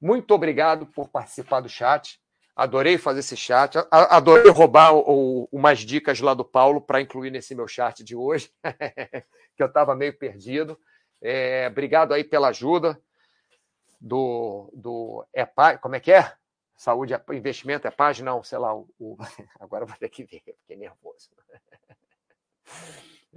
muito 0.00 0.32
obrigado 0.34 0.86
por 0.86 1.08
participar 1.08 1.60
do 1.60 1.68
chat. 1.68 2.20
Adorei 2.56 2.96
fazer 2.96 3.20
esse 3.20 3.36
chat. 3.36 3.76
Adorei 3.90 4.50
roubar 4.50 4.94
o, 4.94 5.02
o, 5.42 5.48
umas 5.52 5.80
dicas 5.80 6.20
lá 6.20 6.32
do 6.32 6.44
Paulo 6.44 6.80
para 6.80 7.02
incluir 7.02 7.30
nesse 7.30 7.54
meu 7.54 7.68
chat 7.68 8.02
de 8.02 8.16
hoje, 8.16 8.50
que 9.54 9.62
eu 9.62 9.66
estava 9.66 9.94
meio 9.94 10.16
perdido. 10.16 10.80
É, 11.20 11.68
obrigado 11.70 12.14
aí 12.14 12.24
pela 12.24 12.48
ajuda 12.48 12.98
do, 14.00 14.70
do 14.74 15.26
é, 15.34 15.44
como 15.80 15.96
é 15.96 16.00
que 16.00 16.12
é? 16.12 16.32
Saúde, 16.74 17.12
é, 17.12 17.22
investimento 17.32 17.86
é 17.86 17.90
página, 17.90 18.30
não, 18.30 18.42
sei 18.42 18.58
lá, 18.58 18.74
o, 18.74 18.88
o... 18.98 19.16
agora 19.60 19.84
vou 19.84 19.96
ter 19.96 20.08
que 20.08 20.24
ver, 20.24 20.42
fiquei 20.60 20.76
nervoso. 20.76 21.30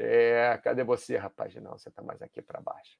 É, 0.01 0.57
cadê 0.63 0.81
você, 0.81 1.17
rapaz? 1.17 1.53
Não, 1.55 1.77
você 1.77 1.89
está 1.89 2.01
mais 2.01 2.21
aqui 2.21 2.41
para 2.41 2.61
baixo. 2.61 2.97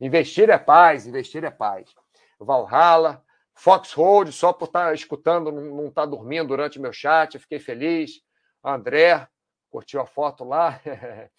Investir 0.00 0.48
é 0.48 0.56
paz, 0.56 1.06
investir 1.06 1.44
é 1.44 1.50
paz. 1.50 1.94
Valhalla, 2.38 3.22
Foxhold, 3.54 4.32
só 4.32 4.52
por 4.52 4.66
estar 4.66 4.86
tá 4.88 4.94
escutando, 4.94 5.52
não 5.52 5.88
estar 5.88 6.02
tá 6.02 6.06
dormindo 6.06 6.48
durante 6.48 6.78
meu 6.78 6.92
chat, 6.92 7.38
fiquei 7.38 7.58
feliz. 7.58 8.22
André, 8.62 9.26
curtiu 9.70 10.00
a 10.00 10.06
foto 10.06 10.44
lá. 10.44 10.80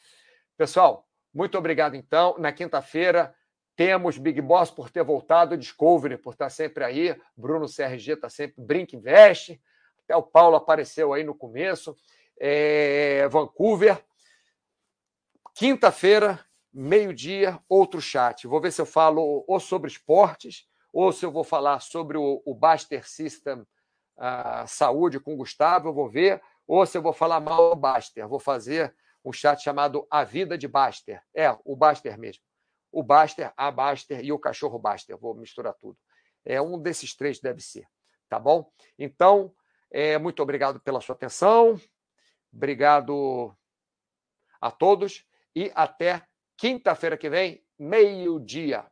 Pessoal, 0.58 1.08
muito 1.34 1.58
obrigado 1.58 1.96
então. 1.96 2.36
Na 2.38 2.52
quinta-feira 2.52 3.34
temos 3.76 4.18
Big 4.18 4.42
Boss 4.42 4.70
por 4.70 4.90
ter 4.90 5.04
voltado, 5.04 5.58
Discovery 5.58 6.18
por 6.18 6.34
estar 6.34 6.50
sempre 6.50 6.84
aí, 6.84 7.20
Bruno 7.36 7.68
CRG 7.68 8.14
está 8.14 8.30
sempre, 8.30 8.56
Brink 8.58 8.96
Invest, 8.96 9.60
até 10.04 10.16
o 10.16 10.22
Paulo 10.22 10.56
apareceu 10.56 11.14
aí 11.14 11.24
no 11.24 11.34
começo, 11.34 11.96
é, 12.40 13.28
Vancouver. 13.30 14.04
Quinta-feira, 15.56 16.40
meio-dia, 16.74 17.60
outro 17.68 18.02
chat. 18.02 18.48
Vou 18.48 18.62
ver 18.62 18.72
se 18.72 18.82
eu 18.82 18.86
falo 18.86 19.44
ou 19.48 19.60
sobre 19.60 19.90
esportes 19.90 20.68
ou 20.92 21.12
se 21.12 21.26
eu 21.26 21.32
vou 21.32 21.44
falar 21.44 21.80
sobre 21.80 22.18
o, 22.18 22.42
o 22.46 22.54
Baster 22.54 23.08
System 23.08 23.62
uh, 24.18 24.68
Saúde 24.68 25.20
com 25.20 25.34
o 25.34 25.38
Gustavo, 25.38 25.90
eu 25.90 25.94
vou 25.94 26.10
ver, 26.10 26.42
ou 26.68 26.86
se 26.86 26.98
eu 26.98 27.02
vou 27.02 27.14
falar 27.14 27.40
mal 27.40 27.70
do 27.70 27.76
Baster. 27.76 28.28
Vou 28.28 28.40
fazer 28.40 28.96
um 29.24 29.32
chat 29.32 29.62
chamado 29.62 30.06
A 30.10 30.24
Vida 30.24 30.58
de 30.58 30.68
Baster. 30.68 31.22
É, 31.34 31.56
o 31.64 31.76
Baster 31.76 32.18
mesmo. 32.18 32.44
O 32.92 33.04
Baster, 33.04 33.54
a 33.56 33.72
Baster 33.72 34.24
e 34.24 34.32
o 34.32 34.40
cachorro 34.40 34.80
Baster. 34.80 35.18
Vou 35.18 35.34
misturar 35.36 35.74
tudo. 35.76 35.98
É 36.44 36.62
um 36.62 36.80
desses 36.80 37.16
três 37.16 37.40
deve 37.40 37.62
ser. 37.62 37.88
Tá 38.28 38.40
bom? 38.40 38.72
Então, 38.98 39.54
é, 39.92 40.18
muito 40.18 40.42
obrigado 40.42 40.80
pela 40.80 41.02
sua 41.02 41.16
atenção. 41.16 41.80
Obrigado 42.54 43.56
a 44.60 44.72
todos 44.72 45.26
e 45.56 45.72
até 45.74 46.26
quinta-feira 46.58 47.18
que 47.18 47.30
vem, 47.30 47.64
meio-dia. 47.78 48.91